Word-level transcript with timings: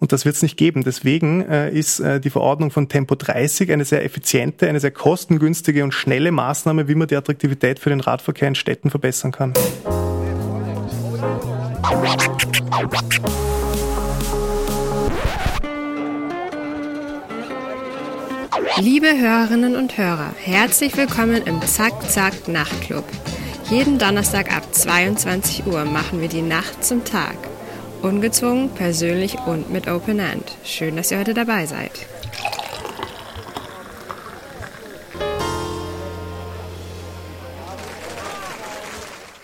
Und 0.00 0.12
das 0.12 0.24
wird 0.24 0.36
es 0.36 0.42
nicht 0.42 0.56
geben. 0.56 0.84
Deswegen 0.84 1.42
äh, 1.42 1.70
ist 1.70 2.00
äh, 2.00 2.20
die 2.20 2.30
Verordnung 2.30 2.70
von 2.70 2.88
Tempo 2.88 3.14
30 3.14 3.72
eine 3.72 3.84
sehr 3.84 4.04
effiziente, 4.04 4.68
eine 4.68 4.80
sehr 4.80 4.92
kostengünstige 4.92 5.82
und 5.82 5.92
schnelle 5.92 6.30
Maßnahme, 6.30 6.88
wie 6.88 6.94
man 6.94 7.08
die 7.08 7.16
Attraktivität 7.16 7.78
für 7.78 7.90
den 7.90 8.00
Radverkehr 8.00 8.48
in 8.48 8.54
Städten 8.54 8.90
verbessern 8.90 9.32
kann. 9.32 9.54
Liebe 18.80 19.08
Hörerinnen 19.08 19.74
und 19.74 19.98
Hörer, 19.98 20.32
herzlich 20.40 20.96
willkommen 20.96 21.42
im 21.44 21.60
Zack 21.62 22.08
Zack 22.08 22.46
Nachtclub. 22.46 23.04
Jeden 23.68 23.98
Donnerstag 23.98 24.56
ab 24.56 24.62
22 24.72 25.66
Uhr 25.66 25.84
machen 25.84 26.20
wir 26.20 26.28
die 26.28 26.42
Nacht 26.42 26.84
zum 26.84 27.04
Tag. 27.04 27.47
Ungezwungen, 28.02 28.70
persönlich 28.70 29.36
und 29.46 29.70
mit 29.70 29.88
Open 29.88 30.18
End. 30.18 30.56
Schön, 30.64 30.96
dass 30.96 31.10
ihr 31.10 31.18
heute 31.18 31.34
dabei 31.34 31.66
seid. 31.66 32.06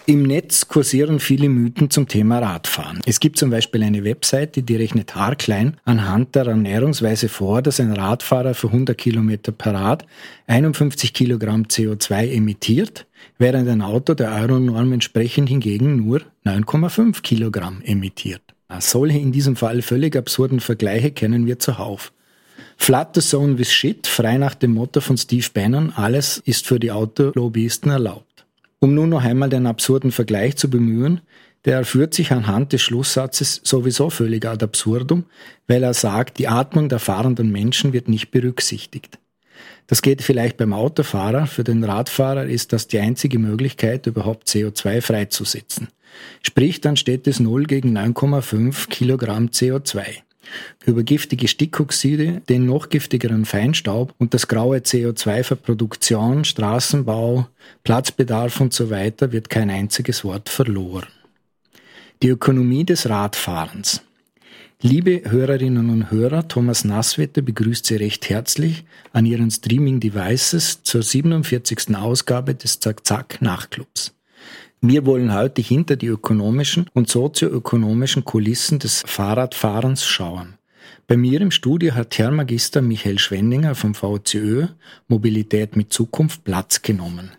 Im 0.06 0.24
Netz 0.24 0.68
kursieren 0.68 1.18
viele 1.18 1.48
Mythen 1.48 1.88
zum 1.88 2.06
Thema 2.06 2.38
Radfahren. 2.38 3.00
Es 3.06 3.20
gibt 3.20 3.38
zum 3.38 3.48
Beispiel 3.48 3.82
eine 3.82 4.04
Webseite, 4.04 4.62
die 4.62 4.76
rechnet 4.76 5.14
haarklein 5.14 5.78
anhand 5.86 6.34
der 6.34 6.44
Ernährungsweise 6.44 7.30
vor, 7.30 7.62
dass 7.62 7.80
ein 7.80 7.90
Radfahrer 7.90 8.52
für 8.52 8.66
100 8.66 8.98
Kilometer 8.98 9.50
per 9.50 9.72
Rad 9.72 10.04
51 10.46 11.14
Kilogramm 11.14 11.62
CO2 11.62 12.34
emittiert, 12.34 13.06
während 13.38 13.66
ein 13.66 13.80
Auto 13.80 14.12
der 14.12 14.32
Euronorm 14.32 14.92
entsprechend 14.92 15.48
hingegen 15.48 15.96
nur 15.96 16.20
9,5 16.46 17.22
Kilogramm 17.22 17.80
emittiert. 17.84 18.42
Solche 18.78 19.18
in 19.18 19.32
diesem 19.32 19.56
Fall 19.56 19.80
völlig 19.80 20.14
absurden 20.14 20.60
Vergleiche 20.60 21.10
kennen 21.10 21.46
wir 21.46 21.58
zuhauf. 21.58 22.12
Flat 22.76 23.14
the 23.14 23.22
zone 23.22 23.58
with 23.58 23.72
shit, 23.72 24.06
frei 24.06 24.36
nach 24.36 24.54
dem 24.54 24.72
Motto 24.74 25.00
von 25.00 25.16
Steve 25.16 25.46
Bannon, 25.54 25.92
alles 25.96 26.42
ist 26.44 26.66
für 26.66 26.78
die 26.78 26.90
Autolobbyisten 26.90 27.90
erlaubt. 27.90 28.44
Um 28.78 28.94
nun 28.94 29.08
noch 29.08 29.24
einmal 29.24 29.48
den 29.48 29.66
absurden 29.66 30.12
Vergleich 30.12 30.56
zu 30.56 30.68
bemühen, 30.68 31.22
der 31.64 31.86
führt 31.86 32.12
sich 32.12 32.30
anhand 32.30 32.74
des 32.74 32.82
Schlusssatzes 32.82 33.62
sowieso 33.64 34.10
völlig 34.10 34.44
ad 34.44 34.62
absurdum, 34.62 35.24
weil 35.66 35.82
er 35.82 35.94
sagt, 35.94 36.38
die 36.38 36.48
Atmung 36.48 36.90
der 36.90 36.98
fahrenden 36.98 37.50
Menschen 37.50 37.94
wird 37.94 38.08
nicht 38.08 38.32
berücksichtigt. 38.32 39.18
Das 39.86 40.02
geht 40.02 40.20
vielleicht 40.20 40.58
beim 40.58 40.74
Autofahrer, 40.74 41.46
für 41.46 41.64
den 41.64 41.84
Radfahrer 41.84 42.44
ist 42.44 42.74
das 42.74 42.86
die 42.86 42.98
einzige 42.98 43.38
Möglichkeit, 43.38 44.06
überhaupt 44.06 44.48
CO2 44.48 45.00
freizusetzen. 45.00 45.88
Sprich, 46.42 46.80
dann 46.80 46.96
steht 46.96 47.26
es 47.26 47.40
0 47.40 47.64
gegen 47.64 47.96
9,5 47.96 48.88
Kilogramm 48.88 49.46
CO2 49.46 50.22
über 50.84 51.02
giftige 51.02 51.48
Stickoxide, 51.48 52.42
den 52.48 52.66
noch 52.66 52.88
giftigeren 52.88 53.44
Feinstaub 53.44 54.14
und 54.18 54.34
das 54.34 54.48
graue 54.48 54.78
CO2 54.78 55.42
für 55.42 55.56
Produktion, 55.56 56.44
Straßenbau, 56.44 57.48
Platzbedarf 57.82 58.60
und 58.60 58.72
so 58.72 58.90
weiter 58.90 59.32
wird 59.32 59.48
kein 59.48 59.70
einziges 59.70 60.24
Wort 60.24 60.48
verloren. 60.48 61.06
Die 62.22 62.28
Ökonomie 62.28 62.84
des 62.84 63.08
Radfahrens. 63.08 64.02
Liebe 64.80 65.22
Hörerinnen 65.30 65.88
und 65.88 66.10
Hörer, 66.10 66.46
Thomas 66.46 66.84
Nasswetter 66.84 67.40
begrüßt 67.40 67.86
Sie 67.86 67.96
recht 67.96 68.28
herzlich 68.28 68.84
an 69.12 69.24
Ihren 69.24 69.50
Streaming-Devices 69.50 70.82
zur 70.82 71.02
47. 71.02 71.96
Ausgabe 71.96 72.54
des 72.54 72.80
Zack-Zack-Nachtclubs. 72.80 74.14
Wir 74.86 75.06
wollen 75.06 75.32
heute 75.32 75.62
hinter 75.62 75.96
die 75.96 76.08
ökonomischen 76.08 76.90
und 76.92 77.08
sozioökonomischen 77.08 78.26
Kulissen 78.26 78.78
des 78.80 79.02
Fahrradfahrens 79.06 80.04
schauen. 80.04 80.58
Bei 81.06 81.16
mir 81.16 81.40
im 81.40 81.50
Studio 81.50 81.94
hat 81.94 82.18
Herr 82.18 82.30
Magister 82.30 82.82
Michael 82.82 83.18
Schwendinger 83.18 83.76
vom 83.76 83.94
VCÖ 83.94 84.66
Mobilität 85.08 85.74
mit 85.74 85.90
Zukunft 85.90 86.44
Platz 86.44 86.82
genommen. 86.82 87.30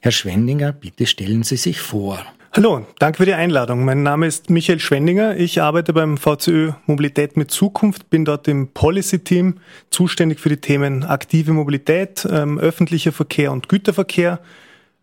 Herr 0.00 0.12
Schwendinger, 0.12 0.72
bitte 0.72 1.04
stellen 1.04 1.42
Sie 1.42 1.58
sich 1.58 1.78
vor. 1.78 2.24
Hallo, 2.54 2.86
danke 2.98 3.18
für 3.18 3.26
die 3.26 3.34
Einladung. 3.34 3.84
Mein 3.84 4.02
Name 4.02 4.26
ist 4.26 4.48
Michael 4.48 4.80
Schwendinger. 4.80 5.36
Ich 5.36 5.60
arbeite 5.60 5.92
beim 5.92 6.16
VCÖ 6.16 6.72
Mobilität 6.86 7.36
mit 7.36 7.50
Zukunft, 7.50 8.08
bin 8.08 8.24
dort 8.24 8.48
im 8.48 8.68
Policy-Team 8.68 9.58
zuständig 9.90 10.40
für 10.40 10.48
die 10.48 10.56
Themen 10.56 11.04
aktive 11.04 11.52
Mobilität, 11.52 12.26
ähm, 12.30 12.58
öffentlicher 12.58 13.12
Verkehr 13.12 13.52
und 13.52 13.68
Güterverkehr. 13.68 14.40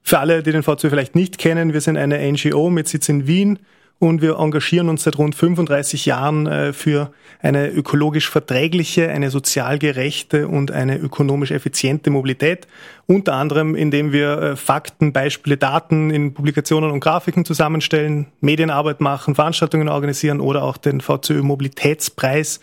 Für 0.04 0.20
alle, 0.20 0.44
die 0.44 0.52
den 0.52 0.64
VCÖ 0.64 0.90
vielleicht 0.90 1.16
nicht 1.16 1.38
kennen, 1.38 1.74
wir 1.74 1.82
sind 1.82 1.98
eine 1.98 2.20
NGO 2.32 2.70
mit 2.70 2.88
Sitz 2.88 3.08
in 3.10 3.28
Wien 3.28 3.60
und 4.02 4.24
wir 4.24 4.40
engagieren 4.40 4.90
uns 4.90 5.04
seit 5.04 5.20
rund 5.20 5.36
35 5.36 6.08
Jahren 6.08 6.48
äh, 6.48 6.74
für 6.74 7.14
eine 7.40 7.70
ökologisch 7.70 8.32
verträgliche, 8.32 9.10
eine 9.10 9.30
sozial 9.30 9.78
gerechte 9.78 10.48
und 10.48 10.72
eine 10.72 10.98
ökonomisch 10.98 11.52
effiziente 11.52 12.10
Mobilität. 12.10 12.68
Unter 13.06 13.34
anderem, 13.34 13.76
indem 13.76 14.12
wir 14.12 14.42
äh, 14.42 14.56
Fakten, 14.56 15.14
Beispiele, 15.14 15.56
Daten 15.56 16.10
in 16.10 16.34
Publikationen 16.34 16.90
und 16.90 17.00
Grafiken 17.00 17.46
zusammenstellen, 17.46 18.26
Medienarbeit 18.40 19.02
machen, 19.02 19.36
Veranstaltungen 19.36 19.88
organisieren 19.88 20.42
oder 20.42 20.64
auch 20.64 20.78
den 20.78 21.00
VCÖ 21.00 21.44
Mobilitätspreis, 21.44 22.60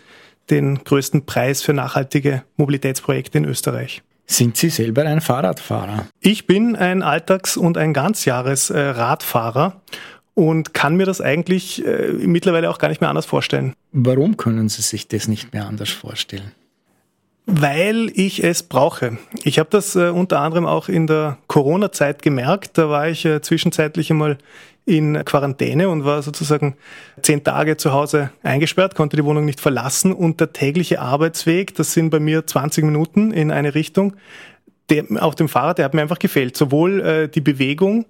den 0.51 0.83
größten 0.83 1.25
Preis 1.25 1.63
für 1.63 1.73
nachhaltige 1.73 2.43
Mobilitätsprojekte 2.57 3.39
in 3.39 3.45
Österreich. 3.45 4.03
Sind 4.31 4.59
Sie 4.59 4.69
selber 4.69 5.05
ein 5.07 5.21
Fahrradfahrer? 5.23 6.07
Ich 6.21 6.47
bin 6.47 6.77
ein 6.77 7.03
Alltags- 7.03 7.57
und 7.57 7.79
ein 7.79 7.95
Ganzjahres-Radfahrer 7.95 9.81
und 10.35 10.75
kann 10.75 10.97
mir 10.97 11.07
das 11.07 11.21
eigentlich 11.21 11.85
äh, 11.85 12.13
mittlerweile 12.13 12.71
auch 12.71 12.79
gar 12.79 12.89
nicht 12.89 13.01
mehr 13.01 13.11
anders 13.11 13.27
vorstellen. 13.27 13.73
Warum 13.91 14.37
können 14.37 14.69
Sie 14.69 14.83
sich 14.83 15.09
das 15.09 15.29
nicht 15.29 15.55
mehr 15.55 15.67
anders 15.67 15.89
vorstellen? 15.91 16.53
Weil 17.51 18.13
ich 18.15 18.45
es 18.45 18.63
brauche. 18.63 19.17
Ich 19.43 19.59
habe 19.59 19.71
das 19.71 19.97
äh, 19.97 20.11
unter 20.11 20.41
anderem 20.41 20.67
auch 20.67 20.91
in 20.91 21.07
der 21.07 21.39
Corona-Zeit 21.47 22.21
gemerkt. 22.21 22.77
Da 22.77 22.91
war 22.91 23.09
ich 23.09 23.25
äh, 23.25 23.41
zwischenzeitlich 23.41 24.11
einmal 24.11 24.37
in 24.85 25.25
Quarantäne 25.25 25.89
und 25.89 26.05
war 26.05 26.21
sozusagen 26.21 26.77
zehn 27.23 27.43
Tage 27.43 27.79
zu 27.79 27.93
Hause 27.93 28.31
eingesperrt, 28.43 28.95
konnte 28.95 29.17
die 29.17 29.25
Wohnung 29.25 29.47
nicht 29.47 29.61
verlassen 29.61 30.13
und 30.13 30.41
der 30.41 30.53
tägliche 30.53 31.01
Arbeitsweg, 31.01 31.75
das 31.75 31.95
sind 31.95 32.11
bei 32.11 32.21
mir 32.21 32.47
20 32.47 32.85
Minuten 32.85 33.33
in 33.33 33.51
eine 33.51 33.75
Richtung, 33.75 34.15
der, 34.91 35.05
auf 35.19 35.35
dem 35.35 35.49
Fahrrad, 35.49 35.79
der 35.79 35.87
hat 35.87 35.95
mir 35.95 36.03
einfach 36.03 36.19
gefehlt. 36.19 36.55
Sowohl 36.55 37.01
äh, 37.01 37.29
die 37.29 37.41
Bewegung, 37.41 38.05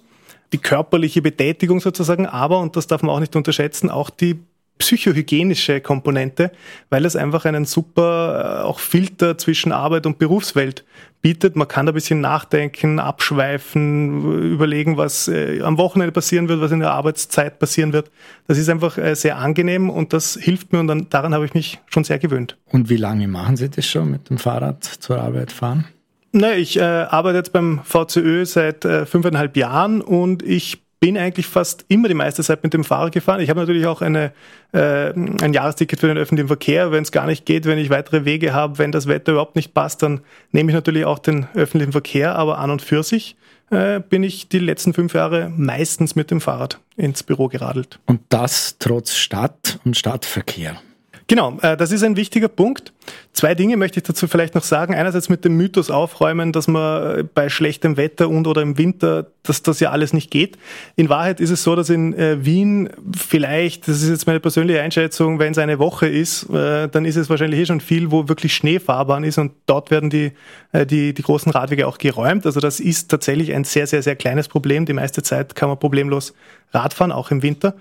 die 0.53 0.59
körperliche 0.59 1.23
Betätigung 1.23 1.79
sozusagen, 1.79 2.27
aber, 2.27 2.59
und 2.59 2.75
das 2.75 2.89
darf 2.89 3.03
man 3.03 3.15
auch 3.15 3.21
nicht 3.21 3.37
unterschätzen, 3.37 3.89
auch 3.89 4.11
die 4.11 4.41
psychohygienische 4.79 5.81
Komponente, 5.81 6.51
weil 6.91 7.05
es 7.05 7.17
einfach 7.17 7.45
einen 7.45 7.65
super 7.65 8.61
äh, 8.61 8.65
auch 8.65 8.79
Filter 8.79 9.37
zwischen 9.37 9.73
Arbeit 9.73 10.07
und 10.07 10.19
Berufswelt 10.19 10.85
bietet. 11.21 11.57
Man 11.57 11.69
kann 11.69 11.87
da 11.87 11.93
ein 11.93 11.95
bisschen 11.95 12.21
nachdenken, 12.21 13.01
abschweifen, 13.01 14.53
überlegen, 14.53 14.97
was 14.97 15.29
äh, 15.29 15.61
am 15.63 15.79
Wochenende 15.79 16.13
passieren 16.13 16.49
wird, 16.49 16.61
was 16.61 16.73
in 16.73 16.81
der 16.81 16.93
Arbeitszeit 16.93 17.59
passieren 17.59 17.93
wird. 17.93 18.11
Das 18.47 18.59
ist 18.59 18.69
einfach 18.69 18.97
äh, 18.99 19.15
sehr 19.15 19.39
angenehm 19.39 19.91
und 19.91 20.13
das 20.13 20.39
hilft 20.41 20.73
mir 20.73 20.81
und 20.81 20.87
dann, 20.87 21.09
daran 21.11 21.35
habe 21.35 21.45
ich 21.45 21.55
mich 21.55 21.81
schon 21.87 22.05
sehr 22.05 22.19
gewöhnt. 22.19 22.57
Und 22.67 22.89
wie 22.89 22.97
lange 22.97 23.29
machen 23.29 23.57
Sie 23.57 23.69
das 23.69 23.87
schon 23.87 24.11
mit 24.11 24.31
dem 24.31 24.39
Fahrrad 24.39 24.85
zur 24.85 25.21
Arbeit 25.21 25.53
fahren? 25.53 25.87
Na, 26.33 26.55
ich 26.55 26.79
äh, 26.79 26.83
arbeite 26.83 27.39
jetzt 27.39 27.53
beim 27.53 27.81
VCÖ 27.85 28.45
seit 28.45 28.85
äh, 28.85 29.07
fünfeinhalb 29.07 29.57
Jahren 29.57 30.01
und 30.03 30.43
ich 30.43 30.83
bin 31.01 31.17
eigentlich 31.17 31.47
fast 31.47 31.85
immer 31.89 32.09
die 32.09 32.15
meiste 32.15 32.43
Zeit 32.43 32.63
mit 32.63 32.75
dem 32.75 32.85
Fahrrad 32.85 33.13
gefahren. 33.13 33.41
Ich 33.41 33.51
habe 33.51 33.61
natürlich 33.61 33.87
auch 33.87 34.03
eine, 34.03 34.33
äh, 34.73 35.13
ein 35.13 35.53
Jahresticket 35.53 36.01
für 36.01 36.09
den 36.09 36.19
öffentlichen 36.19 36.49
Verkehr. 36.49 36.91
Wenn 36.91 37.03
es 37.03 37.13
gar 37.13 37.27
nicht 37.27 37.47
geht, 37.47 37.67
wenn 37.67 37.79
ich 37.79 37.91
weitere 37.91 38.25
Wege 38.25 38.53
habe, 38.53 38.79
wenn 38.79 38.91
das 38.91 39.07
Wetter 39.07 39.33
überhaupt 39.33 39.57
nicht 39.57 39.75
passt, 39.75 40.03
dann 40.03 40.21
nehme 40.51 40.71
ich 40.71 40.75
natürlich 40.75 41.05
auch 41.05 41.19
den 41.19 41.47
öffentlichen 41.55 41.93
Verkehr. 41.93 42.35
Aber 42.37 42.59
an 42.59 42.71
und 42.71 42.83
für 42.83 43.03
sich 43.03 43.37
äh, 43.71 44.01
bin 44.01 44.23
ich 44.25 44.49
die 44.49 44.59
letzten 44.59 44.93
fünf 44.93 45.15
Jahre 45.15 45.53
meistens 45.57 46.17
mit 46.17 46.31
dem 46.31 46.41
Fahrrad 46.41 46.81
ins 46.97 47.23
Büro 47.23 47.49
geradelt. 47.49 48.01
Und 48.07 48.21
das 48.29 48.77
trotz 48.79 49.15
Stadt 49.15 49.79
und 49.85 49.97
Stadtverkehr. 49.97 50.81
Genau, 51.29 51.59
äh, 51.61 51.77
das 51.77 51.93
ist 51.93 52.03
ein 52.03 52.17
wichtiger 52.17 52.49
Punkt. 52.49 52.93
Zwei 53.33 53.55
Dinge 53.55 53.77
möchte 53.77 54.01
ich 54.01 54.05
dazu 54.05 54.27
vielleicht 54.27 54.57
noch 54.57 54.65
sagen. 54.65 54.95
Einerseits 54.95 55.29
mit 55.29 55.45
dem 55.45 55.57
Mythos 55.57 55.91
aufräumen, 55.91 56.53
dass 56.53 56.67
man 56.67 57.19
äh, 57.21 57.23
bei 57.23 57.49
schlechtem 57.49 57.97
Wetter 57.97 58.29
und 58.29 58.47
oder 58.47 58.63
im 58.63 58.79
Winter, 58.79 59.29
dass 59.45 59.63
das 59.63 59.79
ja 59.79 59.91
alles 59.91 60.13
nicht 60.13 60.31
geht. 60.31 60.59
In 60.97 61.09
Wahrheit 61.09 61.39
ist 61.39 61.51
es 61.51 61.63
so, 61.63 61.77
dass 61.77 61.89
in 61.89 62.15
äh, 62.15 62.45
Wien 62.45 62.91
vielleicht, 63.17 63.87
das 63.87 64.03
ist 64.03 64.09
jetzt 64.09 64.27
meine 64.27 64.41
persönliche 64.41 64.83
Einschätzung, 64.83 65.39
wenn 65.39 65.53
es 65.53 65.59
eine 65.59 65.79
Woche 65.79 66.09
ist, 66.09 66.51
äh, 66.51 66.89
dann 66.89 67.05
ist 67.05 67.17
es 67.17 67.31
wahrscheinlich 67.31 67.61
eh 67.61 67.67
schon 67.67 67.81
viel, 67.81 68.11
wo 68.11 68.29
wirklich 68.29 68.55
Schneefahrbahn 68.55 69.23
ist 69.23 69.39
und 69.39 69.53
dort 69.67 69.91
werden 69.93 70.11
die, 70.11 70.33
die, 70.73 71.15
die 71.15 71.23
großen 71.23 71.53
Radwege 71.53 71.87
auch 71.87 71.99
geräumt. 71.99 72.45
Also 72.45 72.61
das 72.61 72.81
ist 72.81 73.09
tatsächlich 73.09 73.55
ein 73.55 73.65
sehr, 73.65 73.87
sehr, 73.87 74.03
sehr 74.03 74.17
kleines 74.17 74.49
Problem. 74.49 74.85
Die 74.85 74.93
meiste 74.93 75.23
Zeit 75.23 75.55
kann 75.55 75.69
man 75.69 75.79
problemlos 75.79 76.35
Radfahren, 76.73 77.13
auch 77.13 77.31
im 77.31 77.43
Winter. 77.43 77.75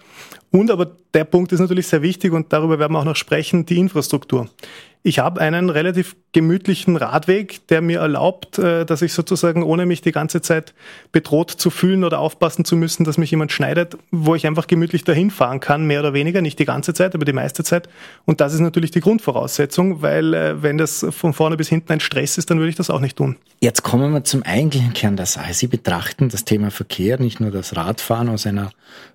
Und 0.52 0.72
aber 0.72 0.92
der 1.14 1.26
Punkt 1.26 1.52
ist 1.52 1.60
natürlich 1.60 1.88
sehr 1.88 2.02
wichtig 2.02 2.32
und 2.32 2.54
darüber 2.54 2.80
werden 2.80 2.94
wir 2.94 3.00
auch 3.00 3.06
noch 3.06 3.16
sprechen, 3.16 3.66
die 3.66 3.78
Infrastruktur. 3.78 4.50
Ich 5.08 5.20
habe 5.20 5.40
einen 5.40 5.70
relativ 5.70 6.18
gemütlichen 6.34 6.98
Radweg, 6.98 7.66
der 7.70 7.82
mir 7.82 8.00
erlaubt, 8.00 8.60
äh, 8.60 8.86
dass 8.86 9.02
ich 9.02 9.14
sozusagen, 9.14 9.64
ohne 9.64 9.86
mich 9.86 10.02
die 10.02 10.12
ganze 10.12 10.42
Zeit 10.42 10.74
bedroht 11.14 11.50
zu 11.50 11.70
fühlen 11.70 12.04
oder 12.04 12.20
aufpassen 12.20 12.66
zu 12.66 12.76
müssen, 12.76 13.06
dass 13.06 13.18
mich 13.18 13.32
jemand 13.32 13.54
schneidet, 13.54 13.98
wo 14.12 14.36
ich 14.36 14.46
einfach 14.46 14.68
gemütlich 14.68 15.06
dahin 15.06 15.32
fahren 15.32 15.62
kann, 15.62 15.86
mehr 15.86 16.02
oder 16.02 16.14
weniger, 16.14 16.42
nicht 16.42 16.60
die 16.60 16.66
ganze 16.66 16.94
Zeit, 16.94 17.16
aber 17.16 17.24
die 17.24 17.32
meiste 17.32 17.64
Zeit. 17.64 17.88
Und 18.26 18.42
das 18.42 18.54
ist 18.54 18.60
natürlich 18.60 18.92
die 18.92 19.00
Grundvoraussetzung, 19.00 20.02
weil 20.02 20.34
äh, 20.34 20.62
wenn 20.62 20.78
das 20.78 21.06
von 21.10 21.32
vorne 21.32 21.56
bis 21.56 21.70
hinten 21.70 21.94
ein 21.94 22.02
Stress 22.02 22.38
ist, 22.38 22.52
dann 22.52 22.58
würde 22.58 22.70
ich 22.70 22.76
das 22.76 22.90
auch 22.90 23.00
nicht 23.00 23.16
tun. 23.16 23.38
Jetzt 23.62 23.84
kommen 23.84 24.12
wir 24.12 24.26
zum 24.26 24.44
eigentlichen 24.44 24.92
Kern 24.92 25.16
der 25.16 25.26
Sache. 25.26 25.54
Sie 25.54 25.68
betrachten 25.68 26.28
das 26.28 26.44
Thema 26.44 26.70
Verkehr, 26.70 27.18
nicht 27.18 27.40
nur 27.40 27.52
das 27.52 27.78
Radfahren 27.78 28.28
aus 28.28 28.46
einer 28.46 28.72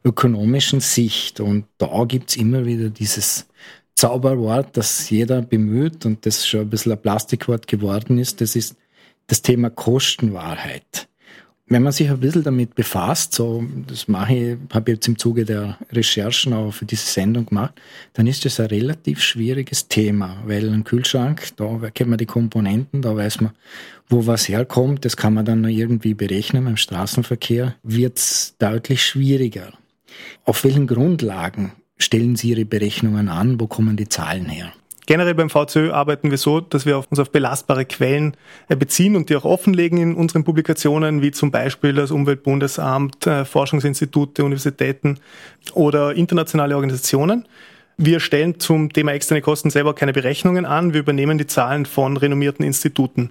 ökonomischen 0.06 0.80
Sicht. 0.80 1.38
Und 1.38 1.66
da 1.76 2.04
gibt's 2.08 2.34
immer 2.34 2.64
wieder 2.64 2.88
dieses 2.88 3.46
Zauberwort, 4.02 4.76
das 4.76 5.10
jeder 5.10 5.42
bemüht 5.42 6.04
und 6.06 6.26
das 6.26 6.44
schon 6.44 6.62
ein 6.62 6.70
bisschen 6.70 6.90
ein 6.90 7.00
Plastikwort 7.00 7.68
geworden 7.68 8.18
ist, 8.18 8.40
das 8.40 8.56
ist 8.56 8.74
das 9.28 9.42
Thema 9.42 9.70
Kostenwahrheit. 9.70 11.06
Wenn 11.68 11.84
man 11.84 11.92
sich 11.92 12.10
ein 12.10 12.18
bisschen 12.18 12.42
damit 12.42 12.74
befasst, 12.74 13.32
so, 13.32 13.62
das 13.86 14.08
mache 14.08 14.34
ich, 14.34 14.56
habe 14.74 14.90
ich 14.90 14.96
jetzt 14.96 15.06
im 15.06 15.18
Zuge 15.18 15.44
der 15.44 15.78
Recherchen 15.92 16.52
auch 16.52 16.72
für 16.72 16.84
diese 16.84 17.06
Sendung 17.06 17.46
gemacht, 17.46 17.80
dann 18.14 18.26
ist 18.26 18.44
das 18.44 18.58
ein 18.58 18.66
relativ 18.66 19.22
schwieriges 19.22 19.86
Thema, 19.86 20.42
weil 20.46 20.68
ein 20.68 20.82
Kühlschrank, 20.82 21.50
da 21.54 21.78
kennt 21.94 22.10
man 22.10 22.18
die 22.18 22.26
Komponenten, 22.26 23.02
da 23.02 23.14
weiß 23.14 23.40
man, 23.40 23.52
wo 24.08 24.26
was 24.26 24.48
herkommt, 24.48 25.04
das 25.04 25.16
kann 25.16 25.34
man 25.34 25.44
dann 25.44 25.60
noch 25.60 25.68
irgendwie 25.68 26.14
berechnen. 26.14 26.64
Beim 26.64 26.76
Straßenverkehr 26.76 27.76
wird 27.84 28.18
es 28.18 28.56
deutlich 28.58 29.04
schwieriger. 29.04 29.72
Auf 30.44 30.64
welchen 30.64 30.88
Grundlagen 30.88 31.70
stellen 32.02 32.36
Sie 32.36 32.50
Ihre 32.50 32.64
Berechnungen 32.64 33.28
an? 33.28 33.60
Wo 33.60 33.66
kommen 33.66 33.96
die 33.96 34.08
Zahlen 34.08 34.46
her? 34.46 34.72
Generell 35.06 35.34
beim 35.34 35.50
VCÖ 35.50 35.90
arbeiten 35.90 36.30
wir 36.30 36.38
so, 36.38 36.60
dass 36.60 36.86
wir 36.86 37.02
uns 37.10 37.18
auf 37.18 37.30
belastbare 37.30 37.84
Quellen 37.84 38.36
äh, 38.68 38.76
beziehen 38.76 39.16
und 39.16 39.28
die 39.30 39.36
auch 39.36 39.44
offenlegen 39.44 39.98
in 39.98 40.14
unseren 40.14 40.44
Publikationen, 40.44 41.22
wie 41.22 41.32
zum 41.32 41.50
Beispiel 41.50 41.92
das 41.92 42.12
Umweltbundesamt, 42.12 43.26
äh, 43.26 43.44
Forschungsinstitute, 43.44 44.44
Universitäten 44.44 45.18
oder 45.74 46.14
internationale 46.14 46.76
Organisationen. 46.76 47.48
Wir 47.96 48.20
stellen 48.20 48.60
zum 48.60 48.92
Thema 48.92 49.12
externe 49.12 49.42
Kosten 49.42 49.70
selber 49.70 49.94
keine 49.94 50.12
Berechnungen 50.12 50.66
an, 50.66 50.92
wir 50.94 51.00
übernehmen 51.00 51.36
die 51.36 51.46
Zahlen 51.46 51.84
von 51.84 52.16
renommierten 52.16 52.64
Instituten. 52.64 53.30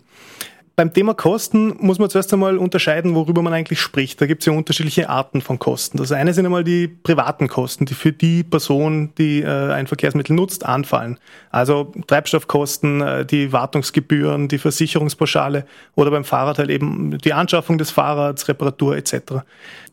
Beim 0.82 0.94
Thema 0.94 1.14
Kosten 1.14 1.76
muss 1.78 2.00
man 2.00 2.10
zuerst 2.10 2.34
einmal 2.34 2.58
unterscheiden, 2.58 3.14
worüber 3.14 3.44
man 3.44 3.54
eigentlich 3.54 3.80
spricht. 3.80 4.20
Da 4.20 4.26
gibt 4.26 4.42
es 4.42 4.48
ja 4.48 4.54
unterschiedliche 4.54 5.10
Arten 5.10 5.40
von 5.42 5.60
Kosten. 5.60 6.00
Das 6.00 6.12
eine 6.12 6.34
sind 6.34 6.46
einmal 6.46 6.64
die 6.64 6.88
privaten 6.88 7.48
Kosten, 7.48 7.86
die 7.86 7.94
für 7.94 8.12
die 8.12 8.42
Person, 8.42 9.14
die 9.20 9.44
äh, 9.44 9.74
ein 9.74 9.86
Verkehrsmittel 9.86 10.36
nutzt, 10.36 10.66
anfallen. 10.66 11.20
Also 11.52 11.92
Treibstoffkosten, 12.08 13.00
äh, 13.00 13.26
die 13.28 13.54
Wartungsgebühren, 13.54 14.48
die 14.48 14.58
Versicherungspauschale 14.58 15.68
oder 15.94 16.10
beim 16.10 16.24
Fahrrad 16.24 16.58
halt 16.58 16.72
eben 16.72 17.16
die 17.20 17.34
Anschaffung 17.34 17.78
des 17.78 17.92
Fahrrads, 17.92 18.48
Reparatur 18.48 18.98
etc. 18.98 19.44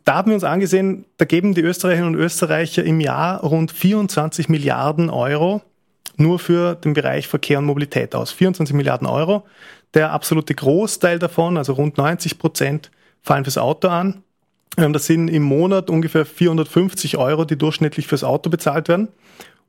Da 0.06 0.14
haben 0.14 0.31
wir 0.31 0.37
uns 0.37 0.44
angesehen, 0.44 1.05
da 1.19 1.26
geben 1.26 1.52
die 1.52 1.61
Österreicherinnen 1.61 2.14
und 2.14 2.19
Österreicher 2.19 2.82
im 2.82 3.00
Jahr 3.00 3.43
rund 3.43 3.73
24 3.73 4.49
Milliarden 4.49 5.11
Euro 5.11 5.61
nur 6.19 6.38
für 6.38 6.75
den 6.75 6.94
Bereich 6.94 7.29
Verkehr 7.29 7.58
und 7.58 7.64
Mobilität 7.64 8.14
aus. 8.14 8.32
24 8.32 8.75
Milliarden 8.75 9.06
Euro. 9.06 9.44
Der 9.94 10.12
absolute 10.12 10.55
Großteil 10.55 11.19
davon, 11.19 11.56
also 11.56 11.73
rund 11.73 11.99
90 11.99 12.38
Prozent, 12.38 12.90
fallen 13.23 13.44
fürs 13.44 13.58
Auto 13.58 13.88
an. 13.88 14.23
Ähm, 14.76 14.93
das 14.93 15.06
sind 15.06 15.29
im 15.29 15.43
Monat 15.43 15.90
ungefähr 15.90 16.26
450 16.26 17.17
Euro, 17.17 17.44
die 17.44 17.56
durchschnittlich 17.56 18.06
fürs 18.06 18.25
Auto 18.25 18.50
bezahlt 18.50 18.88
werden. 18.88 19.08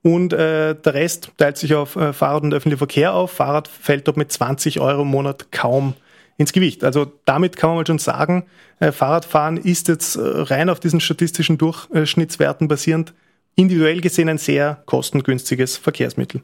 Und 0.02 0.32
äh, 0.32 0.76
der 0.76 0.94
Rest 0.94 1.32
teilt 1.38 1.58
sich 1.58 1.76
auf 1.76 1.96
äh, 1.96 2.14
Fahrrad 2.14 2.44
und 2.44 2.54
öffentlichen 2.54 2.78
Verkehr 2.78 3.14
auf. 3.14 3.32
Fahrrad 3.32 3.68
fällt 3.68 4.08
dort 4.08 4.18
mit 4.18 4.32
20 4.32 4.80
Euro 4.80 5.02
im 5.02 5.10
Monat 5.10 5.52
kaum 5.52 5.94
ins 6.38 6.54
Gewicht. 6.54 6.86
Also 6.86 7.12
damit 7.26 7.58
kann 7.58 7.72
man 7.72 7.78
mal 7.78 7.86
schon 7.86 8.00
sagen, 8.00 8.46
äh, 8.80 8.94
Fahrradfahren 8.94 9.58
ist 9.58 9.90
jetzt 9.90 10.16
äh, 10.16 10.22
rein 10.22 10.70
auf 10.70 10.80
diesen 10.80 11.02
statistischen 11.02 11.58
Durchschnittswerten 11.58 12.70
basierend 12.70 13.14
individuell 13.56 14.00
gesehen 14.00 14.30
ein 14.30 14.38
sehr 14.38 14.82
kostengünstiges 14.86 15.76
Verkehrsmittel. 15.76 16.42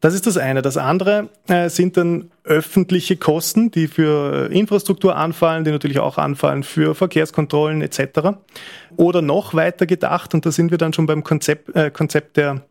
Das 0.00 0.14
ist 0.14 0.26
das 0.26 0.38
eine. 0.38 0.62
Das 0.62 0.78
andere 0.78 1.28
äh, 1.46 1.68
sind 1.68 1.96
dann 1.96 2.30
öffentliche 2.44 3.16
Kosten, 3.16 3.70
die 3.70 3.86
für 3.86 4.50
Infrastruktur 4.50 5.16
anfallen, 5.16 5.64
die 5.64 5.70
natürlich 5.70 5.98
auch 5.98 6.16
anfallen 6.16 6.62
für 6.62 6.94
Verkehrskontrollen 6.94 7.82
etc. 7.82 8.38
Oder 8.96 9.20
noch 9.20 9.52
weiter 9.52 9.84
gedacht, 9.84 10.32
und 10.32 10.46
da 10.46 10.52
sind 10.52 10.70
wir 10.70 10.78
dann 10.78 10.94
schon 10.94 11.06
beim 11.06 11.22
Konzept, 11.22 11.76
äh, 11.76 11.90
Konzept 11.90 12.38
der 12.38 12.62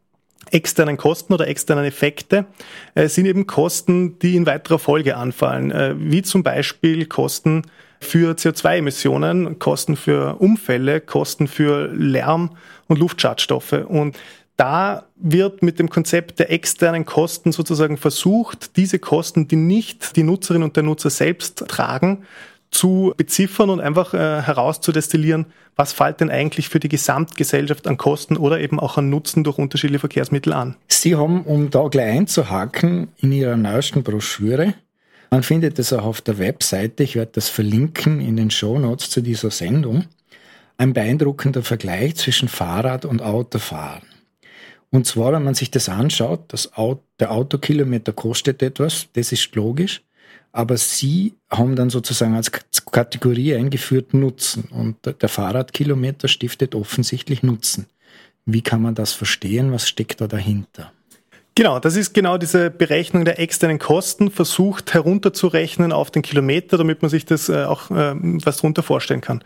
externen 0.52 0.98
Kosten 0.98 1.34
oder 1.34 1.48
externen 1.48 1.86
Effekte, 1.86 2.46
äh, 2.96 3.08
sind 3.08 3.28
eben 3.28 3.46
Kosten, 3.46 4.18
die 4.20 4.36
in 4.36 4.48
weiterer 4.48 4.80
Folge 4.80 5.16
anfallen, 5.16 5.70
äh, 5.72 5.94
wie 5.98 6.24
zum 6.24 6.42
Beispiel 6.42 7.06
Kosten 7.06 7.64
für 8.00 8.34
CO2-Emissionen, 8.34 9.60
Kosten 9.60 9.96
für 9.98 10.38
Umfälle, 10.40 11.02
Kosten 11.02 11.48
für 11.48 11.88
Lärm 11.94 12.52
und 12.88 12.98
Luftschadstoffe. 12.98 13.74
Und 13.88 14.18
da 14.60 15.06
wird 15.16 15.64
mit 15.64 15.80
dem 15.80 15.90
Konzept 15.90 16.38
der 16.40 16.52
externen 16.52 17.06
Kosten 17.06 17.54
sozusagen 17.54 17.96
versucht, 17.96 18.76
diese 18.76 19.00
Kosten, 19.00 19.48
die 19.48 19.56
nicht 19.56 20.18
die 20.18 20.24
Nutzerin 20.24 20.64
und 20.64 20.76
der 20.76 20.84
Nutzer 20.84 21.10
selbst 21.10 21.66
tragen, 21.70 22.24
zu 22.70 23.14
beziffern 23.16 23.70
und 23.70 23.80
einfach 23.80 24.14
äh, 24.14 24.42
herauszudestillieren, 24.42 25.46
was 25.78 25.94
fällt 25.94 26.20
denn 26.20 26.30
eigentlich 26.30 26.68
für 26.68 26.82
die 26.82 26.90
Gesamtgesellschaft 26.90 27.88
an 27.88 27.96
Kosten 27.96 28.36
oder 28.36 28.60
eben 28.60 28.82
auch 28.82 28.98
an 28.98 29.10
Nutzen 29.10 29.46
durch 29.46 29.58
unterschiedliche 29.58 30.02
Verkehrsmittel 30.02 30.52
an. 30.52 30.76
Sie 30.90 31.16
haben, 31.16 31.44
um 31.44 31.70
da 31.70 31.88
gleich 31.88 32.18
einzuhaken, 32.18 33.08
in 33.18 33.32
Ihrer 33.32 33.56
neuesten 33.56 34.04
Broschüre, 34.04 34.74
man 35.32 35.44
findet 35.44 35.80
es 35.80 35.94
auch 35.94 36.04
auf 36.04 36.20
der 36.20 36.38
Webseite, 36.38 37.04
ich 37.04 37.16
werde 37.16 37.32
das 37.36 37.48
verlinken 37.48 38.20
in 38.20 38.36
den 38.36 38.52
Show 38.52 38.78
Notes 38.78 39.10
zu 39.10 39.22
dieser 39.22 39.52
Sendung, 39.52 40.06
ein 40.78 40.92
beeindruckender 40.92 41.64
Vergleich 41.64 42.18
zwischen 42.18 42.50
Fahrrad 42.50 43.06
und 43.06 43.22
Autofahren. 43.22 44.19
Und 44.92 45.06
zwar, 45.06 45.34
wenn 45.34 45.44
man 45.44 45.54
sich 45.54 45.70
das 45.70 45.88
anschaut, 45.88 46.46
das 46.48 46.74
Auto, 46.74 47.02
der 47.20 47.32
Autokilometer 47.32 48.12
kostet 48.14 48.64
etwas, 48.64 49.08
das 49.14 49.32
ist 49.32 49.54
logisch, 49.56 50.02
aber 50.52 50.78
Sie 50.78 51.36
haben 51.50 51.76
dann 51.76 51.90
sozusagen 51.90 52.36
als 52.36 52.52
Kategorie 52.92 53.56
eingeführt 53.56 54.14
Nutzen 54.14 54.66
und 54.72 54.98
der 55.22 55.30
Fahrradkilometer 55.30 56.28
stiftet 56.28 56.74
offensichtlich 56.74 57.44
Nutzen. 57.44 57.86
Wie 58.46 58.62
kann 58.62 58.82
man 58.82 58.96
das 58.96 59.14
verstehen? 59.14 59.72
Was 59.72 59.88
steckt 59.88 60.22
da 60.22 60.28
dahinter? 60.28 60.92
Genau, 61.54 61.80
das 61.80 61.96
ist 61.96 62.14
genau 62.14 62.38
diese 62.38 62.72
Berechnung 62.72 63.26
der 63.26 63.40
externen 63.40 63.80
Kosten, 63.80 64.32
versucht 64.32 64.94
herunterzurechnen 64.94 65.92
auf 65.92 66.10
den 66.10 66.22
Kilometer, 66.22 66.78
damit 66.78 67.02
man 67.02 67.10
sich 67.10 67.26
das 67.26 67.50
äh, 67.50 67.66
auch 67.66 67.92
äh, 67.92 68.16
was 68.16 68.58
darunter 68.58 68.82
vorstellen 68.82 69.22
kann. 69.22 69.44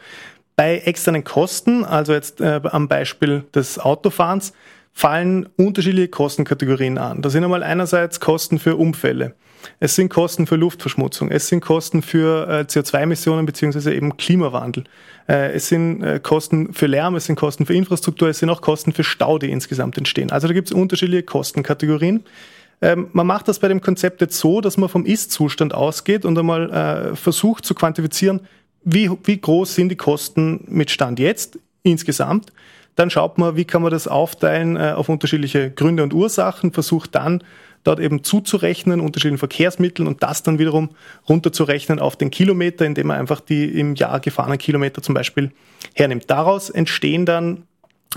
Bei 0.55 0.77
externen 0.77 1.23
Kosten, 1.23 1.83
also 1.83 2.13
jetzt 2.13 2.39
äh, 2.39 2.61
am 2.63 2.87
Beispiel 2.87 3.43
des 3.55 3.79
Autofahrens, 3.79 4.53
fallen 4.93 5.49
unterschiedliche 5.57 6.07
Kostenkategorien 6.07 6.97
an. 6.97 7.21
Da 7.21 7.29
sind 7.29 7.43
einmal 7.43 7.63
einerseits 7.63 8.19
Kosten 8.19 8.59
für 8.59 8.75
Umfälle. 8.75 9.33
Es 9.79 9.95
sind 9.95 10.09
Kosten 10.09 10.45
für 10.45 10.55
Luftverschmutzung. 10.55 11.31
Es 11.31 11.47
sind 11.47 11.61
Kosten 11.61 12.01
für 12.01 12.47
äh, 12.47 12.61
CO2-Emissionen 12.61 13.45
beziehungsweise 13.45 13.93
eben 13.93 14.17
Klimawandel. 14.17 14.83
Äh, 15.27 15.53
es 15.53 15.69
sind 15.69 16.03
äh, 16.03 16.19
Kosten 16.21 16.73
für 16.73 16.87
Lärm, 16.87 17.15
es 17.15 17.25
sind 17.25 17.37
Kosten 17.37 17.65
für 17.65 17.73
Infrastruktur, 17.73 18.29
es 18.29 18.39
sind 18.39 18.49
auch 18.49 18.61
Kosten 18.61 18.93
für 18.93 19.03
Stau, 19.03 19.39
die 19.39 19.49
insgesamt 19.49 19.97
entstehen. 19.97 20.31
Also 20.31 20.47
da 20.47 20.53
gibt 20.53 20.67
es 20.67 20.73
unterschiedliche 20.73 21.23
Kostenkategorien. 21.23 22.23
Ähm, 22.81 23.07
man 23.13 23.25
macht 23.25 23.47
das 23.47 23.59
bei 23.59 23.69
dem 23.69 23.81
Konzept 23.81 24.21
jetzt 24.21 24.37
so, 24.37 24.61
dass 24.61 24.77
man 24.77 24.89
vom 24.89 25.05
Ist-Zustand 25.05 25.73
ausgeht 25.73 26.25
und 26.25 26.37
einmal 26.37 26.69
äh, 26.69 27.15
versucht 27.15 27.65
zu 27.65 27.73
quantifizieren, 27.73 28.41
wie, 28.83 29.09
wie 29.23 29.39
groß 29.39 29.75
sind 29.75 29.89
die 29.89 29.95
Kosten 29.95 30.65
mit 30.67 30.91
Stand 30.91 31.19
jetzt 31.19 31.57
insgesamt 31.83 32.51
dann 32.95 33.09
schaut 33.09 33.37
man, 33.37 33.55
wie 33.55 33.65
kann 33.65 33.81
man 33.81 33.91
das 33.91 34.07
aufteilen 34.07 34.75
äh, 34.75 34.93
auf 34.95 35.09
unterschiedliche 35.09 35.71
Gründe 35.71 36.03
und 36.03 36.13
Ursachen, 36.13 36.71
versucht 36.71 37.15
dann 37.15 37.43
dort 37.83 37.99
eben 37.99 38.23
zuzurechnen, 38.23 38.99
unterschiedlichen 38.99 39.39
Verkehrsmitteln 39.39 40.07
und 40.07 40.23
das 40.23 40.43
dann 40.43 40.59
wiederum 40.59 40.91
runterzurechnen 41.27 41.99
auf 41.99 42.15
den 42.15 42.31
Kilometer, 42.31 42.85
indem 42.85 43.07
man 43.07 43.19
einfach 43.19 43.41
die 43.41 43.65
im 43.79 43.95
Jahr 43.95 44.19
gefahrenen 44.19 44.57
Kilometer 44.57 45.01
zum 45.01 45.15
Beispiel 45.15 45.51
hernimmt. 45.93 46.29
Daraus 46.29 46.69
entstehen 46.69 47.25
dann, 47.25 47.63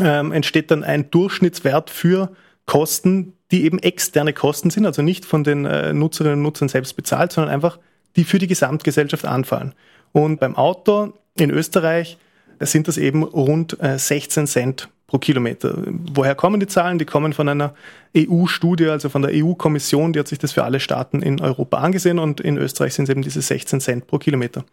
ähm, 0.00 0.32
entsteht 0.32 0.70
dann 0.70 0.84
ein 0.84 1.10
Durchschnittswert 1.10 1.90
für 1.90 2.30
Kosten, 2.64 3.32
die 3.50 3.64
eben 3.64 3.78
externe 3.78 4.32
Kosten 4.32 4.70
sind, 4.70 4.86
also 4.86 5.02
nicht 5.02 5.24
von 5.24 5.44
den 5.44 5.64
äh, 5.64 5.92
Nutzerinnen 5.92 6.38
und 6.38 6.42
Nutzern 6.42 6.68
selbst 6.68 6.94
bezahlt, 6.94 7.32
sondern 7.32 7.52
einfach 7.52 7.78
die 8.16 8.24
für 8.24 8.38
die 8.38 8.46
Gesamtgesellschaft 8.46 9.24
anfallen. 9.24 9.74
Und 10.12 10.40
beim 10.40 10.56
Auto 10.56 11.12
in 11.38 11.50
Österreich 11.50 12.18
sind 12.60 12.88
das 12.88 12.98
eben 12.98 13.22
rund 13.22 13.76
16 13.80 14.44
äh, 14.44 14.46
Cent 14.46 14.88
pro 15.06 15.18
Kilometer. 15.18 15.76
Woher 16.14 16.34
kommen 16.34 16.60
die 16.60 16.66
Zahlen? 16.66 16.98
Die 16.98 17.04
kommen 17.04 17.32
von 17.32 17.48
einer 17.48 17.74
EU-Studie, 18.16 18.86
also 18.86 19.08
von 19.08 19.22
der 19.22 19.30
EU-Kommission, 19.34 20.12
die 20.12 20.18
hat 20.18 20.28
sich 20.28 20.38
das 20.38 20.52
für 20.52 20.64
alle 20.64 20.80
Staaten 20.80 21.22
in 21.22 21.40
Europa 21.40 21.78
angesehen 21.78 22.18
und 22.18 22.40
in 22.40 22.58
Österreich 22.58 22.94
sind 22.94 23.04
es 23.04 23.10
eben 23.10 23.22
diese 23.22 23.40
16 23.40 23.80
Cent 23.80 24.06
pro 24.06 24.18
Kilometer. 24.18 24.64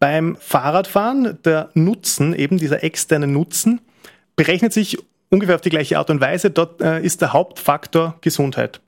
Beim 0.00 0.36
Fahrradfahren, 0.40 1.38
der 1.44 1.70
Nutzen, 1.74 2.34
eben 2.34 2.56
dieser 2.58 2.82
externe 2.82 3.26
Nutzen, 3.26 3.80
berechnet 4.36 4.72
sich 4.72 4.96
ungefähr 5.28 5.56
auf 5.56 5.60
die 5.60 5.70
gleiche 5.70 5.98
Art 5.98 6.10
und 6.10 6.20
Weise. 6.20 6.50
Dort 6.50 6.80
äh, 6.80 7.02
ist 7.02 7.20
der 7.20 7.32
Hauptfaktor 7.32 8.16
Gesundheit. 8.20 8.80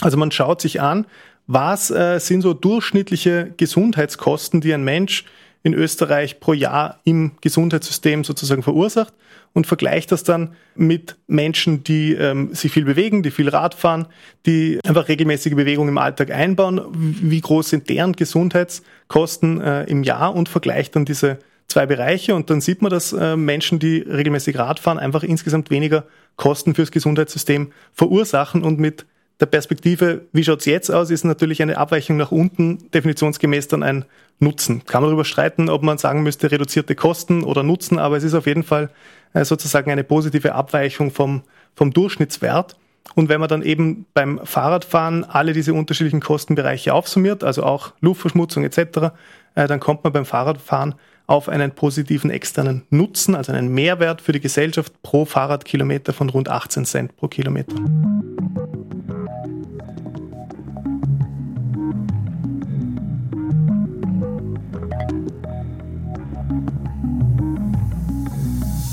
Also 0.00 0.16
man 0.16 0.30
schaut 0.30 0.60
sich 0.60 0.80
an, 0.80 1.06
was 1.46 1.90
äh, 1.90 2.18
sind 2.20 2.42
so 2.42 2.54
durchschnittliche 2.54 3.52
Gesundheitskosten, 3.56 4.60
die 4.60 4.72
ein 4.72 4.84
Mensch 4.84 5.24
in 5.62 5.74
Österreich 5.74 6.40
pro 6.40 6.52
Jahr 6.52 7.00
im 7.04 7.32
Gesundheitssystem 7.40 8.24
sozusagen 8.24 8.62
verursacht 8.62 9.12
und 9.52 9.66
vergleicht 9.66 10.10
das 10.12 10.24
dann 10.24 10.54
mit 10.74 11.16
Menschen, 11.26 11.84
die 11.84 12.14
ähm, 12.14 12.54
sich 12.54 12.72
viel 12.72 12.84
bewegen, 12.84 13.22
die 13.22 13.30
viel 13.30 13.48
Rad 13.48 13.74
fahren, 13.74 14.06
die 14.46 14.78
einfach 14.84 15.08
regelmäßige 15.08 15.54
Bewegung 15.54 15.88
im 15.88 15.98
Alltag 15.98 16.30
einbauen. 16.30 16.80
Wie 16.92 17.40
groß 17.40 17.68
sind 17.68 17.88
deren 17.90 18.14
Gesundheitskosten 18.14 19.60
äh, 19.60 19.84
im 19.84 20.02
Jahr 20.02 20.34
und 20.34 20.48
vergleicht 20.48 20.96
dann 20.96 21.04
diese 21.04 21.38
zwei 21.68 21.86
Bereiche 21.86 22.34
und 22.34 22.50
dann 22.50 22.60
sieht 22.60 22.82
man, 22.82 22.90
dass 22.90 23.12
äh, 23.12 23.36
Menschen, 23.36 23.78
die 23.78 23.98
regelmäßig 23.98 24.58
Rad 24.58 24.80
fahren, 24.80 24.98
einfach 24.98 25.22
insgesamt 25.22 25.70
weniger 25.70 26.04
Kosten 26.36 26.74
fürs 26.74 26.90
Gesundheitssystem 26.90 27.72
verursachen 27.92 28.62
und 28.62 28.78
mit 28.78 29.06
der 29.40 29.46
Perspektive, 29.46 30.22
wie 30.32 30.44
schaut's 30.44 30.66
jetzt 30.66 30.90
aus, 30.90 31.10
ist 31.10 31.24
natürlich 31.24 31.62
eine 31.62 31.78
Abweichung 31.78 32.16
nach 32.18 32.30
unten 32.30 32.90
definitionsgemäß 32.90 33.68
dann 33.68 33.82
ein 33.82 34.04
Nutzen. 34.38 34.84
Kann 34.84 35.02
man 35.02 35.10
darüber 35.10 35.24
streiten, 35.24 35.68
ob 35.68 35.82
man 35.82 35.98
sagen 35.98 36.22
müsste, 36.22 36.50
reduzierte 36.50 36.94
Kosten 36.94 37.42
oder 37.42 37.62
Nutzen, 37.62 37.98
aber 37.98 38.16
es 38.16 38.24
ist 38.24 38.34
auf 38.34 38.46
jeden 38.46 38.62
Fall 38.62 38.90
äh, 39.32 39.44
sozusagen 39.44 39.90
eine 39.90 40.04
positive 40.04 40.54
Abweichung 40.54 41.10
vom, 41.10 41.42
vom 41.74 41.92
Durchschnittswert. 41.92 42.76
Und 43.14 43.28
wenn 43.28 43.40
man 43.40 43.48
dann 43.48 43.62
eben 43.62 44.06
beim 44.14 44.40
Fahrradfahren 44.44 45.24
alle 45.24 45.52
diese 45.52 45.74
unterschiedlichen 45.74 46.20
Kostenbereiche 46.20 46.94
aufsummiert, 46.94 47.42
also 47.42 47.64
auch 47.64 47.92
Luftverschmutzung 48.00 48.64
etc., 48.64 49.12
äh, 49.54 49.66
dann 49.66 49.80
kommt 49.80 50.04
man 50.04 50.12
beim 50.12 50.26
Fahrradfahren 50.26 50.94
auf 51.26 51.48
einen 51.48 51.70
positiven 51.70 52.30
externen 52.30 52.82
Nutzen, 52.90 53.34
also 53.34 53.52
einen 53.52 53.68
Mehrwert 53.68 54.20
für 54.20 54.32
die 54.32 54.40
Gesellschaft 54.40 55.00
pro 55.02 55.24
Fahrradkilometer 55.24 56.12
von 56.12 56.28
rund 56.28 56.48
18 56.48 56.84
Cent 56.84 57.16
pro 57.16 57.28
Kilometer. 57.28 57.76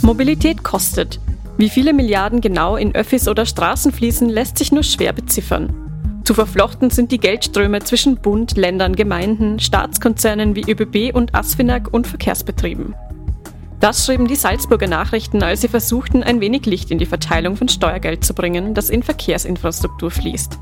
Mobilität 0.08 0.64
kostet. 0.64 1.20
Wie 1.58 1.68
viele 1.68 1.92
Milliarden 1.92 2.40
genau 2.40 2.78
in 2.78 2.96
Öffis 2.96 3.28
oder 3.28 3.46
Straßen 3.46 3.92
fließen, 3.92 4.30
lässt 4.30 4.58
sich 4.58 4.72
nur 4.72 4.84
schwer 4.84 5.12
beziffern. 5.12 6.22
Zu 6.24 6.34
verflochten 6.34 6.92
sind 6.92 7.12
die 7.12 7.18
Geldströme 7.18 7.80
zwischen 7.80 8.16
Bund, 8.16 8.56
Ländern, 8.56 8.96
Gemeinden, 8.96 9.60
Staatskonzernen 9.60 10.56
wie 10.56 10.72
ÖBB 10.72 11.14
und 11.14 11.36
ASFINAG 11.36 11.90
und 11.94 12.08
Verkehrsbetrieben. 12.08 12.96
Das 13.82 14.06
schrieben 14.06 14.30
die 14.30 14.38
Salzburger 14.38 14.88
Nachrichten, 14.88 15.44
als 15.44 15.60
sie 15.60 15.68
versuchten, 15.68 16.24
ein 16.24 16.40
wenig 16.40 16.66
Licht 16.66 16.90
in 16.90 17.00
die 17.00 17.06
Verteilung 17.06 17.58
von 17.58 17.68
Steuergeld 17.68 18.24
zu 18.24 18.34
bringen, 18.34 18.74
das 18.74 18.90
in 18.90 19.04
Verkehrsinfrastruktur 19.04 20.10
fließt. 20.10 20.58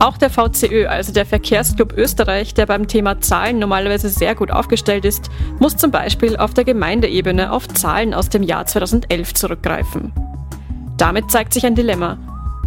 Auch 0.00 0.16
der 0.16 0.30
VCÖ, 0.30 0.86
also 0.86 1.12
der 1.12 1.26
Verkehrsclub 1.26 1.92
Österreich, 1.92 2.54
der 2.54 2.66
beim 2.66 2.86
Thema 2.86 3.20
Zahlen 3.20 3.58
normalerweise 3.58 4.08
sehr 4.08 4.36
gut 4.36 4.50
aufgestellt 4.50 5.04
ist, 5.04 5.28
muss 5.58 5.76
zum 5.76 5.90
Beispiel 5.90 6.36
auf 6.36 6.54
der 6.54 6.64
Gemeindeebene 6.64 7.50
auf 7.50 7.66
Zahlen 7.66 8.14
aus 8.14 8.28
dem 8.28 8.44
Jahr 8.44 8.64
2011 8.64 9.34
zurückgreifen. 9.34 10.12
Damit 10.96 11.30
zeigt 11.30 11.52
sich 11.52 11.66
ein 11.66 11.74
Dilemma. 11.74 12.16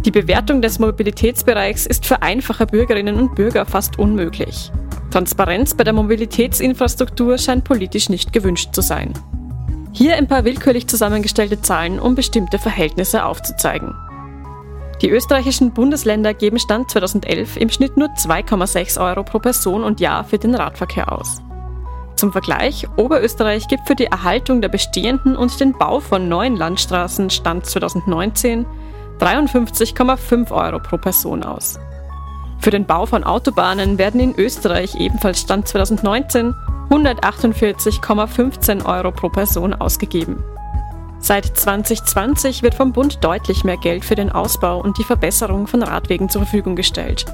Die 0.04 0.10
Bewertung 0.10 0.60
des 0.60 0.78
Mobilitätsbereichs 0.78 1.86
ist 1.86 2.04
für 2.04 2.20
einfache 2.20 2.66
Bürgerinnen 2.66 3.16
und 3.16 3.34
Bürger 3.34 3.64
fast 3.64 3.98
unmöglich. 3.98 4.70
Transparenz 5.10 5.74
bei 5.74 5.84
der 5.84 5.92
Mobilitätsinfrastruktur 5.94 7.38
scheint 7.38 7.64
politisch 7.64 8.08
nicht 8.08 8.32
gewünscht 8.32 8.74
zu 8.74 8.82
sein. 8.82 9.12
Hier 9.92 10.16
ein 10.16 10.26
paar 10.26 10.44
willkürlich 10.44 10.86
zusammengestellte 10.86 11.60
Zahlen, 11.62 12.00
um 12.00 12.14
bestimmte 12.14 12.58
Verhältnisse 12.58 13.24
aufzuzeigen. 13.24 13.94
Die 15.02 15.10
österreichischen 15.10 15.72
Bundesländer 15.72 16.32
geben 16.32 16.60
Stand 16.60 16.88
2011 16.90 17.56
im 17.56 17.70
Schnitt 17.70 17.96
nur 17.96 18.08
2,6 18.10 19.04
Euro 19.04 19.24
pro 19.24 19.40
Person 19.40 19.82
und 19.82 19.98
Jahr 19.98 20.22
für 20.22 20.38
den 20.38 20.54
Radverkehr 20.54 21.10
aus. 21.10 21.42
Zum 22.14 22.30
Vergleich, 22.30 22.86
Oberösterreich 22.96 23.66
gibt 23.66 23.88
für 23.88 23.96
die 23.96 24.06
Erhaltung 24.06 24.60
der 24.60 24.68
bestehenden 24.68 25.34
und 25.34 25.58
den 25.58 25.72
Bau 25.72 25.98
von 25.98 26.28
neuen 26.28 26.54
Landstraßen 26.54 27.30
Stand 27.30 27.66
2019 27.66 28.64
53,5 29.18 30.52
Euro 30.52 30.78
pro 30.78 30.98
Person 30.98 31.42
aus. 31.42 31.80
Für 32.60 32.70
den 32.70 32.86
Bau 32.86 33.06
von 33.06 33.24
Autobahnen 33.24 33.98
werden 33.98 34.20
in 34.20 34.38
Österreich 34.38 34.94
ebenfalls 34.94 35.40
Stand 35.40 35.66
2019 35.66 36.54
148,15 36.90 38.86
Euro 38.86 39.10
pro 39.10 39.28
Person 39.30 39.74
ausgegeben. 39.74 40.44
Seit 41.22 41.46
2020 41.46 42.64
wird 42.64 42.74
vom 42.74 42.92
Bund 42.92 43.22
deutlich 43.22 43.62
mehr 43.62 43.76
Geld 43.76 44.04
für 44.04 44.16
den 44.16 44.32
Ausbau 44.32 44.80
und 44.80 44.98
die 44.98 45.04
Verbesserung 45.04 45.68
von 45.68 45.84
Radwegen 45.84 46.28
zur 46.28 46.42
Verfügung 46.42 46.74
gestellt. 46.74 47.26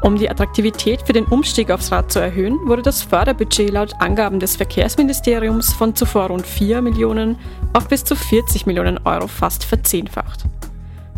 Um 0.00 0.16
die 0.16 0.30
Attraktivität 0.30 1.02
für 1.02 1.12
den 1.12 1.26
Umstieg 1.26 1.70
aufs 1.70 1.92
Rad 1.92 2.10
zu 2.10 2.20
erhöhen, 2.20 2.58
wurde 2.64 2.80
das 2.80 3.02
Förderbudget 3.02 3.70
laut 3.70 3.92
Angaben 3.98 4.40
des 4.40 4.56
Verkehrsministeriums 4.56 5.74
von 5.74 5.94
zuvor 5.94 6.28
rund 6.28 6.46
4 6.46 6.80
Millionen 6.80 7.36
auf 7.74 7.86
bis 7.88 8.02
zu 8.02 8.16
40 8.16 8.64
Millionen 8.64 8.98
Euro 9.04 9.26
fast 9.26 9.62
verzehnfacht. 9.62 10.44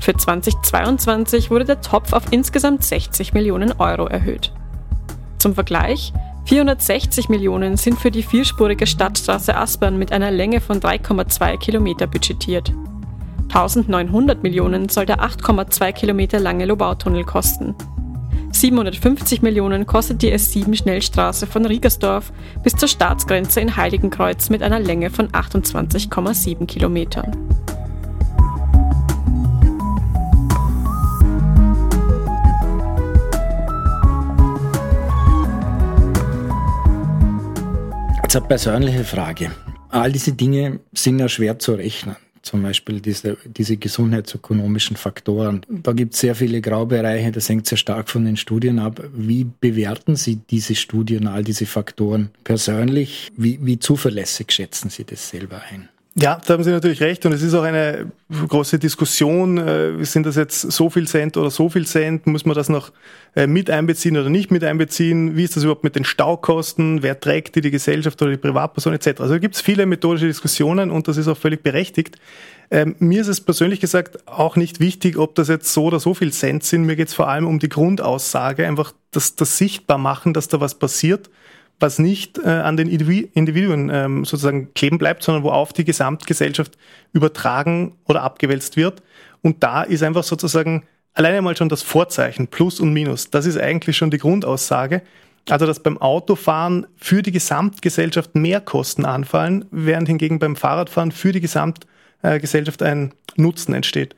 Für 0.00 0.14
2022 0.14 1.52
wurde 1.52 1.64
der 1.64 1.80
Topf 1.80 2.12
auf 2.12 2.24
insgesamt 2.32 2.82
60 2.82 3.34
Millionen 3.34 3.78
Euro 3.78 4.06
erhöht. 4.06 4.52
Zum 5.38 5.54
Vergleich, 5.54 6.12
460 6.50 7.28
Millionen 7.28 7.76
sind 7.76 7.96
für 7.96 8.10
die 8.10 8.24
vierspurige 8.24 8.84
Stadtstraße 8.84 9.56
Aspern 9.56 9.96
mit 9.96 10.10
einer 10.10 10.32
Länge 10.32 10.60
von 10.60 10.80
3,2 10.80 11.56
Kilometer 11.58 12.08
budgetiert. 12.08 12.72
1900 13.50 14.42
Millionen 14.42 14.88
soll 14.88 15.06
der 15.06 15.20
8,2 15.20 15.92
Kilometer 15.92 16.40
lange 16.40 16.64
Lobautunnel 16.64 17.22
kosten. 17.22 17.76
750 18.50 19.42
Millionen 19.42 19.86
kostet 19.86 20.22
die 20.22 20.34
S7-Schnellstraße 20.34 21.46
von 21.46 21.66
Riegersdorf 21.66 22.32
bis 22.64 22.74
zur 22.74 22.88
Staatsgrenze 22.88 23.60
in 23.60 23.76
Heiligenkreuz 23.76 24.50
mit 24.50 24.64
einer 24.64 24.80
Länge 24.80 25.10
von 25.10 25.28
28,7 25.28 26.66
Kilometern. 26.66 27.30
Jetzt 38.30 38.36
eine 38.36 38.46
persönliche 38.46 39.02
Frage. 39.02 39.50
All 39.88 40.12
diese 40.12 40.30
Dinge 40.30 40.78
sind 40.92 41.18
ja 41.18 41.28
schwer 41.28 41.58
zu 41.58 41.74
rechnen. 41.74 42.14
Zum 42.42 42.62
Beispiel 42.62 43.00
diese, 43.00 43.36
diese 43.44 43.76
gesundheitsökonomischen 43.76 44.96
Faktoren. 44.96 45.66
Da 45.68 45.90
gibt 45.90 46.14
es 46.14 46.20
sehr 46.20 46.36
viele 46.36 46.60
Graubereiche, 46.60 47.32
das 47.32 47.48
hängt 47.48 47.66
sehr 47.66 47.76
stark 47.76 48.08
von 48.08 48.24
den 48.24 48.36
Studien 48.36 48.78
ab. 48.78 49.02
Wie 49.12 49.48
bewerten 49.60 50.14
Sie 50.14 50.36
diese 50.36 50.76
Studien, 50.76 51.26
all 51.26 51.42
diese 51.42 51.66
Faktoren 51.66 52.30
persönlich? 52.44 53.32
Wie, 53.36 53.58
wie 53.62 53.80
zuverlässig 53.80 54.52
schätzen 54.52 54.90
Sie 54.90 55.02
das 55.02 55.28
selber 55.28 55.62
ein? 55.68 55.88
Ja, 56.16 56.40
da 56.44 56.54
haben 56.54 56.64
Sie 56.64 56.70
natürlich 56.72 57.00
recht 57.00 57.24
und 57.24 57.32
es 57.32 57.40
ist 57.40 57.54
auch 57.54 57.62
eine 57.62 58.10
große 58.48 58.80
Diskussion. 58.80 59.58
Äh, 59.58 60.04
sind 60.04 60.26
das 60.26 60.34
jetzt 60.34 60.60
so 60.60 60.90
viel 60.90 61.06
Cent 61.06 61.36
oder 61.36 61.50
so 61.50 61.68
viel 61.68 61.86
Cent? 61.86 62.26
Muss 62.26 62.44
man 62.44 62.56
das 62.56 62.68
noch 62.68 62.90
äh, 63.36 63.46
mit 63.46 63.70
einbeziehen 63.70 64.16
oder 64.16 64.28
nicht 64.28 64.50
mit 64.50 64.64
einbeziehen? 64.64 65.36
Wie 65.36 65.44
ist 65.44 65.54
das 65.54 65.62
überhaupt 65.62 65.84
mit 65.84 65.94
den 65.94 66.04
Staukosten? 66.04 67.04
Wer 67.04 67.20
trägt 67.20 67.54
die, 67.54 67.60
die 67.60 67.70
Gesellschaft 67.70 68.20
oder 68.22 68.32
die 68.32 68.38
Privatperson 68.38 68.92
etc.? 68.92 69.20
Also 69.20 69.34
da 69.34 69.38
gibt 69.38 69.54
es 69.54 69.60
viele 69.60 69.86
methodische 69.86 70.26
Diskussionen 70.26 70.90
und 70.90 71.06
das 71.06 71.16
ist 71.16 71.28
auch 71.28 71.38
völlig 71.38 71.62
berechtigt. 71.62 72.16
Ähm, 72.72 72.96
mir 72.98 73.20
ist 73.20 73.28
es 73.28 73.40
persönlich 73.40 73.78
gesagt 73.78 74.26
auch 74.26 74.56
nicht 74.56 74.80
wichtig, 74.80 75.16
ob 75.16 75.36
das 75.36 75.46
jetzt 75.46 75.72
so 75.72 75.84
oder 75.84 76.00
so 76.00 76.14
viel 76.14 76.32
Cent 76.32 76.64
sind. 76.64 76.86
Mir 76.86 76.96
geht 76.96 77.08
es 77.08 77.14
vor 77.14 77.28
allem 77.28 77.46
um 77.46 77.60
die 77.60 77.68
Grundaussage, 77.68 78.66
einfach 78.66 78.92
das, 79.12 79.36
das 79.36 79.58
sichtbar 79.58 79.98
machen, 79.98 80.34
dass 80.34 80.48
da 80.48 80.60
was 80.60 80.76
passiert 80.76 81.30
was 81.80 81.98
nicht 81.98 82.38
äh, 82.38 82.48
an 82.48 82.76
den 82.76 82.88
Individuen 82.88 83.90
ähm, 83.92 84.24
sozusagen 84.24 84.72
kleben 84.74 84.98
bleibt, 84.98 85.22
sondern 85.22 85.42
wo 85.42 85.50
auf 85.50 85.72
die 85.72 85.84
Gesamtgesellschaft 85.84 86.76
übertragen 87.12 87.96
oder 88.06 88.22
abgewälzt 88.22 88.76
wird. 88.76 89.02
Und 89.42 89.62
da 89.62 89.82
ist 89.82 90.02
einfach 90.02 90.22
sozusagen 90.22 90.84
alleine 91.14 91.42
mal 91.42 91.56
schon 91.56 91.68
das 91.68 91.82
Vorzeichen, 91.82 92.48
Plus 92.48 92.80
und 92.80 92.92
Minus. 92.92 93.30
Das 93.30 93.46
ist 93.46 93.58
eigentlich 93.58 93.96
schon 93.96 94.10
die 94.10 94.18
Grundaussage. 94.18 95.02
Also, 95.48 95.66
dass 95.66 95.80
beim 95.80 95.98
Autofahren 95.98 96.86
für 96.96 97.22
die 97.22 97.32
Gesamtgesellschaft 97.32 98.34
mehr 98.34 98.60
Kosten 98.60 99.06
anfallen, 99.06 99.64
während 99.70 100.06
hingegen 100.06 100.38
beim 100.38 100.54
Fahrradfahren 100.54 101.12
für 101.12 101.32
die 101.32 101.40
Gesamtgesellschaft 101.40 102.82
ein 102.82 103.14
Nutzen 103.36 103.72
entsteht. 103.74 104.14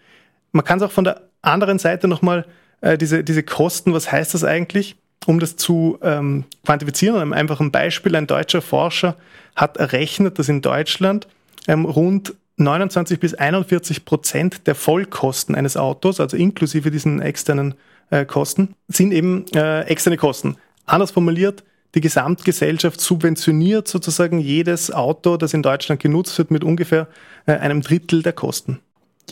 Man 0.50 0.64
kann 0.64 0.78
es 0.78 0.85
auch 0.85 0.90
von 0.90 1.04
der 1.04 1.23
anderen 1.40 1.78
Seite 1.78 2.09
nochmal, 2.09 2.45
äh, 2.81 2.99
diese, 2.99 3.23
diese 3.23 3.45
Kosten, 3.45 3.95
was 3.95 4.11
heißt 4.11 4.35
das 4.35 4.45
eigentlich? 4.45 4.97
Um 5.26 5.38
das 5.38 5.57
zu 5.57 5.99
ähm, 6.02 6.45
quantifizieren, 6.64 7.21
einem 7.21 7.33
einfachen 7.33 7.71
Beispiel, 7.71 8.17
ein 8.17 8.26
deutscher 8.26 8.62
Forscher 8.62 9.17
hat 9.55 9.76
errechnet, 9.76 10.38
dass 10.38 10.49
in 10.49 10.62
Deutschland 10.62 11.29
ähm, 11.69 11.85
rund 11.85 12.35
29 12.57 13.19
bis 13.21 13.35
41 13.35 14.05
Prozent 14.05 14.67
der 14.67 14.75
Vollkosten 14.75 15.55
eines 15.55 15.76
Autos, 15.76 16.21
also 16.21 16.37
inklusive 16.37 16.91
diesen 16.91 17.21
externen 17.21 17.75
äh, 18.11 18.25
Kosten, 18.25 18.75
sind 18.88 19.12
eben 19.12 19.47
äh, 19.55 19.83
externe 19.83 20.17
Kosten. 20.17 20.57
Anders 20.87 21.11
formuliert, 21.11 21.64
die 21.95 22.00
Gesamtgesellschaft 22.00 23.00
subventioniert 23.00 23.87
sozusagen 23.87 24.38
jedes 24.38 24.91
Auto, 24.91 25.37
das 25.37 25.55
in 25.55 25.62
Deutschland 25.62 26.00
genutzt 26.00 26.37
wird, 26.38 26.50
mit 26.50 26.64
ungefähr 26.64 27.09
äh, 27.47 27.52
einem 27.52 27.83
Drittel 27.83 28.23
der 28.23 28.33
Kosten. 28.33 28.81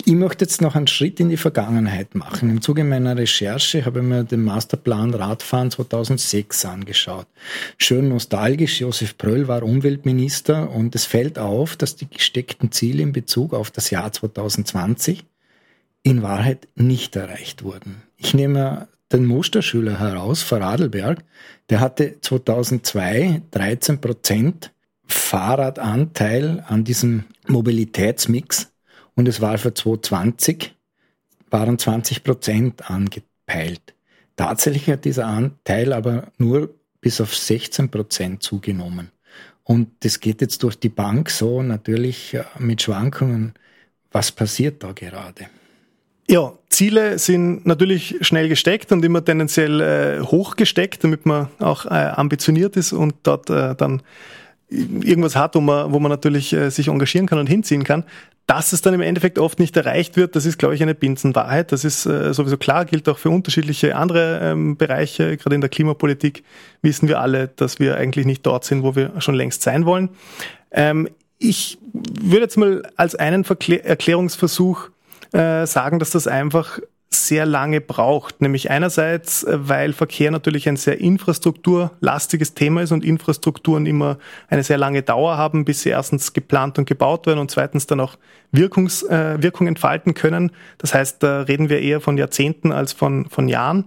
Ich 0.05 0.15
möchte 0.15 0.45
jetzt 0.45 0.63
noch 0.63 0.77
einen 0.77 0.87
Schritt 0.87 1.21
in 1.21 1.29
die 1.29 1.37
Vergangenheit 1.37 2.15
machen. 2.15 2.49
Im 2.49 2.63
Zuge 2.63 2.85
meiner 2.85 3.17
Recherche 3.17 3.85
habe 3.85 4.01
ich 4.01 4.05
mir 4.05 4.25
den 4.25 4.43
Masterplan 4.43 5.13
Radfahren 5.13 5.71
2006 5.71 6.65
angeschaut. 6.65 7.27
Schön 7.77 8.09
nostalgisch, 8.09 8.81
Josef 8.81 9.19
Pröll 9.19 9.47
war 9.47 9.63
Umweltminister 9.63 10.71
und 10.71 10.95
es 10.95 11.05
fällt 11.05 11.39
auf, 11.39 11.77
dass 11.77 11.97
die 11.97 12.09
gesteckten 12.09 12.73
Ziele 12.73 13.03
in 13.03 13.13
Bezug 13.13 13.53
auf 13.53 13.71
das 13.71 13.91
Jahr 13.91 14.11
2020 14.11 15.25
in 16.03 16.23
Wahrheit 16.23 16.67
nicht 16.77 17.15
erreicht 17.17 17.63
wurden. 17.63 18.03
Ich 18.17 18.33
nehme 18.33 18.89
den 19.13 19.27
Musterschüler 19.27 20.01
heraus, 20.01 20.43
Vorarlberg, 20.43 21.25
der 21.69 21.81
hatte 21.81 22.21
2002 22.21 23.43
13 23.51 24.01
Prozent 24.01 24.73
Fahrradanteil 25.07 26.65
an 26.67 26.85
diesem 26.85 27.25
Mobilitätsmix 27.49 28.70
und 29.21 29.29
es 29.29 29.43
war 29.43 29.59
für 29.59 29.75
2020 29.75 30.75
waren 31.51 31.79
20 31.79 32.25
Prozent 32.25 32.91
angepeilt. 32.91 33.95
Tatsächlich 34.35 34.89
hat 34.89 35.05
dieser 35.05 35.27
Anteil 35.27 35.93
aber 35.93 36.33
nur 36.39 36.75
bis 37.03 37.21
auf 37.21 37.37
16 37.37 37.91
Prozent 37.91 38.43
zugenommen. 38.43 39.11
Und 39.63 39.91
das 40.01 40.21
geht 40.21 40.41
jetzt 40.41 40.63
durch 40.63 40.77
die 40.77 40.89
Bank 40.89 41.29
so 41.29 41.61
natürlich 41.63 42.33
äh, 42.33 42.45
mit 42.59 42.81
Schwankungen. 42.81 43.53
Was 44.11 44.33
passiert 44.33 44.83
da 44.83 44.93
gerade? 44.93 45.49
Ja, 46.27 46.55
Ziele 46.71 47.19
sind 47.19 47.67
natürlich 47.67 48.17
schnell 48.23 48.49
gesteckt 48.49 48.91
und 48.91 49.05
immer 49.05 49.23
tendenziell 49.23 49.81
äh, 49.83 50.23
hoch 50.23 50.57
gesteckt, 50.57 51.05
damit 51.05 51.27
man 51.27 51.49
auch 51.59 51.85
äh, 51.85 51.91
ambitioniert 51.91 52.75
ist 52.79 52.95
und 52.95 53.17
dort 53.25 53.51
äh, 53.51 53.75
dann 53.75 54.01
irgendwas 54.71 55.37
hat, 55.37 55.55
wo 55.55 55.61
man, 55.61 55.93
wo 55.93 55.99
man 55.99 56.11
natürlich 56.11 56.53
äh, 56.53 56.71
sich 56.71 56.89
engagieren 56.89 57.27
kann 57.27 57.39
und 57.39 57.49
hinziehen 57.49 57.85
kann. 57.85 58.05
Dass 58.47 58.73
es 58.73 58.83
dann 58.83 58.95
im 58.95 59.01
Endeffekt 59.01 59.39
oft 59.39 59.61
nicht 59.61 59.77
erreicht 59.77 60.17
wird, 60.17 60.35
das 60.35 60.45
ist, 60.45 60.59
glaube 60.59 60.75
ich, 60.75 60.83
eine 60.83 60.95
Binsenwahrheit. 60.95 61.71
Das 61.71 61.85
ist 61.85 62.07
äh, 62.07 62.35
sowieso 62.35 62.57
klar, 62.57 62.85
gilt 62.85 63.09
auch 63.09 63.19
für 63.19 63.31
unterschiedliche 63.31 63.95
andere 63.95 64.41
ähm, 64.43 64.77
Bereiche. 64.77 65.37
Gerade 65.37 65.55
in 65.55 65.61
der 65.61 65.71
Klimapolitik 65.71 66.43
wissen 66.83 67.09
wir 67.09 67.21
alle, 67.21 67.49
dass 67.49 67.79
wir 67.79 67.97
eigentlich 67.97 68.27
nicht 68.27 68.45
dort 68.45 68.65
sind, 68.65 68.83
wo 68.83 68.97
wir 68.97 69.13
schon 69.21 69.35
längst 69.35 69.63
sein 69.63 69.87
wollen. 69.87 70.11
Ähm, 70.73 71.09
ich 71.39 71.79
würde 71.93 72.43
jetzt 72.43 72.57
mal 72.57 72.83
als 72.97 73.15
einen 73.15 73.45
Verklär 73.45 73.85
Erklärungsversuch 73.85 74.91
äh, 75.33 75.67
sagen, 75.67 75.99
dass 75.99 76.11
das 76.11 76.27
einfach 76.27 76.81
sehr 77.13 77.45
lange 77.45 77.81
braucht. 77.81 78.41
Nämlich 78.41 78.71
einerseits, 78.71 79.43
äh, 79.43 79.59
weil 79.61 79.93
Verkehr 79.93 80.31
natürlich 80.31 80.69
ein 80.69 80.77
sehr 80.77 81.01
infrastrukturlastiges 81.01 82.55
Thema 82.55 82.83
ist 82.83 82.93
und 82.93 83.05
Infrastrukturen 83.05 83.87
immer 83.87 84.19
eine 84.49 84.63
sehr 84.63 84.79
lange 84.79 85.03
Dauer 85.03 85.37
haben, 85.37 85.65
bis 85.65 85.83
sie 85.83 85.91
erstens 85.91 86.33
geplant 86.33 86.79
und 86.79 86.87
gebaut 86.87 87.27
werden 87.27 87.41
und 87.41 87.51
zweitens 87.51 87.87
dann 87.87 88.01
auch 88.01 88.17
Wirkungs, 88.53 89.03
äh, 89.03 89.43
Wirkung 89.43 89.67
entfalten 89.67 90.15
können. 90.15 90.53
Das 90.79 90.95
heißt, 90.95 91.23
da 91.23 91.43
reden 91.43 91.69
wir 91.69 91.81
eher 91.81 92.01
von 92.01 92.17
Jahrzehnten 92.17 92.73
als 92.73 92.93
von, 92.93 93.29
von 93.29 93.49
Jahren. 93.49 93.87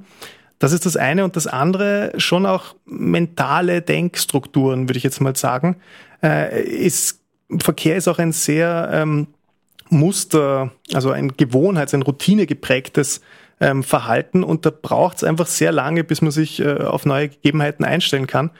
Das 0.59 0.71
ist 0.71 0.85
das 0.85 0.97
eine. 0.97 1.23
Und 1.23 1.35
das 1.35 1.47
andere, 1.47 2.13
schon 2.17 2.45
auch 2.45 2.75
mentale 2.85 3.81
Denkstrukturen, 3.81 4.89
würde 4.89 4.97
ich 4.97 5.03
jetzt 5.03 5.21
mal 5.21 5.35
sagen. 5.35 5.77
Äh, 6.21 6.61
ist, 6.63 7.21
Verkehr 7.59 7.95
ist 7.95 8.07
auch 8.07 8.19
ein 8.19 8.31
sehr 8.31 8.89
ähm, 8.93 9.27
Muster, 9.93 10.71
also 10.93 11.11
ein 11.11 11.37
Gewohnheits-, 11.37 11.93
ein 11.93 12.01
Routine 12.01 12.45
geprägtes 12.45 13.21
ähm, 13.59 13.83
Verhalten 13.83 14.43
und 14.43 14.65
da 14.65 14.71
braucht 14.71 15.17
es 15.17 15.23
einfach 15.23 15.47
sehr 15.47 15.71
lange, 15.71 16.03
bis 16.03 16.21
man 16.21 16.31
sich 16.31 16.59
äh, 16.59 16.81
auf 16.81 17.05
neue 17.05 17.29
Gegebenheiten 17.29 17.85
einstellen 17.85 18.27
kann. 18.27 18.51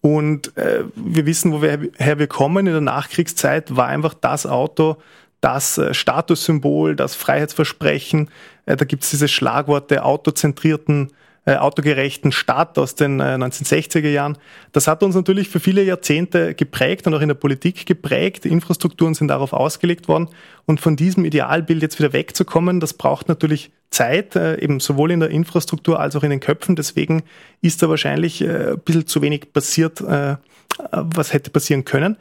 Und 0.00 0.56
äh, 0.56 0.84
wir 0.94 1.26
wissen, 1.26 1.52
woher 1.52 2.18
wir 2.18 2.26
kommen. 2.28 2.66
In 2.66 2.72
der 2.72 2.80
Nachkriegszeit 2.80 3.76
war 3.76 3.88
einfach 3.88 4.14
das 4.14 4.46
Auto 4.46 4.96
das 5.40 5.78
äh, 5.78 5.94
Statussymbol, 5.94 6.96
das 6.96 7.14
Freiheitsversprechen. 7.14 8.30
Äh, 8.66 8.76
da 8.76 8.84
gibt 8.84 9.04
es 9.04 9.10
diese 9.10 9.28
Schlagworte 9.28 10.04
autozentrierten 10.04 11.12
äh, 11.48 11.56
autogerechten 11.56 12.30
Staat 12.30 12.76
aus 12.78 12.94
den 12.94 13.20
äh, 13.20 13.38
1960er 13.38 14.06
Jahren. 14.06 14.36
Das 14.72 14.86
hat 14.86 15.02
uns 15.02 15.14
natürlich 15.14 15.48
für 15.48 15.60
viele 15.60 15.82
Jahrzehnte 15.82 16.52
geprägt 16.54 17.06
und 17.06 17.14
auch 17.14 17.22
in 17.22 17.28
der 17.28 17.36
Politik 17.36 17.86
geprägt. 17.86 18.44
Infrastrukturen 18.44 19.14
sind 19.14 19.28
darauf 19.28 19.54
ausgelegt 19.54 20.08
worden. 20.08 20.28
Und 20.66 20.78
von 20.82 20.94
diesem 20.94 21.24
Idealbild 21.24 21.80
jetzt 21.80 21.98
wieder 21.98 22.12
wegzukommen, 22.12 22.80
das 22.80 22.92
braucht 22.92 23.28
natürlich 23.28 23.70
Zeit, 23.88 24.36
äh, 24.36 24.60
eben 24.60 24.78
sowohl 24.78 25.10
in 25.10 25.20
der 25.20 25.30
Infrastruktur 25.30 25.98
als 25.98 26.16
auch 26.16 26.22
in 26.22 26.28
den 26.28 26.40
Köpfen. 26.40 26.76
Deswegen 26.76 27.22
ist 27.62 27.82
da 27.82 27.88
wahrscheinlich 27.88 28.42
äh, 28.42 28.72
ein 28.72 28.80
bisschen 28.80 29.06
zu 29.06 29.22
wenig 29.22 29.50
passiert, 29.50 30.02
äh, 30.02 30.36
was 30.92 31.32
hätte 31.32 31.48
passieren 31.48 31.86
können. 31.86 32.18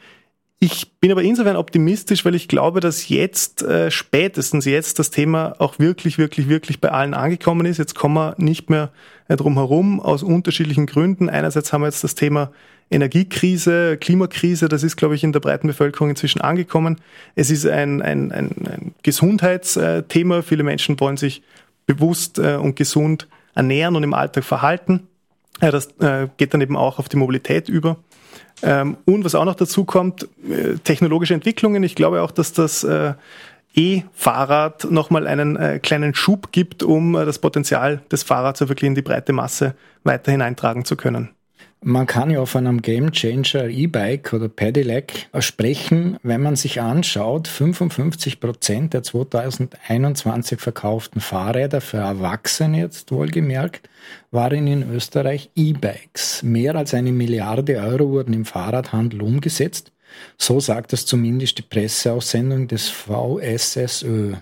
Ich 0.59 0.99
bin 0.99 1.11
aber 1.11 1.21
insofern 1.21 1.55
optimistisch, 1.55 2.25
weil 2.25 2.33
ich 2.33 2.47
glaube, 2.47 2.79
dass 2.79 3.09
jetzt, 3.09 3.61
äh, 3.61 3.91
spätestens 3.91 4.65
jetzt, 4.65 4.97
das 4.97 5.11
Thema 5.11 5.55
auch 5.59 5.77
wirklich, 5.77 6.17
wirklich, 6.17 6.49
wirklich 6.49 6.81
bei 6.81 6.91
allen 6.91 7.13
angekommen 7.13 7.67
ist. 7.67 7.77
Jetzt 7.77 7.93
kommen 7.93 8.15
wir 8.15 8.33
nicht 8.39 8.71
mehr 8.71 8.91
äh, 9.27 9.35
drum 9.35 9.53
herum, 9.53 9.99
aus 9.99 10.23
unterschiedlichen 10.23 10.87
Gründen. 10.87 11.29
Einerseits 11.29 11.71
haben 11.71 11.81
wir 11.81 11.87
jetzt 11.87 12.03
das 12.03 12.15
Thema 12.15 12.51
Energiekrise, 12.89 13.97
Klimakrise, 13.97 14.67
das 14.67 14.81
ist, 14.81 14.95
glaube 14.95 15.13
ich, 15.13 15.23
in 15.23 15.31
der 15.31 15.41
breiten 15.41 15.67
Bevölkerung 15.67 16.09
inzwischen 16.09 16.41
angekommen. 16.41 17.01
Es 17.35 17.51
ist 17.51 17.67
ein, 17.67 18.01
ein, 18.01 18.31
ein, 18.31 18.49
ein 18.65 18.95
Gesundheitsthema. 19.03 20.41
Viele 20.41 20.63
Menschen 20.63 20.99
wollen 20.99 21.17
sich 21.17 21.43
bewusst 21.85 22.39
äh, 22.39 22.55
und 22.55 22.75
gesund 22.75 23.27
ernähren 23.53 23.95
und 23.95 24.03
im 24.03 24.15
Alltag 24.15 24.43
verhalten. 24.43 25.07
Das 25.59 25.87
äh, 25.99 26.27
geht 26.37 26.53
dann 26.53 26.61
eben 26.61 26.77
auch 26.77 26.97
auf 26.97 27.09
die 27.09 27.17
Mobilität 27.17 27.69
über. 27.69 27.97
Ähm, 28.63 28.97
und 29.05 29.23
was 29.23 29.35
auch 29.35 29.45
noch 29.45 29.55
dazu 29.55 29.85
kommt, 29.85 30.27
äh, 30.49 30.75
technologische 30.83 31.33
Entwicklungen. 31.33 31.83
Ich 31.83 31.95
glaube 31.95 32.21
auch, 32.21 32.31
dass 32.31 32.53
das 32.53 32.83
äh, 32.83 33.13
E-Fahrrad 33.75 34.89
nochmal 34.89 35.27
einen 35.27 35.55
äh, 35.55 35.79
kleinen 35.79 36.15
Schub 36.15 36.51
gibt, 36.51 36.81
um 36.81 37.13
das 37.13 37.39
Potenzial 37.39 38.01
des 38.11 38.23
Fahrrads 38.23 38.61
wirklich 38.61 38.87
in 38.87 38.95
die 38.95 39.03
breite 39.03 39.33
Masse 39.33 39.75
weiter 40.03 40.31
hineintragen 40.31 40.85
zu 40.85 40.95
können. 40.95 41.29
Man 41.89 42.05
kann 42.05 42.29
ja 42.29 42.45
von 42.45 42.67
einem 42.67 42.81
Game 42.81 43.13
Changer 43.13 43.69
E-Bike 43.69 44.33
oder 44.33 44.49
Pedelec 44.49 45.29
sprechen, 45.39 46.17
wenn 46.21 46.41
man 46.41 46.57
sich 46.57 46.81
anschaut, 46.81 47.47
55 47.47 48.41
Prozent 48.41 48.93
der 48.93 49.03
2021 49.03 50.59
verkauften 50.59 51.21
Fahrräder 51.21 51.79
für 51.79 51.99
Erwachsene 51.99 52.79
jetzt 52.79 53.13
wohlgemerkt, 53.13 53.89
waren 54.31 54.67
in 54.67 54.91
Österreich 54.91 55.49
E-Bikes. 55.55 56.43
Mehr 56.43 56.75
als 56.75 56.93
eine 56.93 57.13
Milliarde 57.13 57.77
Euro 57.77 58.09
wurden 58.09 58.33
im 58.33 58.43
Fahrradhandel 58.43 59.21
umgesetzt. 59.21 59.93
So 60.37 60.59
sagt 60.59 60.91
es 60.91 61.05
zumindest 61.05 61.57
die 61.57 61.61
Presseaussendung 61.61 62.67
des 62.67 62.89
VSSÖ 62.89 64.33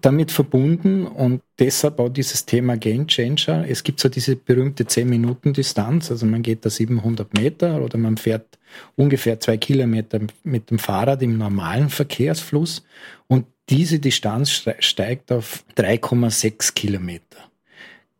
damit 0.00 0.30
verbunden 0.30 1.06
und 1.06 1.42
deshalb 1.58 1.98
auch 1.98 2.08
dieses 2.08 2.46
Thema 2.46 2.76
Game 2.76 3.06
Changer. 3.06 3.68
Es 3.68 3.82
gibt 3.82 4.00
so 4.00 4.08
diese 4.08 4.36
berühmte 4.36 4.84
10-Minuten-Distanz, 4.84 6.10
also 6.10 6.26
man 6.26 6.42
geht 6.42 6.64
da 6.64 6.70
700 6.70 7.34
Meter 7.34 7.82
oder 7.82 7.98
man 7.98 8.16
fährt 8.16 8.58
ungefähr 8.96 9.40
zwei 9.40 9.56
Kilometer 9.56 10.20
mit 10.44 10.70
dem 10.70 10.78
Fahrrad 10.78 11.22
im 11.22 11.38
normalen 11.38 11.88
Verkehrsfluss 11.88 12.84
und 13.26 13.46
diese 13.68 13.98
Distanz 13.98 14.50
steigt 14.78 15.30
auf 15.32 15.64
3,6 15.76 16.74
Kilometer. 16.74 17.38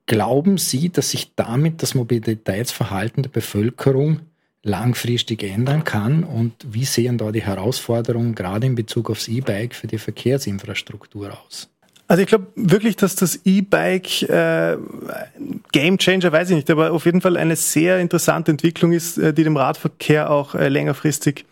Glauben 0.06 0.58
Sie, 0.58 0.88
dass 0.88 1.10
sich 1.10 1.34
damit 1.36 1.82
das 1.82 1.94
Mobilitätsverhalten 1.94 3.22
der 3.22 3.30
Bevölkerung 3.30 4.20
langfristig 4.68 5.42
ändern 5.42 5.84
kann 5.84 6.22
und 6.22 6.52
wie 6.70 6.84
sehen 6.84 7.18
da 7.18 7.32
die 7.32 7.42
Herausforderungen 7.42 8.34
gerade 8.34 8.66
in 8.66 8.74
Bezug 8.74 9.10
aufs 9.10 9.28
E-Bike 9.28 9.74
für 9.74 9.86
die 9.86 9.98
Verkehrsinfrastruktur 9.98 11.32
aus? 11.46 11.68
Also 12.06 12.22
ich 12.22 12.28
glaube 12.28 12.46
wirklich, 12.54 12.96
dass 12.96 13.16
das 13.16 13.40
E-Bike 13.44 14.22
äh, 14.22 14.78
Game 15.72 15.98
Changer, 15.98 16.32
weiß 16.32 16.50
ich 16.50 16.56
nicht, 16.56 16.70
aber 16.70 16.92
auf 16.92 17.04
jeden 17.04 17.20
Fall 17.20 17.36
eine 17.36 17.54
sehr 17.54 17.98
interessante 17.98 18.50
Entwicklung 18.50 18.92
ist, 18.92 19.18
äh, 19.18 19.34
die 19.34 19.44
dem 19.44 19.58
Radverkehr 19.58 20.30
auch 20.30 20.54
äh, 20.54 20.68
längerfristig 20.68 21.44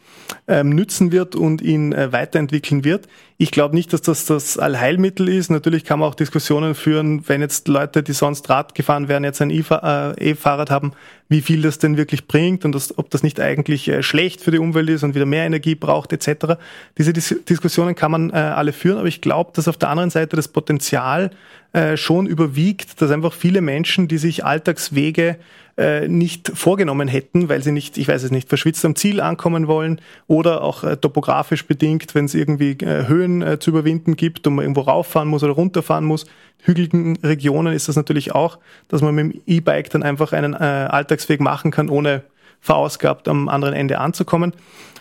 ähm, 0.49 0.71
nützen 0.71 1.12
wird 1.12 1.35
und 1.35 1.62
ihn 1.62 1.93
äh, 1.93 2.12
weiterentwickeln 2.12 2.85
wird. 2.85 3.09
Ich 3.39 3.51
glaube 3.51 3.75
nicht, 3.75 3.93
dass 3.93 4.01
das 4.01 4.25
das 4.25 4.59
Allheilmittel 4.59 5.29
ist. 5.29 5.51
Natürlich 5.51 5.85
kann 5.85 5.99
man 5.99 6.09
auch 6.09 6.15
Diskussionen 6.15 6.75
führen, 6.75 7.29
wenn 7.29 7.43
jetzt 7.43 7.69
Leute, 7.69 8.03
die 8.03 8.12
sonst 8.12 8.49
Rad 8.49 8.75
gefahren 8.75 9.09
wären, 9.09 9.25
jetzt 9.25 9.43
ein 9.43 9.51
äh, 9.51 9.61
E-Fahrrad 9.61 10.71
haben, 10.71 10.93
wie 11.29 11.43
viel 11.43 11.61
das 11.61 11.79
denn 11.79 11.97
wirklich 11.97 12.27
bringt 12.27 12.65
und 12.65 12.75
das, 12.75 12.97
ob 12.97 13.11
das 13.11 13.23
nicht 13.23 13.39
eigentlich 13.41 13.89
äh, 13.89 14.03
schlecht 14.03 14.41
für 14.41 14.53
die 14.53 14.59
Umwelt 14.59 14.89
ist 14.89 15.03
und 15.03 15.15
wieder 15.15 15.27
mehr 15.27 15.45
Energie 15.45 15.75
braucht 15.75 16.12
etc. 16.12 16.55
Diese 16.97 17.12
Dis 17.12 17.35
Diskussionen 17.49 17.95
kann 17.95 18.11
man 18.11 18.31
äh, 18.31 18.35
alle 18.35 18.73
führen, 18.73 18.99
aber 18.99 19.09
ich 19.09 19.21
glaube, 19.21 19.51
dass 19.55 19.69
auf 19.69 19.77
der 19.77 19.91
anderen 19.91 20.11
Seite 20.11 20.37
das 20.37 20.49
Potenzial 20.49 21.31
äh, 21.73 21.97
schon 21.97 22.27
überwiegt, 22.27 23.03
dass 23.03 23.11
einfach 23.11 23.33
viele 23.33 23.61
Menschen, 23.61 24.09
die 24.09 24.19
sich 24.19 24.45
Alltagswege 24.45 25.37
äh, 25.77 26.09
nicht 26.09 26.53
vorgenommen 26.55 27.09
hätten, 27.09 27.49
weil 27.49 27.62
sie 27.62 27.73
nicht, 27.73 27.99
ich 27.99 28.09
weiß 28.09 28.23
es 28.23 28.31
nicht, 28.31 28.49
verschwitzt 28.49 28.85
am 28.85 28.97
Ziel 28.97 29.21
ankommen 29.21 29.67
wollen 29.67 30.01
oder 30.27 30.62
auch 30.62 30.85
äh, 30.85 30.97
topografisch 30.97 31.67
bedingt, 31.67 32.15
wenn 32.15 32.25
es 32.25 32.35
irgendwie 32.35 32.73
äh, 32.73 33.07
Höhen 33.07 33.43
äh, 33.43 33.59
zu 33.59 33.71
überwinden 33.71 34.17
gibt 34.17 34.47
und 34.47 34.55
man 34.55 34.65
irgendwo 34.65 34.83
rauffahren 34.83 35.29
muss 35.29 35.45
oder 35.45 35.53
runterfahren 35.53 36.05
muss. 36.05 36.27
Hügeligen 36.62 37.17
Regionen 37.23 37.75
ist 37.75 37.89
das 37.89 37.97
natürlich 37.97 38.35
auch, 38.35 38.59
dass 38.89 39.03
man 39.03 39.15
mit 39.15 39.35
dem 39.35 39.43
E-Bike 39.47 39.91
dann 39.91 40.03
einfach 40.03 40.33
einen 40.33 40.55
äh, 40.55 40.57
Alltagsweg 40.57 41.41
machen 41.41 41.71
kann, 41.71 41.91
ohne 41.91 42.23
verausgabt 42.61 43.29
am 43.29 43.49
anderen 43.49 43.75
Ende 43.75 43.99
anzukommen. 43.99 44.55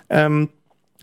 Ähm, 0.10 0.50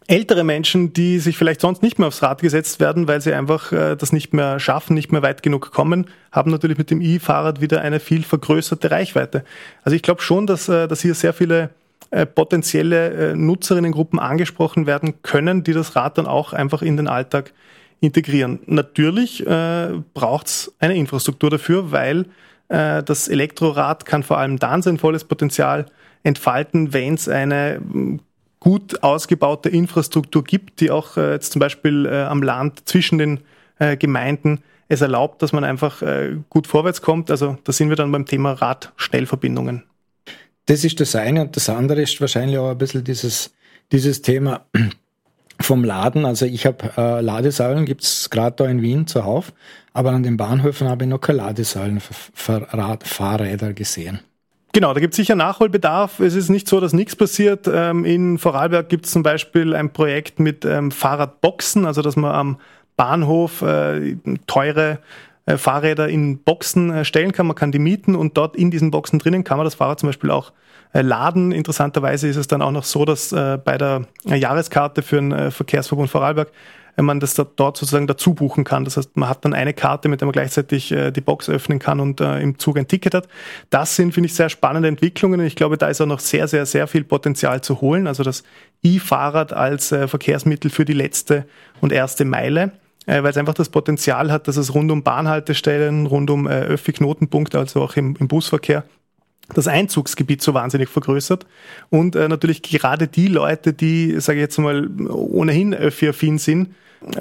ältere 0.07 0.45
Menschen, 0.45 0.93
die 0.93 1.19
sich 1.19 1.37
vielleicht 1.37 1.61
sonst 1.61 1.83
nicht 1.83 1.99
mehr 1.99 2.09
aufs 2.09 2.23
Rad 2.23 2.43
gesetzt 2.43 2.81
werden, 2.81 3.09
weil 3.09 3.21
sie 3.21 3.33
einfach 3.33 3.73
äh, 3.73 3.97
das 3.97 4.13
nicht 4.13 4.33
mehr 4.33 4.59
schaffen, 4.59 4.95
nicht 4.95 5.13
mehr 5.13 5.23
weit 5.23 5.43
genug 5.43 5.71
kommen, 5.71 6.07
haben 6.31 6.51
natürlich 6.51 6.79
mit 6.79 6.91
dem 6.91 7.01
E-Fahrrad 7.01 7.61
wieder 7.61 7.83
eine 7.83 8.01
viel 8.01 8.23
vergrößerte 8.23 8.91
Reichweite. 8.91 9.45
Also 9.83 9.97
ich 9.97 10.03
glaube 10.03 10.23
schon, 10.23 10.47
dass, 10.47 10.69
äh, 10.69 10.89
dass 10.89 11.03
hier 11.03 11.15
sehr 11.15 11.33
viele 11.33 11.71
äh, 12.11 12.27
potenzielle 12.27 13.31
äh, 13.33 13.37
Nutzerinnengruppen 13.37 14.19
angesprochen 14.19 14.87
werden 14.87 15.23
können, 15.23 15.65
die 15.65 15.73
das 15.73 15.97
Rad 15.97 16.19
dann 16.19 16.27
auch 16.27 16.53
einfach 16.53 16.83
in 16.83 16.97
den 16.97 17.09
Alltag 17.09 17.53
integrieren. 18.01 18.59
Natürlich 18.67 19.47
äh, 19.47 19.93
braucht 20.13 20.49
es 20.49 20.75
eine 20.79 20.97
Infrastruktur 20.97 21.51
dafür, 21.51 21.93
weil 21.93 22.27
äh, 22.69 23.03
das 23.03 23.29
Elektrorad 23.29 24.05
kann 24.05 24.25
vor 24.25 24.39
allem 24.39 24.59
dann 24.59 24.83
sein 24.83 24.99
volles 24.99 25.25
Potenzial 25.25 25.87
entfalten, 26.25 26.93
wenn 26.93 27.15
es 27.15 27.29
eine 27.29 27.81
gut 28.63 29.03
ausgebaute 29.03 29.69
Infrastruktur 29.69 30.45
gibt, 30.45 30.79
die 30.81 30.93
auch 30.93 31.17
äh, 31.17 31.33
jetzt 31.33 31.51
zum 31.51 31.59
Beispiel 31.59 32.07
äh, 32.07 32.23
am 32.23 32.45
Land 32.45 32.89
zwischen 32.89 33.19
den 33.19 33.41
äh, 33.81 33.97
Gemeinden 33.97 34.63
es 34.87 35.01
erlaubt, 35.01 35.43
dass 35.43 35.53
man 35.53 35.65
einfach 35.65 36.01
äh, 36.03 36.37
gut 36.49 36.69
vorwärts 36.69 37.03
kommt. 37.03 37.33
Also 37.33 37.59
da 37.65 37.73
sind 37.73 37.89
wir 37.89 37.97
dann 37.97 38.13
beim 38.13 38.25
Thema 38.25 38.53
Radschnellverbindungen. 38.53 39.83
Das 40.67 40.85
ist 40.85 41.01
das 41.01 41.17
eine 41.17 41.41
und 41.41 41.57
das 41.57 41.69
andere 41.69 42.03
ist 42.03 42.21
wahrscheinlich 42.21 42.57
auch 42.57 42.71
ein 42.71 42.79
bisschen 42.79 43.03
dieses, 43.03 43.53
dieses 43.91 44.23
Thema 44.23 44.65
vom 45.61 45.83
Laden. 45.83 46.25
Also 46.25 46.47
ich 46.47 46.65
habe 46.65 46.93
äh, 46.97 47.21
Ladesäulen, 47.21 47.85
gibt's 47.85 48.31
gerade 48.31 48.55
da 48.55 48.67
in 48.67 48.81
Wien 48.81 49.09
zuhauf, 49.09 49.53
aber 49.93 50.13
an 50.13 50.23
den 50.23 50.37
Bahnhöfen 50.37 50.87
habe 50.87 51.03
ich 51.03 51.11
noch 51.11 51.21
keine 51.21 51.39
Ladesäulen 51.39 51.99
für, 51.99 52.15
für 52.33 52.73
Rad, 52.73 53.09
Fahrräder 53.09 53.73
gesehen. 53.73 54.21
Genau, 54.75 54.95
da 54.95 55.01
gibt 55.01 55.13
es 55.13 55.17
sicher 55.17 55.35
Nachholbedarf. 55.35 56.19
Es 56.21 56.35
ist 56.35 56.49
nicht 56.49 56.67
so, 56.67 56.81
dass 56.81 56.95
nichts 56.95 57.15
passiert. 57.15 57.69
Ähm, 57.71 58.07
in 58.07 58.39
Vorarlberg 58.39 58.89
gibt 58.89 59.05
es 59.05 59.13
zum 59.13 59.23
Beispiel 59.23 59.75
ein 59.75 59.93
Projekt 59.93 60.41
mit 60.41 60.65
ähm, 60.65 60.91
Fahrradboxen, 60.91 61.85
also 61.85 62.01
dass 62.01 62.17
man 62.17 62.33
am 62.33 62.59
Bahnhof 62.97 63.61
äh, 63.61 64.17
teure 64.47 64.99
äh, 65.45 65.59
Fahrräder 65.59 66.09
in 66.09 66.39
Boxen 66.39 66.91
äh, 66.91 67.05
stellen 67.05 67.33
kann. 67.33 67.49
Man 67.49 67.57
kann 67.57 67.71
die 67.71 67.79
mieten 67.79 68.15
und 68.15 68.39
dort 68.39 68.57
in 68.57 68.71
diesen 68.71 68.91
Boxen 68.91 69.19
drinnen 69.19 69.45
kann 69.45 69.59
man 69.59 69.67
das 69.67 69.75
Fahrrad 69.75 70.01
zum 70.01 70.09
Beispiel 70.09 70.31
auch 70.31 70.53
laden. 70.95 71.53
Interessanterweise 71.53 72.29
ist 72.29 72.37
es 72.37 72.49
dann 72.49 72.61
auch 72.61 72.71
noch 72.71 72.85
so, 72.85 73.07
dass 73.07 73.31
bei 73.31 73.79
der 73.79 74.03
Jahreskarte 74.27 75.01
für 75.01 75.17
den 75.17 75.51
Verkehrsverbund 75.51 76.11
Vorarlberg 76.11 76.53
wenn 76.97 77.05
man 77.05 77.21
das 77.21 77.35
dort 77.35 77.59
sozusagen 77.59 78.07
dazu 78.07 78.35
buchen 78.35 78.65
kann. 78.65 78.85
Das 78.85 78.97
heißt, 78.97 79.17
man 79.17 79.29
hat 79.29 79.45
dann 79.45 79.55
eine 79.55 79.73
Karte, 79.73 80.09
mit 80.09 80.21
der 80.21 80.27
man 80.27 80.33
gleichzeitig 80.33 80.93
äh, 80.93 81.11
die 81.11 81.21
Box 81.21 81.49
öffnen 81.49 81.79
kann 81.79 82.01
und 82.01 82.21
äh, 82.21 82.41
im 82.41 82.59
Zug 82.59 82.79
ein 82.79 82.89
Ticket 82.89 83.15
hat. 83.15 83.29
Das 83.71 83.97
sind, 83.97 84.13
finde 84.13 84.27
ich, 84.27 84.35
sehr 84.35 84.49
spannende 84.49 84.89
Entwicklungen 84.89 85.41
ich 85.41 85.57
glaube, 85.57 85.79
da 85.79 85.89
ist 85.89 86.01
auch 86.01 86.07
noch 86.07 86.21
sehr, 86.21 86.49
sehr, 86.49 86.67
sehr 86.67 86.87
viel 86.87 87.05
Potenzial 87.05 87.63
zu 87.63 87.81
holen. 87.81 88.07
Also 88.07 88.23
das 88.23 88.43
E-Fahrrad 88.83 89.53
als 89.53 89.93
äh, 89.93 90.07
Verkehrsmittel 90.07 90.71
für 90.71 90.85
die 90.85 90.93
letzte 90.93 91.47
und 91.81 91.93
erste 91.93 92.25
Meile 92.25 92.73
weil 93.05 93.27
es 93.27 93.37
einfach 93.37 93.55
das 93.55 93.69
Potenzial 93.69 94.31
hat, 94.31 94.47
dass 94.47 94.57
es 94.57 94.75
rund 94.75 94.89
um 94.93 95.03
Bahnhaltestellen, 95.03 96.07
rund 96.07 96.31
um 96.31 96.47
Öffi-Knotenpunkte, 96.47 97.59
also 97.59 97.83
auch 97.83 97.97
im, 97.97 98.15
im 98.21 98.29
Busverkehr, 98.29 98.85
das 99.55 99.69
Einzugsgebiet 99.69 100.43
so 100.43 100.55
wahnsinnig 100.55 100.89
vergrößert 100.89 101.47
und 101.91 102.17
äh, 102.17 102.29
natürlich 102.29 102.63
gerade 102.63 103.09
die 103.09 103.27
Leute, 103.27 103.73
die, 103.73 104.19
sage 104.21 104.39
ich 104.39 104.43
jetzt 104.43 104.59
mal, 104.59 104.89
ohnehin 105.09 105.75
öffi-affin 105.75 106.39
sind, 106.39 106.75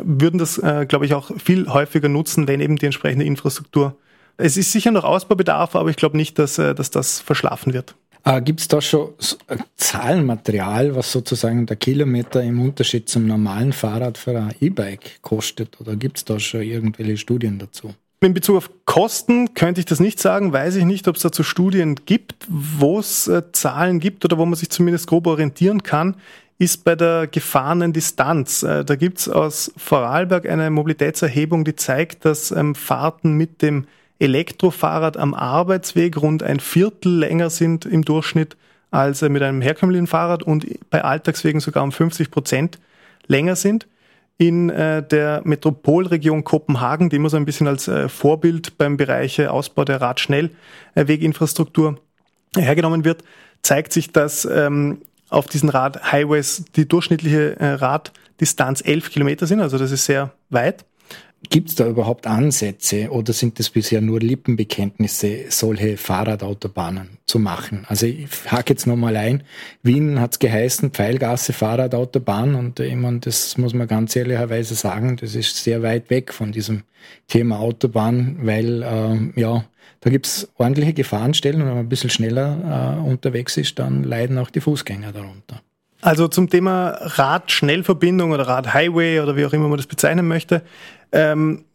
würden 0.04 0.38
das, 0.38 0.58
äh, 0.58 0.86
glaube 0.88 1.06
ich, 1.06 1.14
auch 1.14 1.32
viel 1.38 1.68
häufiger 1.68 2.10
nutzen, 2.10 2.48
wenn 2.48 2.62
eben 2.62 2.78
die 2.78 2.86
entsprechende 2.86 3.26
Infrastruktur. 3.26 3.96
Es 4.38 4.58
ist 4.58 4.72
sicher 4.72 4.92
noch 4.92 5.04
Ausbaubedarf, 5.04 5.76
aber 5.76 5.90
ich 5.90 5.96
glaube 5.96 6.18
nicht, 6.18 6.40
dass, 6.40 6.58
äh, 6.58 6.74
dass 6.74 6.92
das 6.92 7.20
verschlafen 7.20 7.74
wird. 7.74 7.96
Äh, 8.24 8.42
Gibt 8.42 8.60
es 8.60 8.68
da 8.68 8.82
schon 8.82 9.10
äh, 9.48 9.58
Zahlenmaterial, 9.78 10.96
was 10.96 11.12
sozusagen 11.12 11.66
der 11.66 11.76
Kilometer 11.76 12.42
im 12.44 12.62
Unterschied 12.62 13.10
zum 13.10 13.26
normalen 13.26 13.74
Fahrrad 13.74 14.18
für 14.18 14.38
ein 14.38 14.54
E-Bike 14.60 15.22
kostet? 15.22 15.80
Oder 15.82 15.96
gibt 15.96 16.18
es 16.18 16.26
da 16.26 16.40
schon 16.40 16.62
irgendwelche 16.62 17.18
Studien 17.18 17.58
dazu? 17.58 17.94
In 18.24 18.36
Bezug 18.36 18.58
auf 18.58 18.70
Kosten 18.86 19.56
könnte 19.56 19.80
ich 19.80 19.86
das 19.86 20.00
nicht 20.00 20.20
sagen, 20.20 20.54
weiß 20.54 20.76
ich 20.76 20.86
nicht, 20.86 21.08
ob 21.08 21.16
es 21.16 21.24
dazu 21.24 21.42
Studien 21.42 21.96
gibt, 22.06 22.36
wo 22.48 23.00
es 23.00 23.28
äh, 23.28 23.42
Zahlen 23.52 24.00
gibt 24.00 24.24
oder 24.24 24.38
wo 24.38 24.46
man 24.46 24.54
sich 24.54 24.70
zumindest 24.70 25.08
grob 25.08 25.26
orientieren 25.26 25.82
kann, 25.82 26.16
ist 26.62 26.84
bei 26.84 26.96
der 26.96 27.26
gefahrenen 27.26 27.92
Distanz. 27.92 28.62
Äh, 28.62 28.86
da 28.86 28.96
gibt 28.96 29.18
es 29.18 29.28
aus 29.28 29.74
Vorarlberg 29.78 30.48
eine 30.48 30.70
Mobilitätserhebung, 30.70 31.64
die 31.66 31.76
zeigt, 31.76 32.24
dass 32.24 32.52
ähm, 32.52 32.76
Fahrten 32.76 33.34
mit 33.34 33.64
dem 33.64 33.88
Elektrofahrrad 34.20 35.18
am 35.18 35.34
Arbeitsweg 35.34 36.22
rund 36.22 36.44
ein 36.44 36.60
Viertel 36.60 37.18
länger 37.18 37.50
sind 37.50 37.86
im 37.86 38.06
Durchschnitt 38.06 38.58
als 38.92 39.24
äh, 39.24 39.30
mit 39.30 39.42
einem 39.42 39.60
herkömmlichen 39.62 40.06
Fahrrad 40.06 40.44
und 40.44 40.68
bei 40.92 41.04
Alltagswegen 41.04 41.62
sogar 41.62 41.82
um 41.84 41.92
50 41.92 42.30
Prozent 42.30 42.78
länger 43.26 43.56
sind 43.56 43.88
in 44.38 44.70
äh, 44.70 45.02
der 45.02 45.42
Metropolregion 45.44 46.44
Kopenhagen, 46.44 47.10
die 47.10 47.16
immer 47.16 47.32
so 47.32 47.38
ein 47.38 47.46
bisschen 47.46 47.68
als 47.68 47.90
Vorbild 48.08 48.78
beim 48.78 48.98
Bereich 48.98 49.48
Ausbau 49.48 49.84
der 49.84 50.00
Radschnellweginfrastruktur 50.00 51.98
hergenommen 52.56 53.04
wird, 53.04 53.24
zeigt 53.64 53.94
sich, 53.94 54.12
dass 54.12 54.46
ähm, 54.46 55.00
auf 55.32 55.48
diesen 55.48 55.70
Radhighways 55.70 56.66
die 56.76 56.88
durchschnittliche 56.88 57.60
äh, 57.60 57.74
Raddistanz 57.74 58.82
elf 58.86 59.10
Kilometer 59.10 59.48
sind, 59.48 59.62
also 59.62 59.80
das 59.80 59.92
ist 59.92 60.06
sehr 60.06 60.32
weit. 60.50 60.86
Gibt 61.50 61.70
es 61.70 61.76
da 61.76 61.88
überhaupt 61.88 62.28
Ansätze 62.28 63.10
oder 63.10 63.34
sind 63.34 63.58
das 63.58 63.70
bisher 63.72 64.00
nur 64.00 64.20
Lippenbekenntnisse, 64.20 65.46
solche 65.50 65.98
Fahrradautobahnen 65.98 67.18
zu 67.26 67.40
machen? 67.40 67.84
Also 67.88 68.06
ich 68.06 68.28
hake 68.48 68.74
jetzt 68.74 68.86
nochmal 68.86 69.18
ein. 69.18 69.44
Wien 69.82 70.20
hat 70.20 70.34
es 70.34 70.40
geheißen, 70.40 70.92
Pfeilgasse 70.92 71.52
Fahrradautobahn 71.52 72.56
und 72.56 72.80
ich 72.80 72.96
meine, 72.96 73.20
das 73.20 73.58
muss 73.58 73.74
man 73.74 73.88
ganz 73.88 74.16
ehrlicherweise 74.16 74.76
sagen, 74.76 75.18
das 75.18 75.34
ist 75.34 75.64
sehr 75.64 75.82
weit 75.82 76.10
weg 76.10 76.32
von 76.32 76.52
diesem 76.52 76.84
Thema 77.28 77.60
Autobahn, 77.60 78.38
weil 78.44 78.84
äh, 78.84 79.40
ja, 79.40 79.66
da 80.02 80.10
gibt 80.10 80.28
es 80.28 80.48
ordentliche 80.58 80.94
Gefahrenstellen 80.94 81.62
und 81.62 81.68
wenn 81.68 81.76
man 81.76 81.86
ein 81.86 81.90
bisschen 81.90 82.12
schneller 82.12 82.98
äh, 83.00 83.10
unterwegs 83.10 83.58
ist, 83.58 83.80
dann 83.80 84.04
leiden 84.04 84.38
auch 84.38 84.52
die 84.52 84.62
Fußgänger 84.62 85.12
darunter. 85.12 85.62
Also 86.02 86.28
zum 86.28 86.50
Thema 86.50 86.98
Radschnellverbindung 87.00 88.32
oder 88.32 88.48
Radhighway 88.48 89.20
oder 89.20 89.36
wie 89.36 89.46
auch 89.46 89.54
immer 89.54 89.68
man 89.68 89.78
das 89.78 89.88
bezeichnen 89.88 90.28
möchte, 90.28 90.64
ähm, 91.12 91.66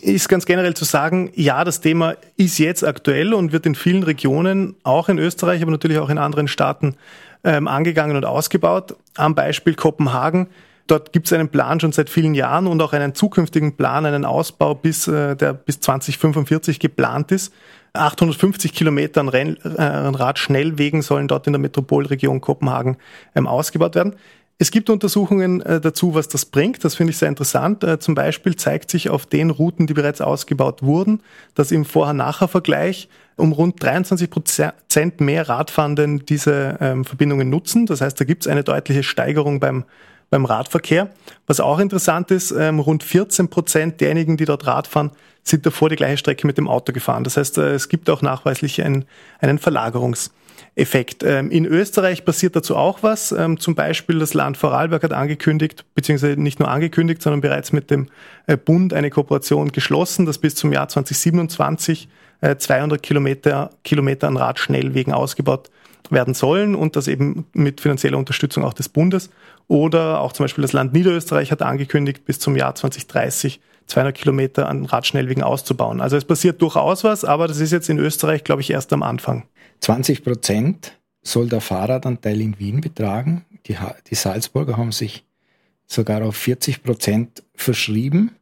ist 0.00 0.28
ganz 0.28 0.46
generell 0.46 0.74
zu 0.74 0.84
sagen, 0.84 1.30
ja, 1.34 1.64
das 1.64 1.80
Thema 1.80 2.14
ist 2.36 2.58
jetzt 2.58 2.84
aktuell 2.84 3.34
und 3.34 3.52
wird 3.52 3.66
in 3.66 3.74
vielen 3.74 4.02
Regionen, 4.02 4.76
auch 4.82 5.08
in 5.08 5.18
Österreich, 5.18 5.62
aber 5.62 5.70
natürlich 5.70 5.98
auch 5.98 6.10
in 6.10 6.18
anderen 6.18 6.48
Staaten, 6.48 6.96
ähm, 7.44 7.68
angegangen 7.68 8.16
und 8.16 8.24
ausgebaut. 8.24 8.96
Am 9.14 9.34
Beispiel 9.34 9.74
Kopenhagen. 9.74 10.48
Dort 10.86 11.12
gibt 11.12 11.26
es 11.26 11.32
einen 11.32 11.48
Plan 11.48 11.80
schon 11.80 11.92
seit 11.92 12.10
vielen 12.10 12.34
Jahren 12.34 12.66
und 12.66 12.80
auch 12.80 12.92
einen 12.92 13.14
zukünftigen 13.14 13.76
Plan, 13.76 14.06
einen 14.06 14.24
Ausbau, 14.24 14.74
bis, 14.74 15.08
äh, 15.08 15.34
der 15.36 15.52
bis 15.52 15.80
2045 15.80 16.78
geplant 16.78 17.32
ist. 17.32 17.52
850 17.96 18.72
Kilometer 18.72 19.20
an, 19.20 19.28
Renn, 19.28 19.56
äh, 19.56 19.82
Radschnellwegen 19.82 21.02
sollen 21.02 21.28
dort 21.28 21.46
in 21.46 21.52
der 21.52 21.60
Metropolregion 21.60 22.40
Kopenhagen 22.40 22.96
ähm, 23.34 23.46
ausgebaut 23.46 23.94
werden. 23.94 24.16
Es 24.58 24.70
gibt 24.70 24.88
Untersuchungen 24.88 25.60
äh, 25.60 25.80
dazu, 25.80 26.14
was 26.14 26.28
das 26.28 26.46
bringt. 26.46 26.82
Das 26.82 26.94
finde 26.94 27.10
ich 27.10 27.18
sehr 27.18 27.28
interessant. 27.28 27.84
Äh, 27.84 27.98
zum 27.98 28.14
Beispiel 28.14 28.56
zeigt 28.56 28.90
sich 28.90 29.10
auf 29.10 29.26
den 29.26 29.50
Routen, 29.50 29.86
die 29.86 29.92
bereits 29.92 30.22
ausgebaut 30.22 30.82
wurden, 30.82 31.20
dass 31.54 31.72
im 31.72 31.84
Vorher-Nachher-Vergleich 31.84 33.08
um 33.36 33.52
rund 33.52 33.82
23 33.82 34.30
Prozent 34.30 35.20
mehr 35.20 35.46
Radfahrenden 35.46 36.24
diese 36.24 36.78
ähm, 36.80 37.04
Verbindungen 37.04 37.50
nutzen. 37.50 37.84
Das 37.84 38.00
heißt, 38.00 38.18
da 38.18 38.24
gibt 38.24 38.46
es 38.46 38.48
eine 38.50 38.64
deutliche 38.64 39.02
Steigerung 39.02 39.60
beim 39.60 39.84
beim 40.30 40.44
Radverkehr. 40.44 41.10
Was 41.46 41.60
auch 41.60 41.78
interessant 41.78 42.30
ist, 42.30 42.50
ähm, 42.50 42.80
rund 42.80 43.02
14 43.02 43.48
Prozent 43.48 44.00
derjenigen, 44.00 44.36
die 44.36 44.44
dort 44.44 44.66
Rad 44.66 44.86
fahren, 44.86 45.12
sind 45.48 45.64
davor 45.64 45.88
die 45.88 45.96
gleiche 45.96 46.16
Strecke 46.18 46.46
mit 46.46 46.58
dem 46.58 46.68
Auto 46.68 46.92
gefahren. 46.92 47.24
Das 47.24 47.36
heißt, 47.36 47.58
äh, 47.58 47.74
es 47.74 47.88
gibt 47.88 48.10
auch 48.10 48.22
nachweislich 48.22 48.82
einen, 48.82 49.04
einen 49.40 49.58
Verlagerungseffekt. 49.58 51.22
Ähm, 51.22 51.50
in 51.50 51.64
Österreich 51.64 52.24
passiert 52.24 52.56
dazu 52.56 52.76
auch 52.76 53.02
was. 53.02 53.32
Ähm, 53.32 53.60
zum 53.60 53.74
Beispiel 53.74 54.18
das 54.18 54.34
Land 54.34 54.56
Vorarlberg 54.56 55.04
hat 55.04 55.12
angekündigt, 55.12 55.84
beziehungsweise 55.94 56.40
nicht 56.40 56.58
nur 56.58 56.68
angekündigt, 56.68 57.22
sondern 57.22 57.40
bereits 57.40 57.72
mit 57.72 57.90
dem 57.90 58.08
äh, 58.46 58.56
Bund 58.56 58.92
eine 58.92 59.10
Kooperation 59.10 59.70
geschlossen, 59.70 60.26
dass 60.26 60.38
bis 60.38 60.54
zum 60.56 60.72
Jahr 60.72 60.88
2027 60.88 62.08
200 62.58 62.98
äh, 62.98 63.00
Kilometer, 63.00 63.70
Kilometer 63.82 64.28
an 64.28 64.36
Radschnellwegen 64.36 65.12
ausgebaut 65.12 65.70
werden 66.10 66.34
sollen 66.34 66.74
und 66.74 66.96
das 66.96 67.08
eben 67.08 67.46
mit 67.52 67.80
finanzieller 67.80 68.18
Unterstützung 68.18 68.64
auch 68.64 68.74
des 68.74 68.88
Bundes. 68.88 69.30
Oder 69.68 70.20
auch 70.20 70.32
zum 70.32 70.44
Beispiel 70.44 70.62
das 70.62 70.72
Land 70.72 70.92
Niederösterreich 70.92 71.50
hat 71.50 71.62
angekündigt, 71.62 72.24
bis 72.24 72.38
zum 72.38 72.56
Jahr 72.56 72.74
2030 72.74 73.60
200 73.86 74.16
Kilometer 74.16 74.68
an 74.68 74.84
Radschnellwegen 74.84 75.42
auszubauen. 75.42 76.00
Also 76.00 76.16
es 76.16 76.24
passiert 76.24 76.60
durchaus 76.60 77.04
was, 77.04 77.24
aber 77.24 77.48
das 77.48 77.60
ist 77.60 77.72
jetzt 77.72 77.88
in 77.88 77.98
Österreich, 77.98 78.44
glaube 78.44 78.62
ich, 78.62 78.70
erst 78.70 78.92
am 78.92 79.02
Anfang. 79.02 79.44
20 79.80 80.24
Prozent 80.24 80.98
soll 81.22 81.48
der 81.48 81.60
Fahrradanteil 81.60 82.40
in 82.40 82.58
Wien 82.58 82.80
betragen. 82.80 83.44
Die, 83.66 83.76
die 84.08 84.14
Salzburger 84.14 84.76
haben 84.76 84.92
sich 84.92 85.24
sogar 85.86 86.22
auf 86.22 86.36
40 86.36 86.82
Prozent 86.82 87.42
verschrieben. 87.54 88.32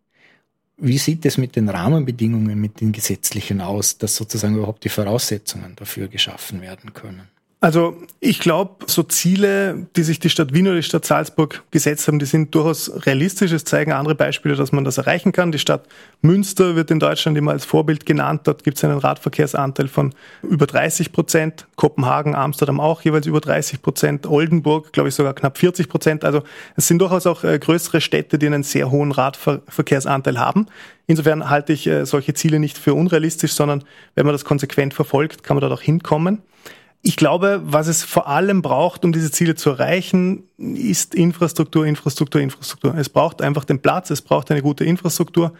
Wie 0.77 0.99
sieht 0.99 1.25
es 1.25 1.39
mit 1.39 1.57
den 1.57 1.69
Rahmenbedingungen, 1.69 2.61
mit 2.61 2.81
den 2.81 2.93
gesetzlichen 2.93 3.61
aus, 3.61 3.99
dass 3.99 4.17
sozusagen 4.17 4.57
überhaupt 4.57 4.85
die 4.85 4.89
Voraussetzungen 4.89 5.77
dafür 5.77 6.09
geschaffen 6.09 6.61
werden 6.61 6.93
können? 6.95 7.29
Also 7.65 7.97
ich 8.21 8.41
glaube, 8.41 8.85
so 8.89 9.03
Ziele, 9.05 9.87
die 9.97 10.03
sich 10.03 10.21
die 10.21 10.29
Stadt 10.29 10.53
Wien 10.53 10.67
oder 10.67 10.77
die 10.77 10.83
Stadt 10.83 11.07
Salzburg 11.07 11.63
gesetzt 11.71 12.07
haben, 12.07 12.19
die 12.19 12.27
sind 12.27 12.55
durchaus 12.55 13.07
realistisch. 13.07 13.53
Es 13.53 13.65
zeigen 13.65 13.91
andere 13.93 14.15
Beispiele, 14.15 14.55
dass 14.55 14.71
man 14.71 14.85
das 14.85 14.99
erreichen 14.99 15.33
kann. 15.33 15.51
Die 15.51 15.59
Stadt 15.59 15.87
Münster 16.21 16.77
wird 16.77 16.91
in 16.91 17.01
Deutschland 17.01 17.39
immer 17.39 17.53
als 17.53 17.65
Vorbild 17.65 18.05
genannt. 18.05 18.43
Dort 18.45 18.65
gibt 18.65 18.77
es 18.77 18.85
einen 18.85 18.99
Radverkehrsanteil 18.99 19.89
von 19.89 20.13
über 20.43 20.67
30 20.67 21.11
Prozent. 21.11 21.67
Kopenhagen, 21.77 22.35
Amsterdam 22.35 22.81
auch 22.81 23.01
jeweils 23.01 23.25
über 23.25 23.41
30 23.41 23.81
Prozent. 23.81 24.27
Oldenburg, 24.27 24.93
glaube 24.93 25.09
ich, 25.09 25.15
sogar 25.15 25.33
knapp 25.33 25.57
40 25.57 25.89
Prozent. 25.89 26.23
Also 26.27 26.43
es 26.77 26.87
sind 26.87 26.99
durchaus 26.99 27.27
auch 27.27 27.45
äh, 27.45 27.59
größere 27.59 28.03
Städte, 28.03 28.39
die 28.39 28.45
einen 28.45 28.63
sehr 28.63 28.91
hohen 28.91 29.11
Radverkehrsanteil 29.11 30.39
haben. 30.39 30.67
Insofern 31.07 31.49
halte 31.49 31.73
ich 31.73 31.87
äh, 31.87 32.05
solche 32.05 32.35
Ziele 32.35 32.59
nicht 32.59 32.77
für 32.77 32.93
unrealistisch, 32.93 33.55
sondern 33.55 33.85
wenn 34.17 34.27
man 34.27 34.35
das 34.35 34.45
konsequent 34.45 34.93
verfolgt, 34.93 35.43
kann 35.43 35.57
man 35.57 35.63
dort 35.63 35.73
auch 35.73 35.83
hinkommen. 35.83 36.43
Ich 37.07 37.17
glaube, 37.17 37.61
was 37.63 37.87
es 37.87 38.03
vor 38.03 38.29
allem 38.29 38.63
braucht, 38.63 39.05
um 39.05 39.13
diese 39.13 39.31
Ziele 39.31 39.55
zu 39.55 39.69
erreichen, 39.69 40.45
ist 40.57 41.15
Infrastruktur, 41.15 41.85
Infrastruktur, 41.85 42.41
Infrastruktur. 42.41 42.95
Es 42.97 43.11
braucht 43.11 43.43
einfach 43.43 43.67
den 43.67 43.81
Platz, 43.81 44.09
es 44.09 44.23
braucht 44.23 44.51
eine 44.51 44.63
gute 44.63 44.87
Infrastruktur. 44.87 45.53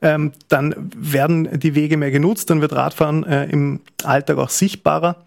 Ähm, 0.00 0.30
dann 0.46 0.92
werden 0.96 1.58
die 1.58 1.74
Wege 1.74 1.96
mehr 1.96 2.12
genutzt, 2.12 2.50
dann 2.50 2.60
wird 2.60 2.72
Radfahren 2.72 3.24
äh, 3.24 3.46
im 3.46 3.80
Alltag 4.04 4.38
auch 4.38 4.48
sichtbarer. 4.48 5.26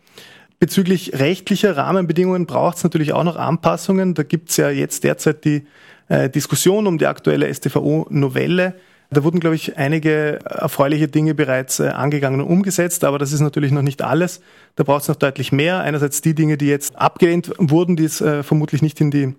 Bezüglich 0.59 1.19
rechtlicher 1.19 1.75
Rahmenbedingungen 1.75 2.45
braucht 2.45 2.77
es 2.77 2.83
natürlich 2.85 3.11
auch 3.11 3.25
noch 3.25 3.35
Anpassungen. 3.35 4.13
Da 4.13 4.23
gibt 4.23 4.51
es 4.51 4.57
ja 4.57 4.69
jetzt 4.69 5.03
derzeit 5.03 5.43
die 5.43 5.67
äh, 6.07 6.29
Diskussion 6.29 6.87
um 6.87 6.97
die 6.97 7.07
aktuelle 7.07 7.53
StVO-Novelle. 7.53 8.75
Da 9.15 9.23
wurden, 9.23 9.39
glaube 9.39 9.55
ich, 9.55 9.77
einige 9.77 10.39
erfreuliche 10.43 11.07
Dinge 11.07 11.33
bereits 11.33 11.79
äh, 11.79 11.87
angegangen 11.87 12.41
und 12.41 12.47
umgesetzt, 12.47 13.05
aber 13.05 13.17
das 13.17 13.31
ist 13.31 13.39
natürlich 13.39 13.71
noch 13.71 13.81
nicht 13.81 14.01
alles. 14.01 14.41
Da 14.75 14.83
braucht 14.83 15.03
es 15.03 15.07
noch 15.07 15.15
deutlich 15.15 15.53
mehr. 15.53 15.79
Einerseits 15.79 16.19
die 16.19 16.35
Dinge, 16.35 16.57
die 16.57 16.67
jetzt 16.67 16.97
abgelehnt 16.97 17.49
wurden, 17.57 17.95
die 17.95 18.03
es 18.03 18.19
äh, 18.19 18.43
vermutlich 18.43 18.81
nicht 18.81 18.99
in 18.99 19.11
die 19.11 19.33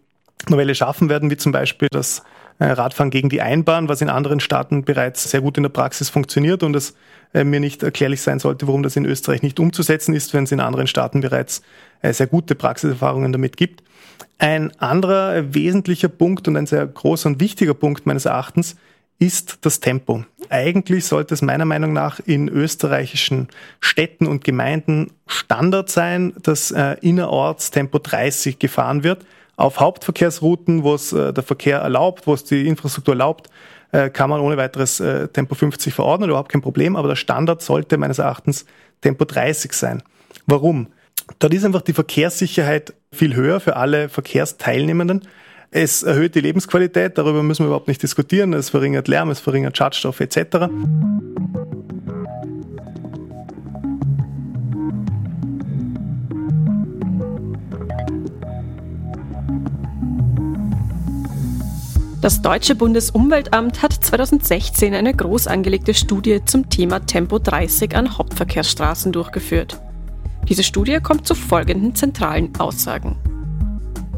Novelle 0.48 0.74
schaffen 0.74 1.10
werden, 1.10 1.30
wie 1.30 1.36
zum 1.36 1.52
Beispiel 1.52 1.88
das 1.90 2.22
äh, 2.58 2.64
Radfahren 2.64 3.10
gegen 3.10 3.28
die 3.28 3.42
Einbahn, 3.42 3.90
was 3.90 4.00
in 4.00 4.08
anderen 4.08 4.40
Staaten 4.40 4.82
bereits 4.82 5.30
sehr 5.30 5.42
gut 5.42 5.58
in 5.58 5.62
der 5.62 5.68
Praxis 5.68 6.08
funktioniert 6.08 6.62
und 6.62 6.74
es 6.74 6.94
mir 7.34 7.60
nicht 7.60 7.82
erklärlich 7.82 8.22
sein 8.22 8.38
sollte, 8.38 8.66
warum 8.66 8.82
das 8.82 8.96
in 8.96 9.04
Österreich 9.04 9.42
nicht 9.42 9.60
umzusetzen 9.60 10.14
ist, 10.14 10.32
wenn 10.32 10.44
es 10.44 10.52
in 10.52 10.60
anderen 10.60 10.86
Staaten 10.86 11.20
bereits 11.20 11.60
sehr 12.02 12.28
gute 12.28 12.54
Praxiserfahrungen 12.54 13.30
damit 13.30 13.58
gibt. 13.58 13.82
Ein 14.38 14.74
anderer 14.80 15.52
wesentlicher 15.52 16.08
Punkt 16.08 16.48
und 16.48 16.56
ein 16.56 16.66
sehr 16.66 16.86
großer 16.86 17.28
und 17.28 17.40
wichtiger 17.40 17.74
Punkt 17.74 18.06
meines 18.06 18.24
Erachtens 18.24 18.76
ist 19.18 19.58
das 19.62 19.80
Tempo. 19.80 20.24
Eigentlich 20.50 21.06
sollte 21.06 21.34
es 21.34 21.42
meiner 21.42 21.64
Meinung 21.64 21.92
nach 21.92 22.20
in 22.20 22.48
österreichischen 22.48 23.48
Städten 23.80 24.26
und 24.26 24.44
Gemeinden 24.44 25.12
Standard 25.26 25.90
sein, 25.90 26.34
dass 26.42 26.70
äh, 26.70 26.96
innerorts 27.00 27.70
Tempo 27.70 27.98
30 27.98 28.58
gefahren 28.58 29.02
wird. 29.02 29.24
Auf 29.56 29.80
Hauptverkehrsrouten, 29.80 30.82
wo 30.82 30.94
es 30.94 31.12
äh, 31.12 31.32
der 31.32 31.42
Verkehr 31.42 31.78
erlaubt, 31.78 32.26
wo 32.26 32.34
es 32.34 32.44
die 32.44 32.66
Infrastruktur 32.66 33.14
erlaubt, 33.14 33.48
äh, 33.92 34.10
kann 34.10 34.28
man 34.28 34.40
ohne 34.40 34.56
weiteres 34.56 35.00
äh, 35.00 35.28
Tempo 35.28 35.54
50 35.54 35.94
verordnen, 35.94 36.28
überhaupt 36.28 36.52
kein 36.52 36.60
Problem. 36.60 36.94
Aber 36.94 37.08
der 37.08 37.16
Standard 37.16 37.62
sollte 37.62 37.96
meines 37.96 38.18
Erachtens 38.18 38.66
Tempo 39.00 39.24
30 39.24 39.72
sein. 39.72 40.02
Warum? 40.46 40.88
Dort 41.38 41.54
ist 41.54 41.64
einfach 41.64 41.82
die 41.82 41.92
Verkehrssicherheit 41.92 42.94
viel 43.12 43.34
höher 43.34 43.60
für 43.60 43.76
alle 43.76 44.08
Verkehrsteilnehmenden. 44.08 45.22
Es 45.78 46.02
erhöht 46.02 46.34
die 46.34 46.40
Lebensqualität, 46.40 47.18
darüber 47.18 47.42
müssen 47.42 47.64
wir 47.64 47.66
überhaupt 47.66 47.86
nicht 47.86 48.02
diskutieren. 48.02 48.54
Es 48.54 48.70
verringert 48.70 49.08
Lärm, 49.08 49.28
es 49.28 49.40
verringert 49.40 49.76
Schadstoffe 49.76 50.20
etc. 50.20 50.70
Das 62.22 62.40
Deutsche 62.40 62.74
Bundesumweltamt 62.74 63.82
hat 63.82 63.92
2016 63.92 64.94
eine 64.94 65.12
groß 65.12 65.46
angelegte 65.46 65.92
Studie 65.92 66.40
zum 66.46 66.70
Thema 66.70 67.00
Tempo 67.00 67.38
30 67.38 67.94
an 67.94 68.16
Hauptverkehrsstraßen 68.16 69.12
durchgeführt. 69.12 69.78
Diese 70.48 70.62
Studie 70.62 71.00
kommt 71.02 71.26
zu 71.26 71.34
folgenden 71.34 71.94
zentralen 71.94 72.56
Aussagen. 72.58 73.18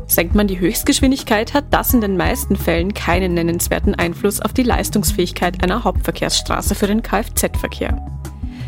Senkt 0.09 0.35
man 0.35 0.49
die 0.49 0.59
Höchstgeschwindigkeit, 0.59 1.53
hat 1.53 1.67
das 1.71 1.93
in 1.93 2.01
den 2.01 2.17
meisten 2.17 2.57
Fällen 2.57 2.95
keinen 2.95 3.35
nennenswerten 3.35 3.95
Einfluss 3.95 4.41
auf 4.41 4.55
die 4.55 4.63
Leistungsfähigkeit 4.63 5.63
einer 5.63 5.85
Hauptverkehrsstraße 5.85 6.75
für 6.75 6.87
den 6.87 7.03
Kfz-Verkehr. 7.03 8.05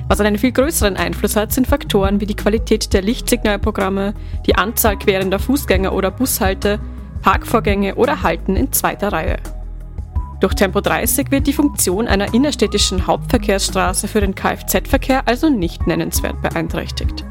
Was 0.06 0.20
einen 0.20 0.38
viel 0.38 0.52
größeren 0.52 0.96
Einfluss 0.96 1.36
hat, 1.36 1.52
sind 1.52 1.66
Faktoren 1.66 2.20
wie 2.20 2.26
die 2.26 2.36
Qualität 2.36 2.92
der 2.92 3.00
Lichtsignalprogramme, 3.00 4.12
die 4.46 4.54
Anzahl 4.54 4.98
querender 4.98 5.38
Fußgänger 5.38 5.94
oder 5.94 6.10
Bushalte, 6.10 6.78
Parkvorgänge 7.22 7.94
oder 7.94 8.22
Halten 8.22 8.54
in 8.54 8.72
zweiter 8.72 9.12
Reihe. 9.12 9.38
Durch 10.40 10.54
Tempo 10.54 10.80
30 10.80 11.30
wird 11.30 11.46
die 11.46 11.52
Funktion 11.52 12.06
einer 12.06 12.34
innerstädtischen 12.34 13.06
Hauptverkehrsstraße 13.06 14.08
für 14.08 14.20
den 14.20 14.34
Kfz-Verkehr 14.34 15.22
also 15.26 15.48
nicht 15.48 15.86
nennenswert 15.86 16.42
beeinträchtigt. 16.42 17.24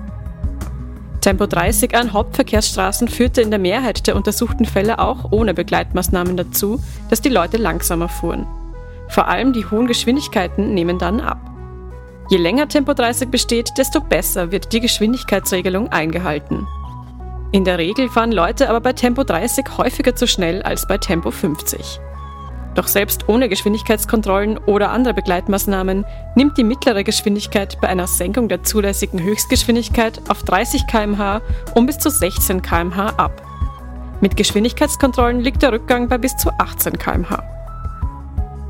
Tempo 1.21 1.47
30 1.47 1.95
an 1.95 2.13
Hauptverkehrsstraßen 2.13 3.07
führte 3.07 3.41
in 3.41 3.49
der 3.49 3.59
Mehrheit 3.59 4.07
der 4.07 4.15
untersuchten 4.15 4.65
Fälle 4.65 4.99
auch 4.99 5.31
ohne 5.31 5.53
Begleitmaßnahmen 5.53 6.37
dazu, 6.37 6.81
dass 7.09 7.21
die 7.21 7.29
Leute 7.29 7.57
langsamer 7.57 8.09
fuhren. 8.09 8.47
Vor 9.09 9.27
allem 9.27 9.53
die 9.53 9.65
hohen 9.65 9.87
Geschwindigkeiten 9.87 10.73
nehmen 10.73 10.97
dann 10.97 11.19
ab. 11.19 11.39
Je 12.29 12.37
länger 12.37 12.67
Tempo 12.67 12.93
30 12.93 13.29
besteht, 13.29 13.71
desto 13.77 14.01
besser 14.01 14.51
wird 14.51 14.71
die 14.71 14.79
Geschwindigkeitsregelung 14.79 15.89
eingehalten. 15.89 16.67
In 17.51 17.65
der 17.65 17.79
Regel 17.79 18.09
fahren 18.09 18.31
Leute 18.31 18.69
aber 18.69 18.79
bei 18.79 18.93
Tempo 18.93 19.23
30 19.23 19.65
häufiger 19.77 20.15
zu 20.15 20.27
schnell 20.27 20.61
als 20.61 20.87
bei 20.87 20.99
Tempo 20.99 21.31
50. 21.31 21.99
Doch 22.75 22.87
selbst 22.87 23.27
ohne 23.27 23.49
Geschwindigkeitskontrollen 23.49 24.57
oder 24.57 24.91
andere 24.91 25.13
Begleitmaßnahmen 25.13 26.05
nimmt 26.35 26.57
die 26.57 26.63
mittlere 26.63 27.03
Geschwindigkeit 27.03 27.79
bei 27.81 27.89
einer 27.89 28.07
Senkung 28.07 28.47
der 28.47 28.63
zulässigen 28.63 29.21
Höchstgeschwindigkeit 29.21 30.21
auf 30.29 30.43
30 30.43 30.87
km/h 30.87 31.41
um 31.75 31.85
bis 31.85 31.97
zu 31.97 32.09
16 32.09 32.61
km/h 32.61 33.07
ab. 33.17 33.41
Mit 34.21 34.37
Geschwindigkeitskontrollen 34.37 35.39
liegt 35.39 35.61
der 35.61 35.71
Rückgang 35.71 36.07
bei 36.07 36.17
bis 36.17 36.35
zu 36.37 36.51
18 36.57 36.97
km/h. 36.97 37.43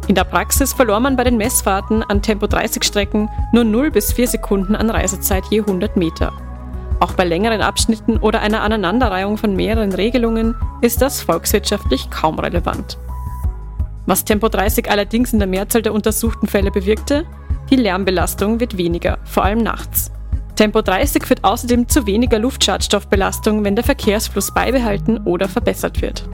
In 0.08 0.16
der 0.16 0.24
Praxis 0.24 0.74
verlor 0.74 1.00
man 1.00 1.16
bei 1.16 1.24
den 1.24 1.38
Messfahrten 1.38 2.02
an 2.02 2.22
Tempo 2.22 2.48
30 2.48 2.84
Strecken 2.84 3.30
nur 3.54 3.64
0 3.64 3.92
bis 3.92 4.14
4 4.14 4.28
Sekunden 4.28 4.76
an 4.76 4.90
Reisezeit 4.90 5.44
je 5.52 5.60
100 5.60 5.98
Meter. 5.98 6.32
Auch 7.00 7.14
bei 7.14 7.26
längeren 7.26 7.62
Abschnitten 7.62 8.18
oder 8.18 8.42
einer 8.42 8.62
Aneinanderreihung 8.62 9.38
von 9.38 9.56
mehreren 9.56 9.94
Regelungen 9.94 10.56
ist 10.82 11.02
das 11.02 11.22
volkswirtschaftlich 11.22 12.10
kaum 12.10 12.40
relevant. 12.40 12.98
Was 14.10 14.26
Tempo 14.26 14.50
30 14.50 14.89
allerdings 14.89 15.34
in 15.34 15.38
der 15.38 15.48
Mehrzahl 15.48 15.84
der 15.84 15.93
untersuchten 15.93 16.48
Fälle 16.48 16.72
bewirkte, 16.72 17.28
die 17.69 17.76
Lärmbelastung 17.76 18.60
wird 18.60 18.76
weniger, 18.76 19.19
vor 19.24 19.43
allem 19.43 19.60
nachts. 19.60 20.12
Tempo 20.56 20.82
30 20.82 21.24
führt 21.24 21.43
außerdem 21.43 21.88
zu 21.88 22.08
weniger 22.08 22.39
Luftschadstoffbelastung, 22.39 23.63
wenn 23.63 23.76
der 23.76 23.86
Verkehrsfluss 23.86 24.52
beibehalten 24.52 25.19
oder 25.26 25.48
verbessert 25.48 26.02
wird. 26.02 26.28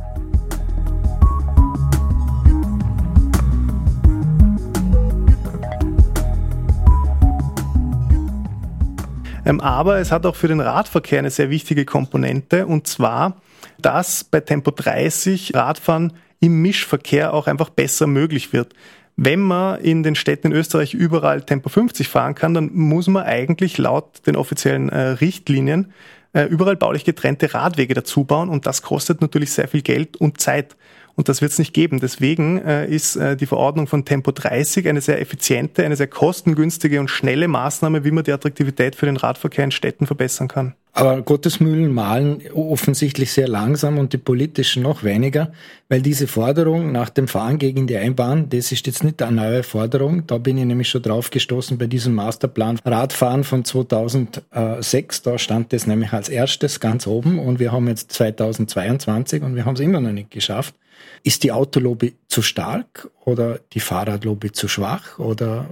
Ähm, 9.46 9.60
aber 9.60 9.98
es 9.98 10.14
hat 10.14 10.26
auch 10.26 10.38
für 10.38 10.48
den 10.48 10.62
Radverkehr 10.62 11.20
eine 11.20 11.30
sehr 11.30 11.50
wichtige 11.50 11.84
Komponente 11.84 12.68
und 12.68 12.88
zwar, 12.88 13.36
dass 13.80 14.24
bei 14.24 14.40
Tempo 14.40 14.72
30 14.72 15.54
Radfahren 15.54 16.14
im 16.46 16.62
Mischverkehr 16.62 17.34
auch 17.34 17.48
einfach 17.48 17.70
besser 17.70 18.08
möglich 18.08 18.54
wird. 18.54 18.74
Wenn 19.18 19.40
man 19.40 19.80
in 19.80 20.04
den 20.04 20.16
Städten 20.16 20.48
in 20.48 20.54
Österreich 20.54 20.94
überall 20.94 21.42
Tempo 21.42 21.70
50 21.70 22.08
fahren 22.08 22.36
kann, 22.36 22.54
dann 22.54 22.72
muss 22.74 23.08
man 23.08 23.24
eigentlich 23.24 23.78
laut 23.78 24.26
den 24.28 24.36
offiziellen 24.36 24.90
äh, 24.90 25.00
Richtlinien 25.00 25.94
äh, 26.34 26.44
überall 26.44 26.76
baulich 26.76 27.06
getrennte 27.06 27.54
Radwege 27.54 27.94
dazu 27.94 28.26
bauen 28.26 28.50
und 28.50 28.66
das 28.66 28.82
kostet 28.82 29.22
natürlich 29.22 29.52
sehr 29.52 29.70
viel 29.70 29.82
Geld 29.82 30.18
und 30.18 30.42
Zeit. 30.42 30.76
Und 31.16 31.30
das 31.30 31.42
wird 31.42 31.54
es 31.54 31.60
nicht 31.60 31.74
geben. 31.74 32.02
Deswegen 32.02 32.58
äh, 32.58 32.88
ist 32.88 33.16
äh, 33.16 33.38
die 33.38 33.46
Verordnung 33.46 33.88
von 33.88 34.04
Tempo 34.04 34.32
30 34.32 34.90
eine 34.90 35.00
sehr 35.00 35.22
effiziente, 35.22 35.86
eine 35.86 35.96
sehr 35.96 36.08
kostengünstige 36.08 37.00
und 37.00 37.10
schnelle 37.10 37.48
Maßnahme, 37.48 38.04
wie 38.04 38.12
man 38.12 38.26
die 38.26 38.34
Attraktivität 38.34 38.98
für 38.98 39.06
den 39.06 39.16
Radverkehr 39.16 39.64
in 39.64 39.72
Städten 39.72 40.08
verbessern 40.08 40.50
kann. 40.50 40.76
Aber 40.98 41.22
Gottesmühlen 41.22 41.92
malen 41.92 42.42
offensichtlich 42.54 43.34
sehr 43.34 43.50
langsam 43.50 43.98
und 43.98 44.14
die 44.14 44.18
politischen 44.18 44.82
noch 44.82 45.04
weniger, 45.04 45.52
weil 45.90 46.02
diese 46.02 46.26
Forderung 46.26 46.94
nach 46.94 47.10
dem 47.10 47.28
Fahren 47.28 47.60
gegen 47.60 47.86
die 47.86 47.98
Einbahn, 47.98 48.48
das 48.48 48.72
ist 48.72 48.88
jetzt 48.88 49.04
nicht 49.04 49.22
eine 49.22 49.36
neue 49.36 49.64
Forderung. 49.64 50.26
Da 50.26 50.38
bin 50.38 50.58
ich 50.58 50.64
nämlich 50.64 50.88
schon 50.88 51.02
drauf 51.02 51.32
gestoßen 51.32 51.78
bei 51.78 51.88
diesem 51.88 52.16
Masterplan 52.16 52.80
Radfahren 52.86 53.44
von 53.44 53.66
2006. 53.66 55.22
Da 55.22 55.38
stand 55.38 55.74
das 55.74 55.86
nämlich 55.86 56.14
als 56.14 56.30
erstes 56.30 56.80
ganz 56.80 57.08
oben 57.08 57.40
und 57.40 57.60
wir 57.60 57.74
haben 57.74 57.90
jetzt 57.90 58.14
2022 58.14 59.44
und 59.44 59.58
wir 59.58 59.66
haben 59.66 59.76
es 59.76 59.82
immer 59.82 60.00
noch 60.00 60.14
nicht 60.14 60.32
geschafft. 60.32 60.76
Ist 61.24 61.44
die 61.44 61.52
Autolobby 61.52 62.16
zu 62.30 62.42
stark 62.42 63.10
oder 63.26 63.60
die 63.74 63.82
Fahrradlobby 63.82 64.54
zu 64.54 64.70
schwach 64.70 65.20
oder 65.20 65.66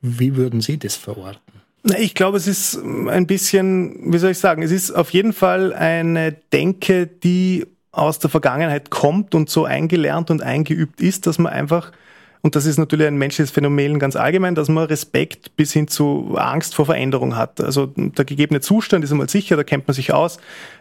wie 0.00 0.34
würden 0.34 0.62
Sie 0.62 0.78
das 0.78 0.96
verorten? 0.96 1.51
Ich 1.84 2.14
glaube, 2.14 2.36
es 2.36 2.46
ist 2.46 2.76
ein 2.76 3.26
bisschen, 3.26 4.12
wie 4.12 4.18
soll 4.18 4.30
ich 4.30 4.38
sagen, 4.38 4.62
es 4.62 4.70
ist 4.70 4.92
auf 4.92 5.10
jeden 5.10 5.32
Fall 5.32 5.72
eine 5.72 6.32
Denke, 6.32 7.08
die 7.08 7.66
aus 7.90 8.20
der 8.20 8.30
Vergangenheit 8.30 8.90
kommt 8.90 9.34
und 9.34 9.50
so 9.50 9.64
eingelernt 9.64 10.30
und 10.30 10.42
eingeübt 10.42 11.00
ist, 11.00 11.26
dass 11.26 11.38
man 11.38 11.52
einfach, 11.52 11.90
und 12.40 12.54
das 12.54 12.66
ist 12.66 12.78
natürlich 12.78 13.08
ein 13.08 13.16
menschliches 13.16 13.50
Phänomen 13.50 13.98
ganz 13.98 14.14
allgemein, 14.14 14.54
dass 14.54 14.68
man 14.68 14.84
Respekt 14.84 15.56
bis 15.56 15.72
hin 15.72 15.88
zu 15.88 16.36
Angst 16.36 16.74
vor 16.76 16.86
Veränderung 16.86 17.36
hat. 17.36 17.60
Also 17.60 17.86
der 17.86 18.24
gegebene 18.24 18.60
Zustand 18.60 19.04
ist 19.04 19.10
einmal 19.10 19.28
sicher, 19.28 19.56
da 19.56 19.64
kennt 19.64 19.88
man 19.88 19.94
sich 19.94 20.12
aus, 20.12 20.38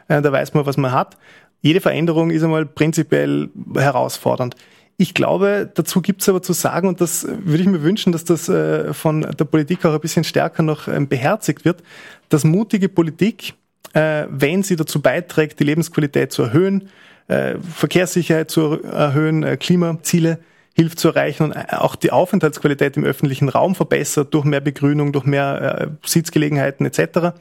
äh, 0.07 0.21
da 0.21 0.31
weiß 0.31 0.53
man, 0.53 0.67
was 0.67 0.77
man 0.77 0.91
hat. 0.91 1.17
Jede 1.61 1.81
Veränderung 1.81 2.29
ist 2.29 2.43
einmal 2.43 2.65
prinzipiell 2.65 3.49
herausfordernd. 3.75 4.55
Ich 4.97 5.13
glaube, 5.13 5.71
dazu 5.73 6.01
gibt 6.01 6.21
es 6.21 6.29
aber 6.29 6.41
zu 6.41 6.53
sagen, 6.53 6.87
und 6.87 7.01
das 7.01 7.25
würde 7.27 7.63
ich 7.63 7.69
mir 7.69 7.81
wünschen, 7.81 8.11
dass 8.11 8.23
das 8.23 8.49
äh, 8.49 8.93
von 8.93 9.21
der 9.21 9.45
Politik 9.45 9.85
auch 9.85 9.93
ein 9.93 9.99
bisschen 9.99 10.23
stärker 10.23 10.63
noch 10.63 10.87
ähm, 10.87 11.07
beherzigt 11.07 11.65
wird, 11.65 11.81
dass 12.29 12.43
mutige 12.43 12.87
Politik, 12.87 13.53
äh, 13.93 14.25
wenn 14.29 14.63
sie 14.63 14.75
dazu 14.75 15.01
beiträgt, 15.01 15.59
die 15.59 15.63
Lebensqualität 15.63 16.31
zu 16.31 16.43
erhöhen, 16.43 16.89
äh, 17.27 17.55
Verkehrssicherheit 17.59 18.51
zu 18.51 18.83
erhöhen, 18.83 19.57
Klimaziele 19.57 20.39
hilft 20.73 20.99
zu 20.99 21.09
erreichen 21.09 21.43
und 21.45 21.55
auch 21.73 21.95
die 21.95 22.11
Aufenthaltsqualität 22.11 22.95
im 22.95 23.03
öffentlichen 23.03 23.49
Raum 23.49 23.75
verbessert 23.75 24.33
durch 24.33 24.45
mehr 24.45 24.61
Begrünung, 24.61 25.11
durch 25.11 25.25
mehr 25.25 25.91
Sitzgelegenheiten 26.05 26.85
etc., 26.85 27.33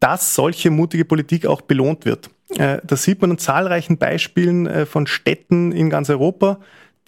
dass 0.00 0.34
solche 0.34 0.70
mutige 0.70 1.04
Politik 1.04 1.46
auch 1.46 1.60
belohnt 1.60 2.06
wird. 2.06 2.30
Äh, 2.58 2.78
das 2.84 3.02
sieht 3.02 3.20
man 3.20 3.30
an 3.32 3.38
zahlreichen 3.38 3.98
Beispielen 3.98 4.66
äh, 4.66 4.86
von 4.86 5.06
Städten 5.06 5.72
in 5.72 5.90
ganz 5.90 6.10
Europa, 6.10 6.58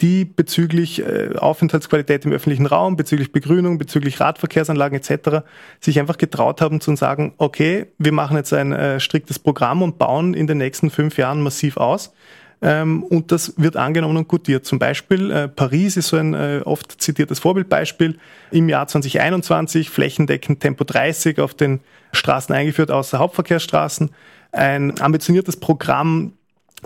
die 0.01 0.25
bezüglich 0.25 1.01
äh, 1.05 1.35
Aufenthaltsqualität 1.37 2.25
im 2.25 2.31
öffentlichen 2.31 2.65
Raum, 2.65 2.95
bezüglich 2.95 3.31
Begrünung, 3.31 3.77
bezüglich 3.77 4.19
Radverkehrsanlagen 4.19 4.97
etc. 4.97 5.45
sich 5.79 5.99
einfach 5.99 6.17
getraut 6.17 6.61
haben 6.61 6.81
zu 6.81 6.95
sagen, 6.95 7.33
okay, 7.37 7.87
wir 7.97 8.11
machen 8.11 8.37
jetzt 8.37 8.53
ein 8.53 8.99
striktes 8.99 9.39
Programm 9.39 9.81
und 9.81 9.97
bauen 9.97 10.33
in 10.33 10.47
den 10.47 10.57
nächsten 10.57 10.89
fünf 10.89 11.17
Jahren 11.17 11.41
massiv 11.41 11.77
aus. 11.77 12.13
Ähm, 12.61 13.03
und 13.03 13.31
das 13.31 13.53
wird 13.57 13.75
angenommen 13.77 14.17
und 14.17 14.27
gutiert. 14.27 14.65
Zum 14.65 14.79
Beispiel 14.79 15.49
Paris 15.49 15.97
ist 15.97 16.09
so 16.09 16.17
ein 16.17 16.63
oft 16.63 17.01
zitiertes 17.01 17.39
Vorbildbeispiel. 17.39 18.17
Im 18.51 18.69
Jahr 18.69 18.87
2021 18.87 19.89
flächendeckend 19.89 20.59
Tempo 20.59 20.83
30 20.83 21.39
auf 21.39 21.53
den 21.53 21.81
Straßen 22.13 22.53
eingeführt, 22.53 22.91
außer 22.91 23.19
Hauptverkehrsstraßen 23.19 24.11
ein 24.53 24.99
ambitioniertes 25.01 25.57
Programm, 25.57 26.33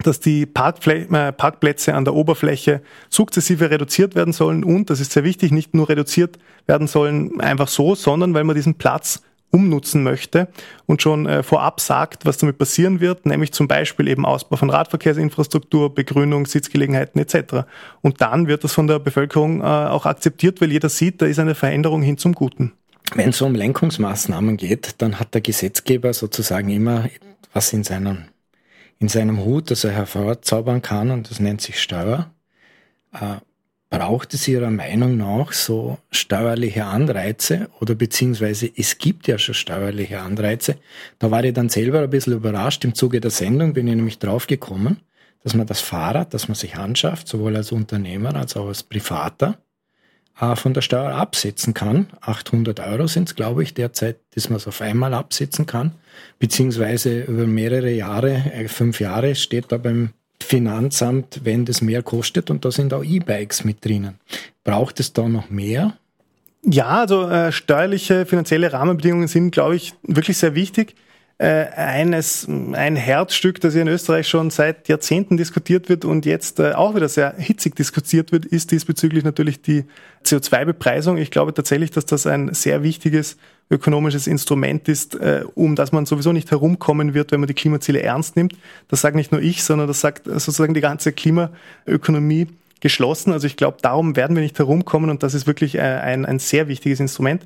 dass 0.03 0.19
die 0.19 0.45
Parkfl 0.45 1.07
äh, 1.13 1.31
Parkplätze 1.31 1.93
an 1.93 2.05
der 2.05 2.13
Oberfläche 2.13 2.81
sukzessive 3.09 3.69
reduziert 3.69 4.15
werden 4.15 4.33
sollen 4.33 4.63
und, 4.63 4.89
das 4.89 4.99
ist 4.99 5.11
sehr 5.11 5.23
wichtig, 5.23 5.51
nicht 5.51 5.73
nur 5.73 5.89
reduziert 5.89 6.37
werden 6.65 6.87
sollen 6.87 7.39
einfach 7.39 7.67
so, 7.67 7.95
sondern 7.95 8.33
weil 8.33 8.43
man 8.43 8.55
diesen 8.55 8.75
Platz 8.75 9.21
umnutzen 9.49 10.03
möchte 10.03 10.49
und 10.85 11.01
schon 11.01 11.25
äh, 11.25 11.41
vorab 11.41 11.79
sagt, 11.79 12.25
was 12.25 12.37
damit 12.37 12.57
passieren 12.57 12.99
wird, 12.99 13.25
nämlich 13.25 13.53
zum 13.53 13.67
Beispiel 13.67 14.07
eben 14.07 14.25
Ausbau 14.25 14.57
von 14.57 14.69
Radverkehrsinfrastruktur, 14.69 15.95
Begrünung, 15.95 16.45
Sitzgelegenheiten 16.45 17.19
etc. 17.19 17.65
Und 18.01 18.21
dann 18.21 18.47
wird 18.47 18.63
das 18.63 18.73
von 18.73 18.87
der 18.87 18.99
Bevölkerung 18.99 19.61
äh, 19.61 19.63
auch 19.63 20.05
akzeptiert, 20.05 20.59
weil 20.59 20.71
jeder 20.71 20.89
sieht, 20.89 21.21
da 21.21 21.25
ist 21.25 21.39
eine 21.39 21.55
Veränderung 21.55 22.01
hin 22.01 22.17
zum 22.17 22.33
Guten. 22.33 22.73
Wenn 23.15 23.29
es 23.29 23.41
um 23.41 23.55
Lenkungsmaßnahmen 23.55 24.57
geht, 24.57 24.95
dann 25.01 25.17
hat 25.17 25.33
der 25.33 25.39
Gesetzgeber 25.39 26.13
sozusagen 26.13 26.69
immer 26.69 27.05
was 27.53 27.73
in 27.73 27.83
seinem, 27.83 28.25
in 28.99 29.07
seinem 29.07 29.43
Hut, 29.43 29.71
das 29.71 29.83
er 29.83 29.91
hervorzaubern 29.91 30.81
kann, 30.81 31.11
und 31.11 31.29
das 31.29 31.39
nennt 31.39 31.61
sich 31.61 31.81
Steuer. 31.81 32.31
Äh, 33.13 33.37
braucht 33.89 34.33
es 34.33 34.47
Ihrer 34.47 34.69
Meinung 34.69 35.17
nach 35.17 35.53
so 35.53 35.97
steuerliche 36.11 36.85
Anreize 36.85 37.69
oder 37.79 37.95
beziehungsweise 37.95 38.69
es 38.75 38.97
gibt 38.97 39.27
ja 39.27 39.37
schon 39.37 39.55
steuerliche 39.55 40.19
Anreize. 40.19 40.75
Da 41.19 41.31
war 41.31 41.43
ich 41.43 41.53
dann 41.53 41.69
selber 41.69 42.01
ein 42.01 42.09
bisschen 42.09 42.33
überrascht. 42.33 42.83
Im 42.83 42.95
Zuge 42.95 43.21
der 43.21 43.31
Sendung 43.31 43.73
bin 43.73 43.87
ich 43.87 43.95
nämlich 43.95 44.19
draufgekommen, 44.19 44.99
dass 45.43 45.53
man 45.53 45.67
das 45.67 45.79
Fahrrad, 45.79 46.33
das 46.33 46.47
man 46.49 46.55
sich 46.55 46.75
anschafft, 46.75 47.27
sowohl 47.27 47.55
als 47.55 47.71
Unternehmer 47.71 48.35
als 48.35 48.57
auch 48.57 48.67
als 48.67 48.83
Privater, 48.83 49.57
äh, 50.39 50.55
von 50.55 50.73
der 50.73 50.81
Steuer 50.81 51.15
absetzen 51.15 51.73
kann. 51.73 52.07
800 52.21 52.79
Euro 52.79 53.07
sind 53.07 53.29
es, 53.29 53.35
glaube 53.35 53.63
ich, 53.63 53.73
derzeit, 53.73 54.17
dass 54.35 54.49
man 54.49 54.57
es 54.57 54.67
auf 54.67 54.81
einmal 54.81 55.13
absetzen 55.13 55.65
kann, 55.65 55.93
beziehungsweise 56.39 57.21
über 57.21 57.47
mehrere 57.47 57.91
Jahre, 57.91 58.33
äh, 58.53 58.67
fünf 58.67 58.99
Jahre 58.99 59.35
steht 59.35 59.71
da 59.71 59.77
beim 59.77 60.11
Finanzamt, 60.41 61.41
wenn 61.43 61.65
das 61.65 61.81
mehr 61.81 62.03
kostet 62.03 62.51
und 62.51 62.63
da 62.63 62.71
sind 62.71 62.93
auch 62.93 63.03
E-Bikes 63.03 63.63
mit 63.63 63.83
drinnen. 63.83 64.19
Braucht 64.63 64.99
es 64.99 65.11
da 65.11 65.27
noch 65.27 65.49
mehr? 65.49 65.97
Ja, 66.63 66.87
also 67.01 67.27
äh, 67.27 67.51
steuerliche, 67.51 68.25
finanzielle 68.25 68.71
Rahmenbedingungen 68.71 69.27
sind, 69.27 69.51
glaube 69.51 69.75
ich, 69.75 69.93
wirklich 70.03 70.37
sehr 70.37 70.53
wichtig. 70.53 70.95
Äh, 71.39 71.67
eines, 71.75 72.47
ein 72.47 72.95
Herzstück, 72.95 73.61
das 73.61 73.73
hier 73.73 73.83
in 73.83 73.87
Österreich 73.87 74.27
schon 74.27 74.49
seit 74.49 74.87
Jahrzehnten 74.87 75.37
diskutiert 75.37 75.87
wird 75.87 76.03
und 76.03 76.25
jetzt 76.25 76.59
äh, 76.59 76.71
auch 76.71 76.95
wieder 76.95 77.07
sehr 77.07 77.35
hitzig 77.37 77.75
diskutiert 77.75 78.31
wird, 78.31 78.45
ist 78.45 78.71
diesbezüglich 78.71 79.23
natürlich 79.23 79.61
die 79.61 79.85
CO2-Bepreisung. 80.25 81.17
Ich 81.17 81.29
glaube 81.29 81.53
tatsächlich, 81.53 81.91
dass 81.91 82.07
das 82.07 82.25
ein 82.25 82.55
sehr 82.55 82.81
wichtiges 82.81 83.37
ökonomisches 83.69 84.25
Instrument 84.25 84.87
ist, 84.89 85.13
äh, 85.13 85.43
um 85.53 85.75
das 85.75 85.91
man 85.91 86.07
sowieso 86.07 86.31
nicht 86.31 86.49
herumkommen 86.49 87.13
wird, 87.13 87.31
wenn 87.31 87.39
man 87.39 87.47
die 87.47 87.53
Klimaziele 87.53 88.01
ernst 88.01 88.35
nimmt. 88.35 88.55
Das 88.87 89.01
sagt 89.01 89.15
nicht 89.15 89.31
nur 89.31 89.41
ich, 89.41 89.63
sondern 89.63 89.87
das 89.87 90.01
sagt 90.01 90.25
sozusagen 90.25 90.73
die 90.73 90.81
ganze 90.81 91.11
Klimaökonomie 91.11 92.47
geschlossen. 92.79 93.31
Also 93.31 93.45
ich 93.45 93.57
glaube, 93.57 93.77
darum 93.83 94.15
werden 94.15 94.35
wir 94.35 94.41
nicht 94.41 94.57
herumkommen 94.57 95.11
und 95.11 95.21
das 95.21 95.35
ist 95.35 95.45
wirklich 95.45 95.79
ein, 95.79 96.25
ein 96.25 96.39
sehr 96.39 96.67
wichtiges 96.67 96.99
Instrument. 96.99 97.43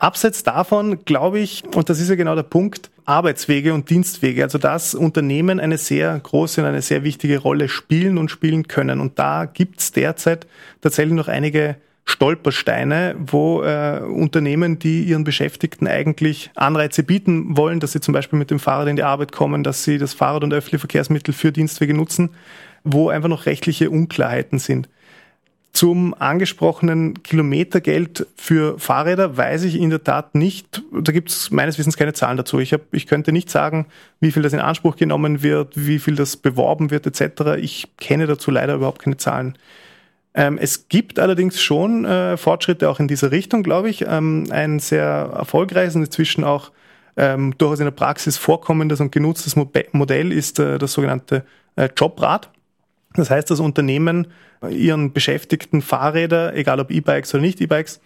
Abseits 0.00 0.42
davon 0.42 1.04
glaube 1.04 1.40
ich, 1.40 1.62
und 1.74 1.90
das 1.90 2.00
ist 2.00 2.08
ja 2.08 2.14
genau 2.14 2.34
der 2.34 2.42
Punkt, 2.42 2.90
Arbeitswege 3.04 3.74
und 3.74 3.90
Dienstwege, 3.90 4.42
also 4.42 4.56
dass 4.56 4.94
Unternehmen 4.94 5.60
eine 5.60 5.76
sehr 5.76 6.18
große 6.18 6.62
und 6.62 6.66
eine 6.66 6.80
sehr 6.80 7.04
wichtige 7.04 7.38
Rolle 7.38 7.68
spielen 7.68 8.16
und 8.16 8.30
spielen 8.30 8.66
können. 8.66 8.98
Und 8.98 9.18
da 9.18 9.44
gibt 9.44 9.80
es 9.80 9.92
derzeit 9.92 10.46
tatsächlich 10.80 11.14
noch 11.14 11.28
einige 11.28 11.76
Stolpersteine, 12.06 13.14
wo 13.18 13.62
äh, 13.62 14.00
Unternehmen, 14.00 14.78
die 14.78 15.02
ihren 15.02 15.24
Beschäftigten 15.24 15.86
eigentlich 15.86 16.50
Anreize 16.54 17.02
bieten 17.02 17.56
wollen, 17.58 17.78
dass 17.78 17.92
sie 17.92 18.00
zum 18.00 18.14
Beispiel 18.14 18.38
mit 18.38 18.50
dem 18.50 18.58
Fahrrad 18.58 18.88
in 18.88 18.96
die 18.96 19.02
Arbeit 19.02 19.32
kommen, 19.32 19.62
dass 19.62 19.84
sie 19.84 19.98
das 19.98 20.14
Fahrrad 20.14 20.42
und 20.42 20.54
öffentliche 20.54 20.80
Verkehrsmittel 20.80 21.34
für 21.34 21.52
Dienstwege 21.52 21.92
nutzen, 21.92 22.30
wo 22.84 23.10
einfach 23.10 23.28
noch 23.28 23.44
rechtliche 23.44 23.90
Unklarheiten 23.90 24.58
sind. 24.58 24.88
Zum 25.80 26.12
angesprochenen 26.12 27.22
Kilometergeld 27.22 28.26
für 28.36 28.78
Fahrräder 28.78 29.38
weiß 29.38 29.64
ich 29.64 29.76
in 29.76 29.88
der 29.88 30.04
Tat 30.04 30.34
nicht. 30.34 30.82
Da 30.92 31.10
gibt 31.10 31.30
es 31.30 31.50
meines 31.50 31.78
Wissens 31.78 31.96
keine 31.96 32.12
Zahlen 32.12 32.36
dazu. 32.36 32.58
Ich, 32.58 32.74
hab, 32.74 32.82
ich 32.92 33.06
könnte 33.06 33.32
nicht 33.32 33.48
sagen, 33.48 33.86
wie 34.20 34.30
viel 34.30 34.42
das 34.42 34.52
in 34.52 34.60
Anspruch 34.60 34.96
genommen 34.96 35.42
wird, 35.42 35.72
wie 35.76 35.98
viel 35.98 36.16
das 36.16 36.36
beworben 36.36 36.90
wird 36.90 37.06
etc. 37.06 37.56
Ich 37.58 37.88
kenne 37.96 38.26
dazu 38.26 38.50
leider 38.50 38.74
überhaupt 38.74 39.00
keine 39.00 39.16
Zahlen. 39.16 39.56
Ähm, 40.34 40.58
es 40.58 40.90
gibt 40.90 41.18
allerdings 41.18 41.62
schon 41.62 42.04
äh, 42.04 42.36
Fortschritte 42.36 42.90
auch 42.90 43.00
in 43.00 43.08
dieser 43.08 43.30
Richtung, 43.30 43.62
glaube 43.62 43.88
ich. 43.88 44.04
Ähm, 44.06 44.48
ein 44.50 44.80
sehr 44.80 45.32
erfolgreiches 45.34 45.96
und 45.96 46.02
inzwischen 46.02 46.44
auch 46.44 46.72
ähm, 47.16 47.56
durchaus 47.56 47.78
in 47.78 47.86
der 47.86 47.92
Praxis 47.92 48.36
vorkommendes 48.36 49.00
und 49.00 49.12
genutztes 49.12 49.56
Modell 49.56 50.30
ist 50.30 50.58
äh, 50.58 50.76
das 50.76 50.92
sogenannte 50.92 51.46
äh, 51.76 51.88
Jobrad. 51.96 52.50
Das 53.14 53.30
heißt, 53.30 53.50
das 53.50 53.60
Unternehmen 53.60 54.28
ihren 54.68 55.12
Beschäftigten 55.12 55.82
Fahrräder, 55.82 56.54
egal 56.54 56.80
ob 56.80 56.90
E-Bikes 56.90 57.34
oder 57.34 57.42
nicht 57.42 57.60
E-Bikes, 57.60 58.00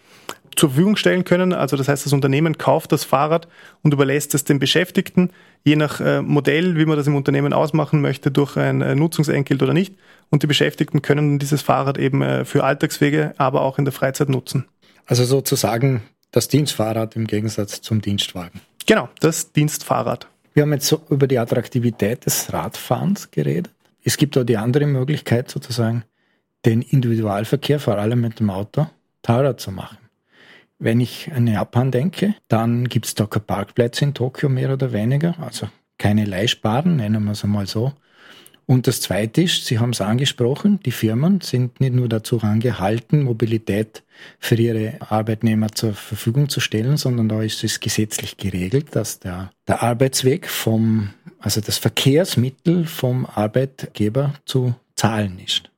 zur 0.55 0.69
Verfügung 0.69 0.95
stellen 0.95 1.25
können. 1.25 1.53
Also 1.53 1.75
das 1.77 1.87
heißt, 1.87 2.05
das 2.05 2.13
Unternehmen 2.13 2.57
kauft 2.57 2.91
das 2.91 3.03
Fahrrad 3.03 3.47
und 3.81 3.93
überlässt 3.93 4.33
es 4.35 4.45
den 4.45 4.59
Beschäftigten, 4.59 5.31
je 5.63 5.75
nach 5.75 5.99
äh, 5.99 6.21
Modell, 6.21 6.77
wie 6.77 6.85
man 6.85 6.97
das 6.97 7.07
im 7.07 7.15
Unternehmen 7.15 7.53
ausmachen 7.53 8.01
möchte, 8.01 8.31
durch 8.31 8.57
ein 8.57 8.81
äh, 8.81 8.95
Nutzungsentgelt 8.95 9.61
oder 9.61 9.73
nicht. 9.73 9.95
Und 10.29 10.43
die 10.43 10.47
Beschäftigten 10.47 11.01
können 11.01 11.39
dieses 11.39 11.61
Fahrrad 11.61 11.97
eben 11.97 12.21
äh, 12.21 12.45
für 12.45 12.63
Alltagswege, 12.63 13.33
aber 13.37 13.61
auch 13.61 13.77
in 13.77 13.85
der 13.85 13.91
Freizeit 13.91 14.29
nutzen. 14.29 14.65
Also 15.05 15.25
sozusagen 15.25 16.01
das 16.31 16.47
Dienstfahrrad 16.47 17.15
im 17.15 17.27
Gegensatz 17.27 17.81
zum 17.81 18.01
Dienstwagen. 18.01 18.61
Genau, 18.85 19.09
das 19.19 19.51
Dienstfahrrad. 19.51 20.27
Wir 20.53 20.63
haben 20.63 20.73
jetzt 20.73 20.87
so 20.87 21.01
über 21.09 21.27
die 21.27 21.37
Attraktivität 21.37 22.25
des 22.25 22.53
Radfahrens 22.53 23.29
geredet. 23.29 23.74
Es 24.07 24.17
gibt 24.17 24.37
auch 24.37 24.43
die 24.43 24.57
andere 24.57 24.85
Möglichkeit, 24.85 25.49
sozusagen 25.49 26.03
den 26.63 26.83
Individualverkehr, 26.83 27.79
vor 27.79 27.97
allem 27.97 28.21
mit 28.21 28.39
dem 28.39 28.51
Auto, 28.51 28.85
teurer 29.23 29.57
zu 29.57 29.71
machen. 29.71 29.97
Wenn 30.77 30.99
ich 30.99 31.31
an 31.33 31.47
Japan 31.47 31.89
denke, 31.89 32.35
dann 32.47 32.87
gibt 32.87 33.07
es 33.07 33.15
da 33.15 33.25
keine 33.25 33.45
Parkplätze 33.45 34.05
in 34.05 34.13
Tokio 34.13 34.47
mehr 34.47 34.71
oder 34.71 34.93
weniger, 34.93 35.35
also 35.39 35.69
keine 35.97 36.25
Leihsparen, 36.25 36.97
nennen 36.97 37.23
wir 37.23 37.31
es 37.31 37.43
einmal 37.43 37.65
so. 37.65 37.93
Und 38.67 38.87
das 38.87 38.99
Zweite 38.99 39.43
ist, 39.43 39.65
Sie 39.65 39.77
haben 39.77 39.91
es 39.91 40.01
angesprochen, 40.01 40.79
die 40.83 40.91
Firmen 40.91 41.41
sind 41.41 41.79
nicht 41.79 41.93
nur 41.93 42.09
dazu 42.09 42.41
angehalten, 42.41 43.23
Mobilität 43.23 44.03
für 44.39 44.55
ihre 44.55 44.99
Arbeitnehmer 45.01 45.71
zur 45.71 45.93
Verfügung 45.93 46.49
zu 46.49 46.59
stellen, 46.59 46.97
sondern 46.97 47.29
da 47.29 47.43
ist 47.43 47.63
es 47.63 47.79
gesetzlich 47.79 48.37
geregelt, 48.37 48.95
dass 48.95 49.19
der, 49.19 49.51
der 49.67 49.83
Arbeitsweg 49.83 50.47
vom, 50.47 51.11
also 51.39 51.61
das 51.61 51.77
Verkehrsmittel 51.77 52.85
vom 52.85 53.27
Arbeitgeber 53.27 54.33
zu 54.45 54.73
zahlen 54.95 55.39
ist. 55.43 55.69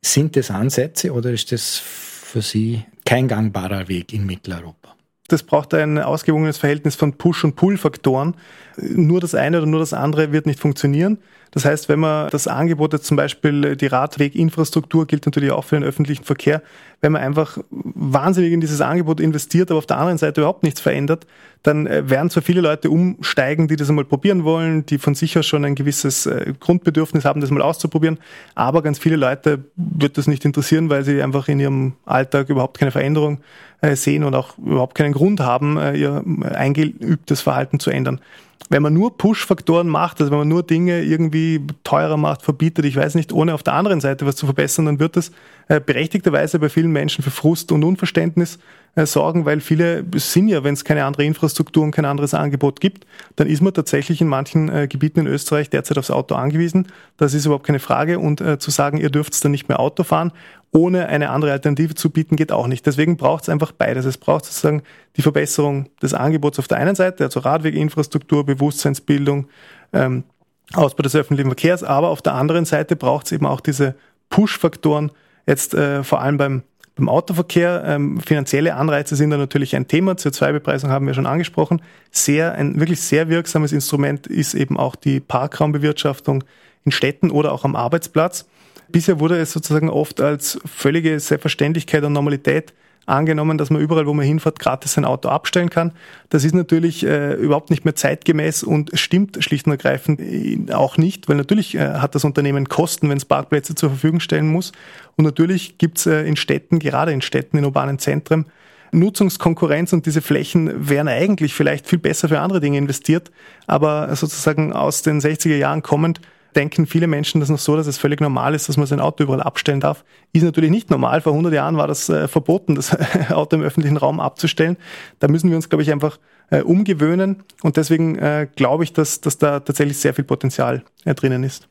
Sind 0.00 0.36
das 0.36 0.52
Ansätze 0.52 1.12
oder 1.12 1.32
ist 1.32 1.50
das 1.50 1.78
für 1.78 2.42
Sie 2.42 2.84
kein 3.04 3.26
gangbarer 3.26 3.88
Weg 3.88 4.12
in 4.12 4.24
Mitteleuropa? 4.24 4.94
Das 5.26 5.42
braucht 5.42 5.74
ein 5.74 5.98
ausgewogenes 5.98 6.58
Verhältnis 6.58 6.96
von 6.96 7.14
Push- 7.14 7.44
und 7.44 7.54
Pull-Faktoren. 7.54 8.34
Nur 8.76 9.20
das 9.20 9.34
eine 9.34 9.58
oder 9.58 9.66
nur 9.66 9.80
das 9.80 9.92
andere 9.92 10.32
wird 10.32 10.46
nicht 10.46 10.58
funktionieren. 10.58 11.18
Das 11.52 11.64
heißt, 11.64 11.88
wenn 11.88 11.98
man 11.98 12.30
das 12.30 12.46
Angebot 12.46 12.92
jetzt 12.92 13.06
zum 13.06 13.16
Beispiel 13.16 13.74
die 13.76 13.86
Radweginfrastruktur 13.86 15.06
gilt 15.06 15.26
natürlich 15.26 15.50
auch 15.50 15.64
für 15.64 15.76
den 15.76 15.84
öffentlichen 15.84 16.24
Verkehr, 16.24 16.62
wenn 17.00 17.12
man 17.12 17.22
einfach 17.22 17.58
wahnsinnig 17.70 18.52
in 18.52 18.60
dieses 18.60 18.80
Angebot 18.80 19.20
investiert, 19.20 19.70
aber 19.70 19.78
auf 19.78 19.86
der 19.86 19.98
anderen 19.98 20.18
Seite 20.18 20.42
überhaupt 20.42 20.62
nichts 20.62 20.80
verändert, 20.80 21.26
dann 21.62 21.86
äh, 21.86 22.08
werden 22.08 22.30
zwar 22.30 22.42
viele 22.42 22.60
Leute 22.60 22.90
umsteigen, 22.90 23.68
die 23.68 23.76
das 23.76 23.88
einmal 23.88 24.04
probieren 24.04 24.44
wollen, 24.44 24.86
die 24.86 24.98
von 24.98 25.14
sich 25.14 25.36
aus 25.36 25.46
schon 25.46 25.64
ein 25.64 25.74
gewisses 25.74 26.26
äh, 26.26 26.52
Grundbedürfnis 26.60 27.24
haben, 27.24 27.40
das 27.40 27.50
mal 27.50 27.62
auszuprobieren, 27.62 28.18
aber 28.54 28.82
ganz 28.82 28.98
viele 28.98 29.16
Leute 29.16 29.64
wird 29.76 30.18
das 30.18 30.26
nicht 30.26 30.44
interessieren, 30.44 30.88
weil 30.88 31.04
sie 31.04 31.20
einfach 31.22 31.48
in 31.48 31.58
ihrem 31.58 31.94
Alltag 32.04 32.48
überhaupt 32.48 32.78
keine 32.78 32.92
Veränderung 32.92 33.40
äh, 33.80 33.96
sehen 33.96 34.22
und 34.22 34.34
auch 34.34 34.56
überhaupt 34.58 34.94
keinen 34.94 35.12
Grund 35.12 35.40
haben, 35.40 35.78
ihr 35.94 36.22
eingeübtes 36.44 37.40
Verhalten 37.40 37.80
zu 37.80 37.90
ändern 37.90 38.20
wenn 38.68 38.82
man 38.82 38.92
nur 38.92 39.16
Push-Faktoren 39.16 39.88
macht, 39.88 40.20
also 40.20 40.30
wenn 40.30 40.38
man 40.40 40.48
nur 40.48 40.62
Dinge 40.62 41.02
irgendwie 41.02 41.66
teurer 41.82 42.16
macht, 42.16 42.42
verbietet, 42.42 42.84
ich 42.84 42.96
weiß 42.96 43.14
nicht, 43.14 43.32
ohne 43.32 43.54
auf 43.54 43.62
der 43.62 43.72
anderen 43.72 44.00
Seite 44.00 44.26
was 44.26 44.36
zu 44.36 44.46
verbessern, 44.46 44.86
dann 44.86 45.00
wird 45.00 45.16
das 45.16 45.32
äh, 45.68 45.80
berechtigterweise 45.80 46.58
bei 46.58 46.68
vielen 46.68 46.92
Menschen 46.92 47.24
für 47.24 47.30
Frust 47.30 47.72
und 47.72 47.82
Unverständnis 47.82 48.58
äh, 48.96 49.06
sorgen, 49.06 49.44
weil 49.44 49.60
viele 49.60 50.04
sind 50.16 50.48
ja, 50.48 50.62
wenn 50.62 50.74
es 50.74 50.84
keine 50.84 51.04
andere 51.04 51.24
Infrastruktur 51.24 51.82
und 51.82 51.92
kein 51.92 52.04
anderes 52.04 52.34
Angebot 52.34 52.80
gibt, 52.80 53.06
dann 53.36 53.48
ist 53.48 53.62
man 53.62 53.72
tatsächlich 53.72 54.20
in 54.20 54.28
manchen 54.28 54.68
äh, 54.68 54.88
Gebieten 54.88 55.20
in 55.20 55.26
Österreich 55.26 55.70
derzeit 55.70 55.96
aufs 55.98 56.10
Auto 56.10 56.34
angewiesen. 56.34 56.88
Das 57.16 57.34
ist 57.34 57.46
überhaupt 57.46 57.66
keine 57.66 57.78
Frage. 57.78 58.18
Und 58.18 58.42
zu 58.60 58.70
sagen, 58.70 58.98
ihr 58.98 59.10
dürft 59.10 59.44
dann 59.44 59.52
nicht 59.52 59.68
mehr 59.68 59.78
Auto 59.78 60.02
fahren, 60.02 60.32
ohne 60.72 61.06
eine 61.08 61.30
andere 61.30 61.52
Alternative 61.52 61.94
zu 61.94 62.10
bieten, 62.10 62.36
geht 62.36 62.52
auch 62.52 62.66
nicht. 62.66 62.86
Deswegen 62.86 63.16
braucht 63.16 63.44
es 63.44 63.48
einfach 63.48 63.72
beides. 63.72 64.04
Es 64.04 64.18
braucht 64.18 64.44
sozusagen 64.44 64.82
die 65.16 65.22
Verbesserung 65.22 65.88
des 66.00 66.14
Angebots 66.14 66.58
auf 66.58 66.68
der 66.68 66.78
einen 66.78 66.94
Seite, 66.94 67.24
also 67.24 67.40
Radweginfrastruktur, 67.40 68.46
Bewusstseinsbildung, 68.46 69.48
ähm, 69.92 70.24
Ausbau 70.72 71.02
des 71.02 71.16
öffentlichen 71.16 71.48
Verkehrs, 71.48 71.82
aber 71.82 72.10
auf 72.10 72.22
der 72.22 72.34
anderen 72.34 72.64
Seite 72.64 72.94
braucht 72.94 73.26
es 73.26 73.32
eben 73.32 73.46
auch 73.46 73.60
diese 73.60 73.96
Push-Faktoren, 74.28 75.10
jetzt 75.46 75.74
äh, 75.74 76.04
vor 76.04 76.20
allem 76.20 76.36
beim 76.36 76.62
beim 77.00 77.08
Autoverkehr, 77.08 77.82
ähm, 77.86 78.20
finanzielle 78.20 78.74
Anreize 78.74 79.16
sind 79.16 79.30
da 79.30 79.38
natürlich 79.38 79.74
ein 79.74 79.88
Thema. 79.88 80.12
CO2-Bepreisung 80.12 80.90
haben 80.90 81.06
wir 81.06 81.14
schon 81.14 81.26
angesprochen. 81.26 81.80
Sehr, 82.10 82.52
ein 82.52 82.78
wirklich 82.78 83.00
sehr 83.00 83.28
wirksames 83.30 83.72
Instrument 83.72 84.26
ist 84.26 84.54
eben 84.54 84.76
auch 84.76 84.96
die 84.96 85.18
Parkraumbewirtschaftung 85.20 86.44
in 86.84 86.92
Städten 86.92 87.30
oder 87.30 87.52
auch 87.52 87.64
am 87.64 87.76
Arbeitsplatz. 87.76 88.46
Bisher 88.88 89.20
wurde 89.20 89.38
es 89.38 89.52
sozusagen 89.52 89.88
oft 89.88 90.20
als 90.20 90.58
völlige 90.64 91.18
Selbstverständlichkeit 91.20 92.02
und 92.04 92.12
Normalität 92.12 92.72
angenommen, 93.06 93.58
dass 93.58 93.70
man 93.70 93.80
überall, 93.80 94.06
wo 94.06 94.14
man 94.14 94.24
hinfährt, 94.24 94.58
gratis 94.58 94.94
sein 94.94 95.04
Auto 95.04 95.28
abstellen 95.28 95.70
kann. 95.70 95.92
Das 96.28 96.44
ist 96.44 96.54
natürlich 96.54 97.04
äh, 97.04 97.34
überhaupt 97.34 97.70
nicht 97.70 97.84
mehr 97.84 97.94
zeitgemäß 97.94 98.62
und 98.62 98.90
stimmt 98.94 99.42
schlicht 99.42 99.66
und 99.66 99.72
ergreifend 99.72 100.20
äh, 100.20 100.72
auch 100.72 100.96
nicht, 100.96 101.28
weil 101.28 101.36
natürlich 101.36 101.74
äh, 101.74 101.94
hat 101.94 102.14
das 102.14 102.24
Unternehmen 102.24 102.68
Kosten, 102.68 103.08
wenn 103.08 103.16
es 103.16 103.24
Parkplätze 103.24 103.74
zur 103.74 103.90
Verfügung 103.90 104.20
stellen 104.20 104.48
muss. 104.48 104.72
Und 105.16 105.24
natürlich 105.24 105.78
gibt 105.78 105.98
es 105.98 106.06
äh, 106.06 106.22
in 106.22 106.36
Städten, 106.36 106.78
gerade 106.78 107.12
in 107.12 107.20
Städten, 107.20 107.58
in 107.58 107.64
urbanen 107.64 107.98
Zentren, 107.98 108.46
Nutzungskonkurrenz 108.92 109.92
und 109.92 110.06
diese 110.06 110.20
Flächen 110.20 110.88
wären 110.88 111.06
eigentlich 111.06 111.54
vielleicht 111.54 111.86
viel 111.86 111.98
besser 111.98 112.28
für 112.28 112.40
andere 112.40 112.60
Dinge 112.60 112.78
investiert, 112.78 113.30
aber 113.68 114.14
sozusagen 114.16 114.72
aus 114.72 115.02
den 115.02 115.20
60er 115.20 115.56
Jahren 115.56 115.82
kommend 115.82 116.20
denken 116.56 116.86
viele 116.86 117.06
Menschen 117.06 117.40
das 117.40 117.48
noch 117.48 117.58
so, 117.58 117.76
dass 117.76 117.86
es 117.86 117.98
völlig 117.98 118.20
normal 118.20 118.54
ist, 118.54 118.68
dass 118.68 118.76
man 118.76 118.86
sein 118.86 119.00
Auto 119.00 119.24
überall 119.24 119.42
abstellen 119.42 119.80
darf. 119.80 120.04
Ist 120.32 120.42
natürlich 120.42 120.70
nicht 120.70 120.90
normal. 120.90 121.20
Vor 121.20 121.32
100 121.32 121.52
Jahren 121.52 121.76
war 121.76 121.86
das 121.86 122.08
äh, 122.08 122.28
verboten, 122.28 122.74
das 122.74 122.96
Auto 123.30 123.56
im 123.56 123.62
öffentlichen 123.62 123.96
Raum 123.96 124.20
abzustellen. 124.20 124.76
Da 125.18 125.28
müssen 125.28 125.50
wir 125.50 125.56
uns, 125.56 125.68
glaube 125.68 125.82
ich, 125.82 125.92
einfach 125.92 126.18
äh, 126.50 126.62
umgewöhnen. 126.62 127.42
Und 127.62 127.76
deswegen 127.76 128.16
äh, 128.16 128.48
glaube 128.54 128.84
ich, 128.84 128.92
dass, 128.92 129.20
dass 129.20 129.38
da 129.38 129.60
tatsächlich 129.60 129.98
sehr 129.98 130.14
viel 130.14 130.24
Potenzial 130.24 130.82
äh, 131.04 131.14
drinnen 131.14 131.44
ist. 131.44 131.68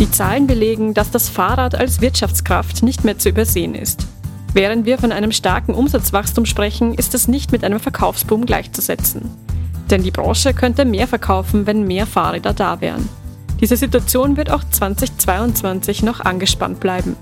Die 0.00 0.10
Zahlen 0.10 0.46
belegen, 0.46 0.92
dass 0.92 1.10
das 1.10 1.28
Fahrrad 1.28 1.74
als 1.74 2.00
Wirtschaftskraft 2.00 2.82
nicht 2.82 3.04
mehr 3.04 3.18
zu 3.18 3.28
übersehen 3.28 3.74
ist. 3.74 4.06
Während 4.54 4.86
wir 4.86 4.98
von 4.98 5.10
einem 5.10 5.32
starken 5.32 5.74
Umsatzwachstum 5.74 6.46
sprechen, 6.46 6.94
ist 6.94 7.12
es 7.14 7.26
nicht 7.26 7.50
mit 7.50 7.64
einem 7.64 7.80
Verkaufsboom 7.80 8.46
gleichzusetzen. 8.46 9.28
Denn 9.90 10.04
die 10.04 10.12
Branche 10.12 10.54
könnte 10.54 10.84
mehr 10.84 11.08
verkaufen, 11.08 11.66
wenn 11.66 11.86
mehr 11.88 12.06
Fahrräder 12.06 12.54
da 12.54 12.80
wären. 12.80 13.08
Diese 13.60 13.76
Situation 13.76 14.36
wird 14.36 14.52
auch 14.52 14.62
2022 14.62 16.04
noch 16.04 16.20
angespannt 16.20 16.78
bleiben. 16.78 17.16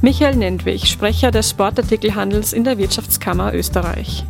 Michael 0.00 0.36
Nendwig, 0.36 0.86
Sprecher 0.86 1.32
des 1.32 1.50
Sportartikelhandels 1.50 2.52
in 2.52 2.62
der 2.62 2.78
Wirtschaftskammer 2.78 3.52
Österreich. 3.52 4.24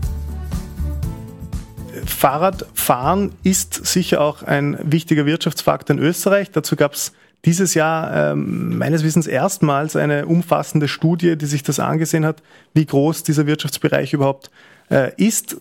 Fahrradfahren 2.07 3.33
ist 3.43 3.87
sicher 3.87 4.23
auch 4.23 4.43
ein 4.43 4.79
wichtiger 4.83 5.27
Wirtschaftsfaktor 5.27 5.95
in 5.97 6.03
Österreich. 6.03 6.51
Dazu 6.53 6.75
gab 6.75 6.95
es 6.95 7.13
dieses 7.45 7.75
Jahr 7.75 8.33
ähm, 8.33 8.79
meines 8.79 9.05
Wissens 9.05 9.27
erstmals 9.27 9.97
eine 9.97 10.27
umfassende 10.27 10.89
Studie, 10.89 11.37
die 11.37 11.47
sich 11.47 11.63
das 11.63 11.79
angesehen 11.79 12.27
hat, 12.27 12.43
wie 12.75 12.87
groß 12.87 13.23
dieser 13.23 13.47
Wirtschaftsbereich 13.47 14.13
überhaupt 14.13 14.51
äh, 14.91 15.13
ist. 15.17 15.57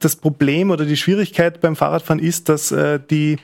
Das 0.00 0.16
Problem 0.16 0.70
oder 0.70 0.84
die 0.84 0.96
Schwierigkeit 0.96 1.60
beim 1.60 1.76
Fahrradfahren 1.76 2.20
ist, 2.20 2.48
dass 2.48 2.70
äh, 2.70 3.00
die 3.10 3.38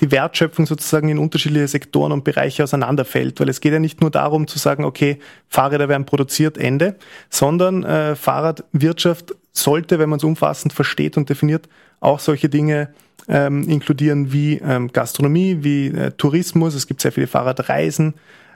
die 0.00 0.10
Wertschöpfung 0.10 0.66
sozusagen 0.66 1.08
in 1.08 1.18
unterschiedliche 1.18 1.68
Sektoren 1.68 2.12
und 2.12 2.24
Bereiche 2.24 2.62
auseinanderfällt, 2.62 3.40
weil 3.40 3.48
es 3.48 3.60
geht 3.60 3.72
ja 3.72 3.78
nicht 3.78 4.00
nur 4.00 4.10
darum 4.10 4.46
zu 4.46 4.58
sagen, 4.58 4.84
okay, 4.84 5.18
Fahrräder 5.48 5.88
werden 5.88 6.04
produziert, 6.04 6.58
Ende, 6.58 6.96
sondern 7.30 7.82
äh, 7.84 8.14
Fahrradwirtschaft 8.14 9.34
sollte, 9.52 9.98
wenn 9.98 10.10
man 10.10 10.18
es 10.18 10.24
umfassend 10.24 10.72
versteht 10.72 11.16
und 11.16 11.30
definiert, 11.30 11.68
auch 12.00 12.20
solche 12.20 12.48
Dinge 12.50 12.90
ähm, 13.28 13.68
inkludieren 13.68 14.32
wie 14.32 14.58
ähm, 14.58 14.92
Gastronomie, 14.92 15.58
wie 15.60 15.88
äh, 15.88 16.10
Tourismus. 16.12 16.74
Es 16.74 16.86
gibt 16.86 17.00
sehr 17.00 17.12
viele 17.12 17.26
Fahrradreisen. 17.26 18.14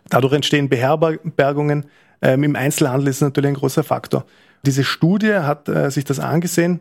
Dadurch 0.09 0.35
entstehen 0.35 0.69
Beherbergungen. 0.69 1.87
Ähm, 2.23 2.45
Im 2.45 2.57
Einzelhandel 2.57 3.09
ist 3.09 3.17
es 3.17 3.23
natürlich 3.23 3.49
ein 3.49 3.55
großer 3.55 3.85
Faktor. 3.85 4.27
Diese 4.65 4.85
Studie 4.85 5.35
hat 5.35 5.69
äh, 5.69 5.91
sich 5.91 6.05
das 6.05 6.19
angesehen 6.19 6.81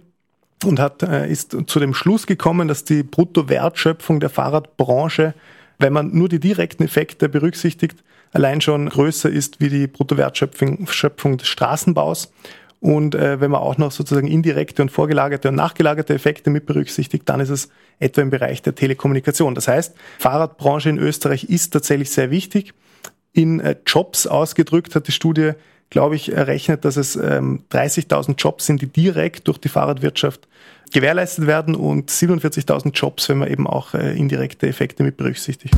und 0.66 0.80
hat, 0.80 1.04
äh, 1.04 1.30
ist 1.30 1.56
zu 1.68 1.80
dem 1.80 1.94
Schluss 1.94 2.28
gekommen, 2.28 2.68
dass 2.68 2.84
die 2.84 3.04
Bruttowertschöpfung 3.04 4.20
der 4.20 4.30
Fahrradbranche, 4.30 5.34
wenn 5.78 5.94
man 5.94 6.14
nur 6.14 6.28
die 6.28 6.40
direkten 6.40 6.84
Effekte 6.84 7.30
berücksichtigt, 7.30 8.04
allein 8.34 8.62
schon 8.62 8.90
größer 8.90 9.30
ist 9.30 9.62
wie 9.62 9.70
die 9.70 9.88
Bruttowertschöpfung 9.88 11.38
des 11.38 11.48
Straßenbaus. 11.48 12.32
Und 12.82 13.14
äh, 13.14 13.42
wenn 13.42 13.52
man 13.52 13.62
auch 13.62 13.78
noch 13.78 13.92
sozusagen 13.92 14.28
indirekte 14.28 14.82
und 14.82 14.90
vorgelagerte 14.90 15.50
und 15.50 15.56
nachgelagerte 15.56 16.14
Effekte 16.14 16.50
mit 16.50 16.66
berücksichtigt, 16.66 17.28
dann 17.28 17.42
ist 17.42 17.50
es 17.50 17.70
etwa 18.00 18.22
im 18.22 18.30
Bereich 18.30 18.62
der 18.62 18.76
Telekommunikation. 18.76 19.54
Das 19.54 19.68
heißt, 19.68 19.96
Fahrradbranche 20.18 20.90
in 20.90 20.98
Österreich 20.98 21.44
ist 21.46 21.72
tatsächlich 21.72 22.10
sehr 22.10 22.32
wichtig. 22.32 22.74
In 23.34 23.60
äh, 23.60 23.76
Jobs 23.86 24.28
ausgedrückt 24.28 24.96
hat 24.96 25.08
die 25.08 25.12
Studie, 25.12 25.52
glaube 25.90 26.16
ich, 26.16 26.32
errechnet, 26.32 26.86
dass 26.86 26.96
es 26.96 27.18
ähm, 27.18 27.64
30.000 27.72 28.36
Jobs 28.38 28.66
sind, 28.66 28.82
die 28.82 28.88
direkt 28.88 29.48
durch 29.50 29.58
die 29.58 29.70
Fahrradwirtschaft 29.70 30.48
gewährleistet 30.94 31.48
werden 31.48 31.76
und 31.76 32.10
47.000 32.10 32.94
Jobs, 32.94 33.28
wenn 33.30 33.40
man 33.40 33.50
eben 33.50 33.68
auch 33.68 33.94
äh, 33.94 34.18
indirekte 34.18 34.68
Effekte 34.68 35.04
mit 35.04 35.18
berücksichtigt. 35.18 35.76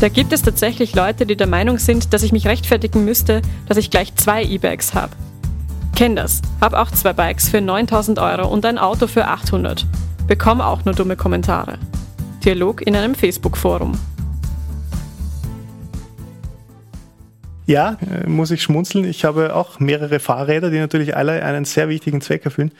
Da 0.00 0.08
gibt 0.08 0.32
es 0.32 0.40
tatsächlich 0.40 0.94
Leute, 0.94 1.26
die 1.26 1.36
der 1.36 1.46
Meinung 1.46 1.76
sind, 1.76 2.14
dass 2.14 2.22
ich 2.22 2.32
mich 2.32 2.46
rechtfertigen 2.46 3.04
müsste, 3.04 3.42
dass 3.66 3.76
ich 3.76 3.90
gleich 3.90 4.14
zwei 4.14 4.42
E-Bikes 4.42 4.94
habe. 4.94 5.12
Kenn 5.94 6.16
das. 6.16 6.40
Hab 6.58 6.72
auch 6.72 6.90
zwei 6.90 7.12
Bikes 7.12 7.50
für 7.50 7.60
9000 7.60 8.18
Euro 8.18 8.48
und 8.48 8.64
ein 8.64 8.78
Auto 8.78 9.06
für 9.06 9.26
800. 9.26 9.86
Bekomme 10.26 10.64
auch 10.64 10.86
nur 10.86 10.94
dumme 10.94 11.16
Kommentare. 11.16 11.78
Dialog 12.42 12.80
in 12.80 12.96
einem 12.96 13.14
Facebook-Forum. 13.14 13.92
Ja, 17.66 17.98
äh, 18.00 18.28
muss 18.28 18.50
ich 18.50 18.62
schmunzeln. 18.62 19.04
Ich 19.04 19.24
habe 19.24 19.54
auch 19.54 19.78
mehrere 19.78 20.18
Fahrräder, 20.18 20.70
die 20.70 20.78
natürlich 20.78 21.16
alle 21.16 21.42
einen 21.44 21.64
sehr 21.64 21.88
wichtigen 21.88 22.20
Zweck 22.20 22.44
erfüllen. 22.44 22.72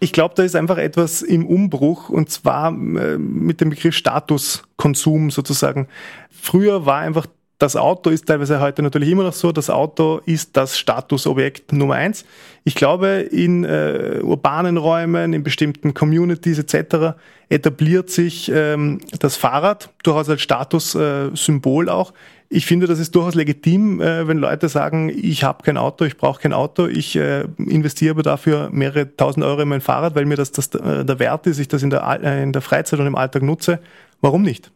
Ich 0.00 0.12
glaube, 0.12 0.34
da 0.36 0.42
ist 0.42 0.56
einfach 0.56 0.78
etwas 0.78 1.22
im 1.22 1.46
Umbruch 1.46 2.08
und 2.08 2.30
zwar 2.30 2.70
äh, 2.70 3.18
mit 3.18 3.60
dem 3.60 3.70
Begriff 3.70 3.94
Statuskonsum 3.94 5.30
sozusagen. 5.30 5.86
Früher 6.30 6.86
war 6.86 6.98
einfach 6.98 7.26
das 7.62 7.76
Auto 7.76 8.10
ist 8.10 8.26
teilweise 8.26 8.60
heute 8.60 8.82
natürlich 8.82 9.08
immer 9.08 9.22
noch 9.22 9.32
so, 9.32 9.52
das 9.52 9.70
Auto 9.70 10.20
ist 10.26 10.56
das 10.56 10.76
Statusobjekt 10.76 11.72
Nummer 11.72 11.94
eins. 11.94 12.24
Ich 12.64 12.74
glaube, 12.74 13.28
in 13.30 13.62
äh, 13.62 14.18
urbanen 14.20 14.76
Räumen, 14.76 15.32
in 15.32 15.44
bestimmten 15.44 15.94
Communities 15.94 16.58
etc. 16.58 17.14
etabliert 17.48 18.10
sich 18.10 18.50
ähm, 18.52 19.00
das 19.20 19.36
Fahrrad 19.36 19.90
durchaus 20.02 20.28
als 20.28 20.42
Statussymbol 20.42 21.86
äh, 21.86 21.90
auch. 21.92 22.12
Ich 22.48 22.66
finde, 22.66 22.88
das 22.88 22.98
ist 22.98 23.14
durchaus 23.14 23.36
legitim, 23.36 24.00
äh, 24.00 24.26
wenn 24.26 24.38
Leute 24.38 24.68
sagen, 24.68 25.08
ich 25.08 25.44
habe 25.44 25.62
kein 25.62 25.76
Auto, 25.76 26.04
ich 26.04 26.16
brauche 26.16 26.42
kein 26.42 26.52
Auto, 26.52 26.88
ich 26.88 27.14
äh, 27.14 27.44
investiere 27.58 28.24
dafür 28.24 28.70
mehrere 28.72 29.16
tausend 29.16 29.46
Euro 29.46 29.62
in 29.62 29.68
mein 29.68 29.80
Fahrrad, 29.80 30.16
weil 30.16 30.24
mir 30.24 30.36
das, 30.36 30.50
das 30.50 30.74
äh, 30.74 31.04
der 31.04 31.20
Wert 31.20 31.46
ist, 31.46 31.60
ich 31.60 31.68
das 31.68 31.84
in 31.84 31.90
der, 31.90 32.02
äh, 32.24 32.42
in 32.42 32.52
der 32.52 32.60
Freizeit 32.60 32.98
und 32.98 33.06
im 33.06 33.14
Alltag 33.14 33.42
nutze. 33.42 33.78
Warum 34.20 34.42
nicht? 34.42 34.72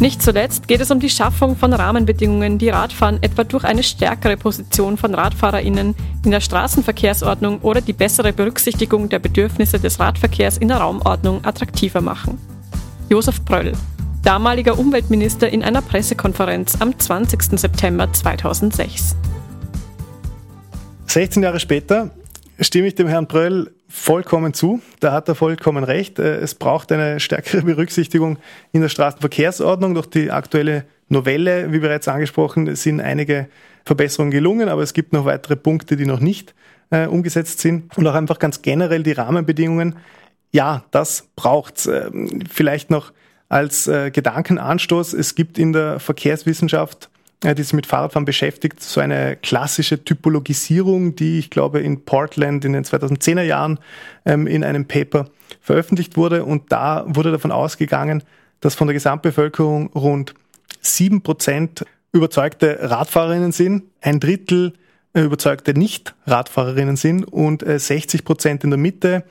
Nicht 0.00 0.22
zuletzt 0.22 0.68
geht 0.68 0.80
es 0.80 0.92
um 0.92 1.00
die 1.00 1.10
Schaffung 1.10 1.56
von 1.56 1.72
Rahmenbedingungen, 1.72 2.58
die 2.58 2.68
Radfahren 2.68 3.20
etwa 3.20 3.42
durch 3.42 3.64
eine 3.64 3.82
stärkere 3.82 4.36
Position 4.36 4.96
von 4.96 5.12
RadfahrerInnen 5.12 5.96
in 6.24 6.30
der 6.30 6.40
Straßenverkehrsordnung 6.40 7.58
oder 7.62 7.80
die 7.80 7.92
bessere 7.92 8.32
Berücksichtigung 8.32 9.08
der 9.08 9.18
Bedürfnisse 9.18 9.80
des 9.80 9.98
Radverkehrs 9.98 10.56
in 10.58 10.68
der 10.68 10.76
Raumordnung 10.76 11.44
attraktiver 11.44 12.00
machen. 12.00 12.38
Josef 13.08 13.44
Pröll, 13.44 13.72
damaliger 14.22 14.78
Umweltminister 14.78 15.48
in 15.48 15.64
einer 15.64 15.82
Pressekonferenz 15.82 16.76
am 16.80 16.96
20. 16.96 17.58
September 17.58 18.12
2006. 18.12 19.16
16 21.06 21.42
Jahre 21.42 21.58
später 21.58 22.10
stimme 22.60 22.88
ich 22.88 22.94
dem 22.94 23.08
Herrn 23.08 23.28
Pröll 23.28 23.70
vollkommen 23.88 24.54
zu. 24.54 24.80
Da 25.00 25.12
hat 25.12 25.28
er 25.28 25.34
vollkommen 25.34 25.84
recht. 25.84 26.18
Äh, 26.18 26.36
es 26.36 26.54
braucht 26.54 26.92
eine 26.92 27.20
stärkere 27.20 27.62
Berücksichtigung 27.62 28.38
in 28.72 28.82
der 28.82 28.88
Straßenverkehrsordnung. 28.88 29.94
Durch 29.94 30.06
die 30.06 30.30
aktuelle 30.30 30.84
Novelle, 31.08 31.72
wie 31.72 31.78
bereits 31.78 32.08
angesprochen, 32.08 32.74
sind 32.76 33.00
einige 33.00 33.48
Verbesserungen 33.84 34.30
gelungen, 34.30 34.68
aber 34.68 34.82
es 34.82 34.92
gibt 34.92 35.12
noch 35.12 35.24
weitere 35.24 35.56
Punkte, 35.56 35.96
die 35.96 36.06
noch 36.06 36.20
nicht 36.20 36.54
äh, 36.90 37.06
umgesetzt 37.06 37.60
sind. 37.60 37.96
Und 37.96 38.06
auch 38.06 38.14
einfach 38.14 38.38
ganz 38.38 38.62
generell 38.62 39.02
die 39.02 39.12
Rahmenbedingungen. 39.12 39.96
Ja, 40.52 40.84
das 40.90 41.28
braucht's. 41.36 41.86
Ähm, 41.86 42.44
vielleicht 42.50 42.90
noch 42.90 43.12
als 43.48 43.86
äh, 43.86 44.10
Gedankenanstoß. 44.10 45.14
Es 45.14 45.34
gibt 45.34 45.58
in 45.58 45.72
der 45.72 46.00
Verkehrswissenschaft 46.00 47.08
die 47.44 47.62
sich 47.62 47.72
mit 47.72 47.86
Fahrradfahren 47.86 48.24
beschäftigt, 48.24 48.82
so 48.82 49.00
eine 49.00 49.36
klassische 49.36 50.02
Typologisierung, 50.02 51.14
die 51.14 51.38
ich 51.38 51.50
glaube 51.50 51.80
in 51.80 52.04
Portland 52.04 52.64
in 52.64 52.72
den 52.72 52.84
2010er 52.84 53.42
Jahren 53.42 53.78
ähm, 54.24 54.46
in 54.46 54.64
einem 54.64 54.86
Paper 54.86 55.26
veröffentlicht 55.60 56.16
wurde. 56.16 56.44
Und 56.44 56.72
da 56.72 57.04
wurde 57.06 57.30
davon 57.30 57.52
ausgegangen, 57.52 58.24
dass 58.60 58.74
von 58.74 58.88
der 58.88 58.94
Gesamtbevölkerung 58.94 59.92
rund 59.94 60.34
sieben 60.80 61.22
Prozent 61.22 61.84
überzeugte 62.12 62.78
Radfahrerinnen 62.80 63.52
sind, 63.52 63.84
ein 64.00 64.18
Drittel 64.18 64.72
äh, 65.14 65.22
überzeugte 65.22 65.74
Nicht-Radfahrerinnen 65.74 66.96
sind 66.96 67.24
und 67.24 67.64
60 67.66 68.20
äh, 68.20 68.24
Prozent 68.24 68.64
in 68.64 68.70
der 68.70 68.78
Mitte 68.78 69.24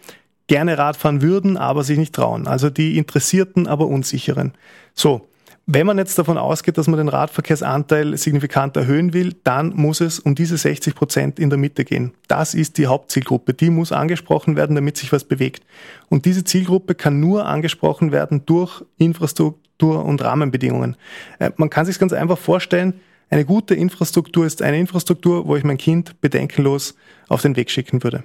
gerne 0.48 0.78
Radfahren 0.78 1.22
würden, 1.22 1.58
aber 1.58 1.84
sich 1.84 1.98
nicht 1.98 2.16
trauen. 2.16 2.48
Also 2.48 2.70
die 2.70 2.98
Interessierten, 2.98 3.68
aber 3.68 3.88
Unsicheren. 3.88 4.54
So, 4.94 5.28
wenn 5.70 5.86
man 5.86 5.98
jetzt 5.98 6.18
davon 6.18 6.38
ausgeht, 6.38 6.78
dass 6.78 6.88
man 6.88 6.98
den 6.98 7.10
Radverkehrsanteil 7.10 8.16
signifikant 8.16 8.78
erhöhen 8.78 9.12
will, 9.12 9.36
dann 9.44 9.74
muss 9.76 10.00
es 10.00 10.18
um 10.18 10.34
diese 10.34 10.58
60 10.58 10.96
Prozent 10.96 11.40
in 11.40 11.50
der 11.50 11.60
Mitte 11.60 11.84
gehen. 11.84 12.14
Das 12.30 12.54
ist 12.54 12.78
die 12.78 12.88
Hauptzielgruppe. 12.88 13.54
Die 13.54 13.70
muss 13.70 13.92
angesprochen 13.92 14.56
werden, 14.56 14.78
damit 14.78 14.96
sich 14.96 15.12
was 15.12 15.26
bewegt. 15.26 15.66
Und 16.08 16.24
diese 16.24 16.46
Zielgruppe 16.46 16.96
kann 16.96 17.20
nur 17.20 17.48
angesprochen 17.48 18.14
werden 18.14 18.44
durch 18.46 18.82
Infrastruktur 18.98 20.06
und 20.06 20.24
Rahmenbedingungen. 20.24 20.96
Äh, 21.40 21.52
man 21.58 21.70
kann 21.70 21.86
sich 21.86 22.00
ganz 22.00 22.14
einfach 22.14 22.38
vorstellen, 22.38 22.94
eine 23.30 23.44
gute 23.44 23.76
Infrastruktur 23.76 24.46
ist 24.46 24.62
eine 24.62 24.80
Infrastruktur, 24.80 25.48
wo 25.48 25.58
ich 25.58 25.66
mein 25.66 25.78
Kind 25.78 26.22
bedenkenlos 26.22 26.96
auf 27.28 27.42
den 27.42 27.58
Weg 27.58 27.70
schicken 27.72 28.04
würde. 28.04 28.24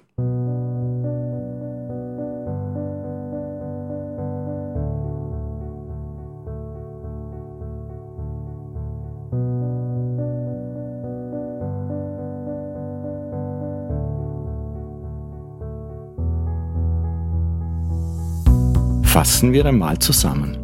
Fassen 19.12 19.52
wir 19.52 19.66
einmal 19.66 19.98
zusammen. 19.98 20.56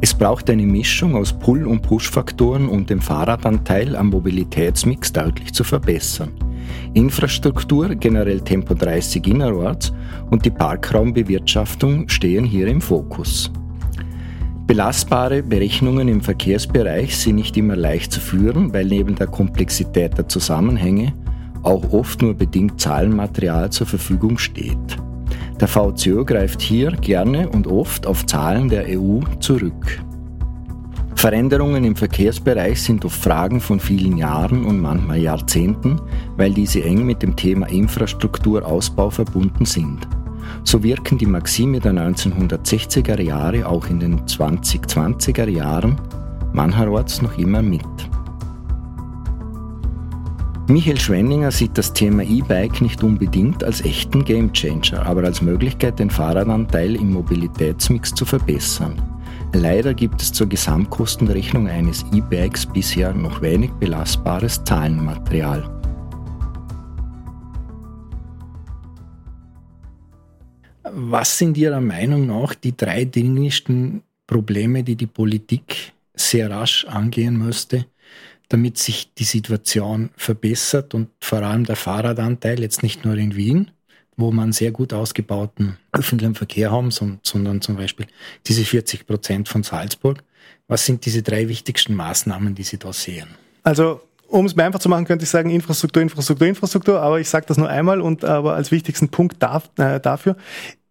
Es 0.00 0.14
braucht 0.14 0.48
eine 0.48 0.62
Mischung 0.62 1.14
aus 1.14 1.30
Pull- 1.30 1.66
und 1.66 1.82
Push-Faktoren, 1.82 2.66
um 2.70 2.86
den 2.86 3.02
Fahrradanteil 3.02 3.96
am 3.96 4.08
Mobilitätsmix 4.08 5.12
deutlich 5.12 5.52
zu 5.52 5.62
verbessern. 5.62 6.30
Infrastruktur, 6.94 7.94
generell 7.94 8.40
Tempo 8.40 8.72
30 8.72 9.26
innerorts 9.26 9.92
und 10.30 10.42
die 10.46 10.50
Parkraumbewirtschaftung 10.50 12.08
stehen 12.08 12.46
hier 12.46 12.66
im 12.68 12.80
Fokus. 12.80 13.52
Belastbare 14.66 15.42
Berechnungen 15.42 16.08
im 16.08 16.22
Verkehrsbereich 16.22 17.14
sind 17.14 17.34
nicht 17.34 17.58
immer 17.58 17.76
leicht 17.76 18.10
zu 18.10 18.20
führen, 18.20 18.72
weil 18.72 18.86
neben 18.86 19.16
der 19.16 19.26
Komplexität 19.26 20.16
der 20.16 20.28
Zusammenhänge 20.28 21.12
auch 21.62 21.92
oft 21.92 22.22
nur 22.22 22.32
bedingt 22.32 22.80
Zahlenmaterial 22.80 23.68
zur 23.68 23.86
Verfügung 23.86 24.38
steht. 24.38 24.96
Der 25.62 25.68
VCO 25.68 26.24
greift 26.24 26.60
hier 26.60 26.90
gerne 26.90 27.48
und 27.48 27.68
oft 27.68 28.08
auf 28.08 28.26
Zahlen 28.26 28.68
der 28.68 28.84
EU 28.98 29.20
zurück. 29.38 30.02
Veränderungen 31.14 31.84
im 31.84 31.94
Verkehrsbereich 31.94 32.82
sind 32.82 33.04
oft 33.04 33.22
Fragen 33.22 33.60
von 33.60 33.78
vielen 33.78 34.16
Jahren 34.16 34.64
und 34.64 34.80
manchmal 34.80 35.20
Jahrzehnten, 35.20 36.00
weil 36.36 36.52
diese 36.52 36.82
eng 36.82 37.06
mit 37.06 37.22
dem 37.22 37.36
Thema 37.36 37.68
Infrastrukturausbau 37.68 39.08
verbunden 39.10 39.64
sind. 39.64 40.00
So 40.64 40.82
wirken 40.82 41.16
die 41.16 41.26
Maxime 41.26 41.78
der 41.78 41.92
1960er 41.92 43.22
Jahre 43.22 43.64
auch 43.64 43.86
in 43.86 44.00
den 44.00 44.18
2020er 44.22 45.48
Jahren 45.48 45.94
mancherorts 46.52 47.22
noch 47.22 47.38
immer 47.38 47.62
mit. 47.62 48.11
Michael 50.68 50.98
Schwenninger 50.98 51.50
sieht 51.50 51.76
das 51.76 51.92
Thema 51.92 52.22
E-Bike 52.22 52.80
nicht 52.80 53.02
unbedingt 53.02 53.64
als 53.64 53.84
echten 53.84 54.24
Gamechanger, 54.24 55.04
aber 55.04 55.24
als 55.24 55.42
Möglichkeit, 55.42 55.98
den 55.98 56.08
Fahrradanteil 56.08 56.94
im 56.94 57.12
Mobilitätsmix 57.12 58.14
zu 58.14 58.24
verbessern. 58.24 58.94
Leider 59.52 59.92
gibt 59.92 60.22
es 60.22 60.32
zur 60.32 60.48
Gesamtkostenrechnung 60.48 61.66
eines 61.66 62.06
E-Bikes 62.14 62.66
bisher 62.66 63.12
noch 63.12 63.42
wenig 63.42 63.72
belastbares 63.72 64.62
Zahlenmaterial. 64.64 65.68
Was 70.84 71.38
sind 71.38 71.58
Ihrer 71.58 71.80
Meinung 71.80 72.26
nach 72.26 72.54
die 72.54 72.76
drei 72.76 73.04
dringlichsten 73.04 74.02
Probleme, 74.28 74.84
die 74.84 74.94
die 74.94 75.06
Politik 75.06 75.92
sehr 76.14 76.50
rasch 76.50 76.84
angehen 76.84 77.36
müsste, 77.36 77.86
damit 78.48 78.78
sich 78.78 79.14
die 79.14 79.24
Situation 79.24 80.10
verbessert 80.16 80.94
und 80.94 81.08
vor 81.20 81.42
allem 81.42 81.64
der 81.64 81.76
Fahrradanteil 81.76 82.60
jetzt 82.60 82.82
nicht 82.82 83.04
nur 83.04 83.16
in 83.16 83.34
Wien, 83.34 83.70
wo 84.16 84.30
man 84.30 84.52
sehr 84.52 84.72
gut 84.72 84.92
ausgebauten 84.92 85.78
öffentlichen 85.92 86.34
Verkehr 86.34 86.70
haben, 86.70 86.90
sondern 86.90 87.60
zum 87.60 87.76
Beispiel 87.76 88.06
diese 88.46 88.64
40 88.64 89.06
Prozent 89.06 89.48
von 89.48 89.62
Salzburg. 89.62 90.22
Was 90.68 90.86
sind 90.86 91.06
diese 91.06 91.22
drei 91.22 91.48
wichtigsten 91.48 91.94
Maßnahmen, 91.94 92.54
die 92.54 92.62
Sie 92.62 92.78
da 92.78 92.92
sehen? 92.92 93.28
Also 93.62 94.00
um 94.28 94.46
es 94.46 94.56
mir 94.56 94.64
einfach 94.64 94.80
zu 94.80 94.88
machen, 94.88 95.04
könnte 95.04 95.24
ich 95.24 95.30
sagen 95.30 95.50
Infrastruktur, 95.50 96.02
Infrastruktur, 96.02 96.46
Infrastruktur, 96.46 97.00
aber 97.00 97.20
ich 97.20 97.28
sage 97.28 97.46
das 97.46 97.58
nur 97.58 97.68
einmal 97.68 98.00
und 98.00 98.24
aber 98.24 98.54
als 98.54 98.70
wichtigsten 98.70 99.08
Punkt 99.08 99.42
darf, 99.42 99.70
äh, 99.76 100.00
dafür. 100.00 100.36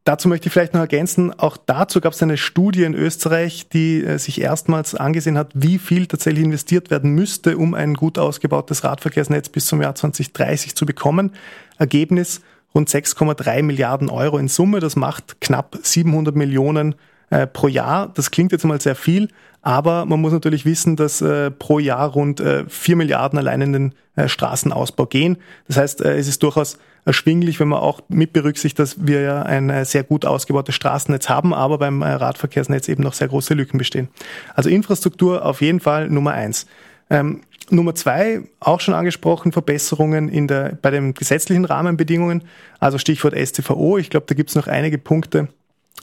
Dazu 0.03 0.29
möchte 0.29 0.47
ich 0.47 0.53
vielleicht 0.53 0.73
noch 0.73 0.81
ergänzen, 0.81 1.31
auch 1.37 1.57
dazu 1.57 2.01
gab 2.01 2.13
es 2.13 2.23
eine 2.23 2.37
Studie 2.37 2.83
in 2.83 2.95
Österreich, 2.95 3.69
die 3.69 4.03
äh, 4.03 4.17
sich 4.17 4.41
erstmals 4.41 4.95
angesehen 4.95 5.37
hat, 5.37 5.51
wie 5.53 5.77
viel 5.77 6.07
tatsächlich 6.07 6.43
investiert 6.43 6.89
werden 6.89 7.11
müsste, 7.11 7.55
um 7.57 7.75
ein 7.75 7.93
gut 7.93 8.17
ausgebautes 8.17 8.83
Radverkehrsnetz 8.83 9.49
bis 9.49 9.67
zum 9.67 9.79
Jahr 9.79 9.93
2030 9.93 10.75
zu 10.75 10.87
bekommen. 10.87 11.33
Ergebnis 11.77 12.41
rund 12.73 12.89
6,3 12.89 13.61
Milliarden 13.61 14.09
Euro 14.09 14.39
in 14.39 14.47
Summe. 14.47 14.79
Das 14.79 14.95
macht 14.95 15.39
knapp 15.39 15.77
700 15.83 16.35
Millionen 16.35 16.95
äh, 17.29 17.45
pro 17.45 17.67
Jahr. 17.67 18.11
Das 18.15 18.31
klingt 18.31 18.51
jetzt 18.51 18.65
mal 18.65 18.81
sehr 18.81 18.95
viel, 18.95 19.27
aber 19.61 20.05
man 20.05 20.19
muss 20.19 20.33
natürlich 20.33 20.65
wissen, 20.65 20.95
dass 20.95 21.21
äh, 21.21 21.51
pro 21.51 21.77
Jahr 21.77 22.09
rund 22.09 22.39
äh, 22.39 22.65
4 22.67 22.95
Milliarden 22.95 23.37
allein 23.37 23.61
in 23.61 23.73
den 23.73 23.95
äh, 24.15 24.27
Straßenausbau 24.27 25.05
gehen. 25.05 25.37
Das 25.67 25.77
heißt, 25.77 26.01
äh, 26.01 26.17
es 26.17 26.27
ist 26.27 26.41
durchaus 26.41 26.79
erschwinglich, 27.05 27.59
wenn 27.59 27.67
man 27.67 27.79
auch 27.79 28.01
mit 28.09 28.33
berücksichtigt, 28.33 28.79
dass 28.79 29.05
wir 29.05 29.21
ja 29.21 29.41
ein 29.41 29.69
äh, 29.69 29.85
sehr 29.85 30.03
gut 30.03 30.25
ausgebautes 30.25 30.75
Straßennetz 30.75 31.29
haben, 31.29 31.53
aber 31.53 31.77
beim 31.77 32.01
äh, 32.01 32.11
Radverkehrsnetz 32.11 32.87
eben 32.89 33.03
noch 33.03 33.13
sehr 33.13 33.27
große 33.27 33.53
Lücken 33.53 33.77
bestehen. 33.77 34.09
Also 34.55 34.69
Infrastruktur 34.69 35.45
auf 35.45 35.61
jeden 35.61 35.79
Fall 35.79 36.09
Nummer 36.09 36.31
eins. 36.31 36.67
Ähm, 37.09 37.41
Nummer 37.69 37.95
zwei, 37.95 38.41
auch 38.59 38.81
schon 38.81 38.93
angesprochen, 38.93 39.51
Verbesserungen 39.51 40.29
in 40.29 40.47
der, 40.47 40.77
bei 40.81 40.91
den 40.91 41.13
gesetzlichen 41.13 41.65
Rahmenbedingungen, 41.65 42.43
also 42.79 42.97
Stichwort 42.97 43.35
STVO. 43.35 43.97
Ich 43.97 44.09
glaube, 44.09 44.25
da 44.27 44.35
gibt 44.35 44.49
es 44.49 44.55
noch 44.55 44.67
einige 44.67 44.97
Punkte, 44.97 45.47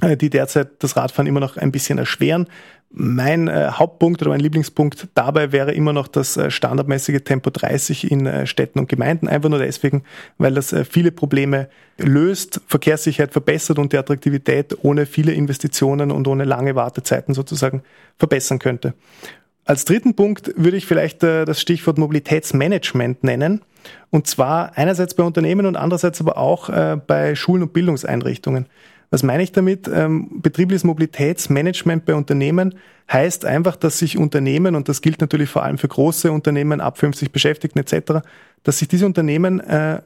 äh, 0.00 0.16
die 0.16 0.30
derzeit 0.30 0.70
das 0.78 0.96
Radfahren 0.96 1.26
immer 1.26 1.40
noch 1.40 1.56
ein 1.56 1.72
bisschen 1.72 1.98
erschweren. 1.98 2.46
Mein 2.90 3.48
äh, 3.48 3.68
Hauptpunkt 3.72 4.22
oder 4.22 4.30
mein 4.30 4.40
Lieblingspunkt 4.40 5.08
dabei 5.14 5.52
wäre 5.52 5.72
immer 5.72 5.92
noch 5.92 6.08
das 6.08 6.38
äh, 6.38 6.50
standardmäßige 6.50 7.20
Tempo 7.22 7.50
30 7.50 8.10
in 8.10 8.24
äh, 8.24 8.46
Städten 8.46 8.78
und 8.78 8.88
Gemeinden. 8.88 9.28
Einfach 9.28 9.50
nur 9.50 9.58
deswegen, 9.58 10.04
weil 10.38 10.54
das 10.54 10.72
äh, 10.72 10.84
viele 10.86 11.12
Probleme 11.12 11.68
löst, 11.98 12.62
Verkehrssicherheit 12.66 13.32
verbessert 13.32 13.78
und 13.78 13.92
die 13.92 13.98
Attraktivität 13.98 14.74
ohne 14.82 15.04
viele 15.04 15.32
Investitionen 15.32 16.10
und 16.10 16.26
ohne 16.26 16.44
lange 16.44 16.76
Wartezeiten 16.76 17.34
sozusagen 17.34 17.82
verbessern 18.16 18.58
könnte. 18.58 18.94
Als 19.66 19.84
dritten 19.84 20.14
Punkt 20.14 20.54
würde 20.56 20.78
ich 20.78 20.86
vielleicht 20.86 21.22
äh, 21.22 21.44
das 21.44 21.60
Stichwort 21.60 21.98
Mobilitätsmanagement 21.98 23.22
nennen. 23.22 23.60
Und 24.08 24.26
zwar 24.26 24.72
einerseits 24.78 25.12
bei 25.12 25.24
Unternehmen 25.24 25.66
und 25.66 25.76
andererseits 25.76 26.22
aber 26.22 26.38
auch 26.38 26.70
äh, 26.70 26.96
bei 27.06 27.34
Schulen 27.34 27.64
und 27.64 27.74
Bildungseinrichtungen. 27.74 28.64
Was 29.10 29.22
meine 29.22 29.42
ich 29.42 29.52
damit? 29.52 29.88
Ähm, 29.88 30.40
betriebliches 30.42 30.84
Mobilitätsmanagement 30.84 32.04
bei 32.04 32.14
Unternehmen 32.14 32.74
heißt 33.10 33.44
einfach, 33.46 33.76
dass 33.76 33.98
sich 33.98 34.18
Unternehmen, 34.18 34.74
und 34.74 34.88
das 34.88 35.00
gilt 35.00 35.20
natürlich 35.20 35.48
vor 35.48 35.62
allem 35.62 35.78
für 35.78 35.88
große 35.88 36.30
Unternehmen 36.30 36.80
ab 36.80 36.98
50 36.98 37.32
Beschäftigten 37.32 37.78
etc., 37.78 38.22
dass 38.64 38.78
sich 38.78 38.88
diese 38.88 39.06
Unternehmen 39.06 39.60
äh, 39.60 40.02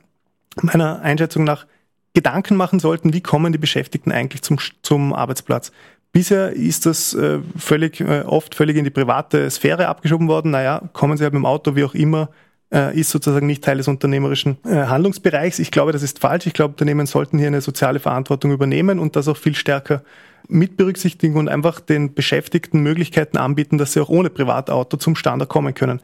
meiner 0.61 1.01
Einschätzung 1.03 1.45
nach 1.45 1.67
Gedanken 2.15 2.57
machen 2.57 2.79
sollten, 2.79 3.13
wie 3.13 3.23
kommen 3.23 3.53
die 3.53 3.59
Beschäftigten 3.59 4.13
eigentlich 4.13 4.43
zum, 4.43 4.59
zum 4.83 5.15
Arbeitsplatz. 5.15 5.73
Bisher 6.13 6.53
ist 6.53 6.85
das 6.85 7.15
äh, 7.15 7.39
völlig, 7.57 8.01
äh, 8.01 8.23
oft 8.23 8.55
völlig 8.55 8.77
in 8.77 8.85
die 8.85 8.91
private 8.91 9.51
Sphäre 9.51 9.89
abgeschoben 9.89 10.29
worden. 10.29 10.51
Naja, 10.51 10.83
kommen 10.93 11.17
Sie 11.17 11.25
halt 11.25 11.33
mit 11.33 11.41
dem 11.41 11.47
Auto, 11.47 11.75
wie 11.75 11.85
auch 11.85 11.95
immer, 11.95 12.29
äh, 12.73 12.99
ist 12.99 13.11
sozusagen 13.11 13.47
nicht 13.47 13.63
Teil 13.63 13.77
des 13.77 13.89
unternehmerischen 13.89 14.57
äh, 14.65 14.87
Handlungsbereichs. 14.87 15.59
Ich 15.59 15.71
glaube, 15.71 15.93
das 15.93 16.03
ist 16.03 16.19
falsch. 16.19 16.47
Ich 16.47 16.55
glaube, 16.55 16.73
Unternehmen 16.73 17.07
sollten 17.07 17.39
hier 17.39 17.49
eine 17.49 17.61
soziale 17.61 18.01
Verantwortung 18.01 18.51
übernehmen 18.53 18.99
und 18.99 19.17
das 19.17 19.29
auch 19.29 19.37
viel 19.37 19.55
stärker 19.55 20.03
mit 20.49 20.77
berücksichtigen 20.77 21.37
und 21.37 21.49
einfach 21.49 21.81
den 21.81 22.15
Beschäftigten 22.15 22.83
Möglichkeiten 22.83 23.37
anbieten, 23.37 23.79
dass 23.79 23.93
sie 23.93 24.01
auch 24.01 24.09
ohne 24.09 24.31
Privatauto 24.31 24.97
zum 24.97 25.15
Standard 25.15 25.49
kommen 25.49 25.75
können. 25.75 26.01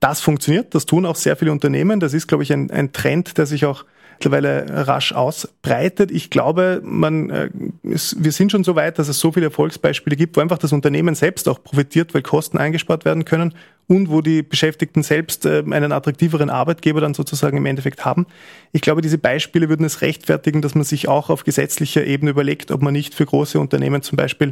Das 0.00 0.20
funktioniert, 0.20 0.74
das 0.74 0.86
tun 0.86 1.06
auch 1.06 1.16
sehr 1.16 1.36
viele 1.36 1.52
Unternehmen. 1.52 2.00
Das 2.00 2.14
ist, 2.14 2.26
glaube 2.26 2.42
ich, 2.42 2.52
ein, 2.52 2.70
ein 2.70 2.92
Trend, 2.92 3.38
der 3.38 3.46
sich 3.46 3.66
auch 3.66 3.84
mittlerweile 4.18 4.86
rasch 4.88 5.12
ausbreitet. 5.12 6.10
Ich 6.10 6.30
glaube, 6.30 6.80
man, 6.84 7.30
äh, 7.30 7.50
wir 7.82 8.32
sind 8.32 8.50
schon 8.50 8.64
so 8.64 8.74
weit, 8.74 8.98
dass 8.98 9.08
es 9.08 9.20
so 9.20 9.30
viele 9.30 9.46
Erfolgsbeispiele 9.46 10.16
gibt, 10.16 10.36
wo 10.36 10.40
einfach 10.40 10.58
das 10.58 10.72
Unternehmen 10.72 11.14
selbst 11.14 11.48
auch 11.48 11.62
profitiert, 11.62 12.14
weil 12.14 12.22
Kosten 12.22 12.58
eingespart 12.58 13.04
werden 13.04 13.24
können 13.24 13.54
und 13.86 14.10
wo 14.10 14.20
die 14.20 14.42
Beschäftigten 14.42 15.02
selbst 15.02 15.46
äh, 15.46 15.62
einen 15.70 15.92
attraktiveren 15.92 16.50
Arbeitgeber 16.50 17.00
dann 17.00 17.14
sozusagen 17.14 17.56
im 17.56 17.66
Endeffekt 17.66 18.04
haben. 18.04 18.26
Ich 18.72 18.80
glaube, 18.80 19.02
diese 19.02 19.18
Beispiele 19.18 19.68
würden 19.68 19.86
es 19.86 20.02
rechtfertigen, 20.02 20.62
dass 20.62 20.74
man 20.74 20.84
sich 20.84 21.08
auch 21.08 21.30
auf 21.30 21.44
gesetzlicher 21.44 22.04
Ebene 22.04 22.32
überlegt, 22.32 22.72
ob 22.72 22.82
man 22.82 22.92
nicht 22.92 23.14
für 23.14 23.24
große 23.24 23.60
Unternehmen 23.60 24.02
zum 24.02 24.16
Beispiel 24.16 24.48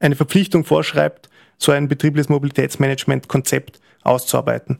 eine 0.00 0.16
Verpflichtung 0.16 0.64
vorschreibt, 0.64 1.28
so 1.58 1.70
ein 1.70 1.86
betriebliches 1.86 2.30
Mobilitätsmanagement-Konzept 2.30 3.80
auszuarbeiten. 4.02 4.78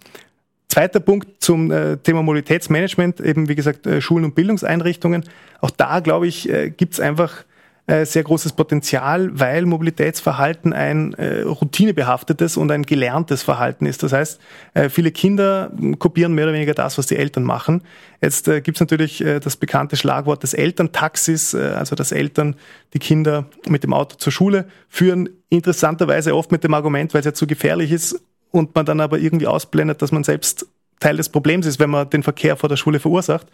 Zweiter 0.73 1.01
Punkt 1.01 1.45
zum 1.45 1.71
äh, 1.71 1.99
Thema 1.99 2.23
Mobilitätsmanagement, 2.23 3.21
eben 3.21 3.47
wie 3.47 3.55
gesagt 3.55 3.87
äh, 3.87 4.01
Schulen 4.01 4.25
und 4.25 4.35
Bildungseinrichtungen. 4.35 5.23
Auch 5.61 5.69
da, 5.69 6.01
glaube 6.01 6.27
ich, 6.27 6.49
äh, 6.49 6.71
gibt 6.71 6.95
es 6.95 7.01
einfach 7.01 7.45
äh, 7.87 8.07
sehr 8.07 8.23
großes 8.23 8.55
Potenzial, 8.55 9.39
weil 9.39 9.67
Mobilitätsverhalten 9.67 10.73
ein 10.73 11.13
äh, 11.13 11.43
routinebehaftetes 11.43 12.57
und 12.57 12.71
ein 12.71 12.85
gelerntes 12.85 13.43
Verhalten 13.43 13.85
ist. 13.85 14.03
Das 14.03 14.15
heißt, 14.15 14.41
äh, 14.73 14.89
viele 14.89 15.11
Kinder 15.11 15.71
kopieren 15.99 16.33
mehr 16.33 16.45
oder 16.45 16.55
weniger 16.55 16.73
das, 16.73 16.97
was 16.97 17.05
die 17.05 17.17
Eltern 17.17 17.45
machen. 17.45 17.83
Jetzt 18.23 18.49
äh, 18.49 18.63
gibt 18.63 18.79
es 18.79 18.81
natürlich 18.81 19.23
äh, 19.23 19.41
das 19.41 19.59
bekannte 19.59 19.97
Schlagwort 19.97 20.43
des 20.43 20.55
Elterntaxis, 20.55 21.53
äh, 21.53 21.75
also 21.77 21.97
dass 21.97 22.13
Eltern 22.13 22.57
die 22.95 22.99
Kinder 22.99 23.45
mit 23.69 23.85
dem 23.85 23.93
Auto 23.93 24.17
zur 24.17 24.33
Schule 24.33 24.65
führen. 24.89 25.29
Interessanterweise 25.51 26.35
oft 26.35 26.51
mit 26.51 26.65
dem 26.65 26.73
Argument, 26.73 27.13
weil 27.13 27.21
es 27.21 27.27
ja 27.27 27.35
zu 27.35 27.47
gefährlich 27.47 27.93
ist 27.93 28.23
und 28.53 28.75
man 28.75 28.87
dann 28.87 29.01
aber 29.01 29.19
irgendwie 29.19 29.49
ausblendet, 29.49 30.01
dass 30.01 30.13
man 30.13 30.23
selbst 30.23 30.67
Teil 31.01 31.17
des 31.17 31.29
Problems 31.29 31.67
ist, 31.67 31.81
wenn 31.81 31.91
man 31.91 32.09
den 32.09 32.23
Verkehr 32.23 32.57
vor 32.57 32.69
der 32.69 32.77
Schule 32.77 33.01
verursacht. 33.01 33.49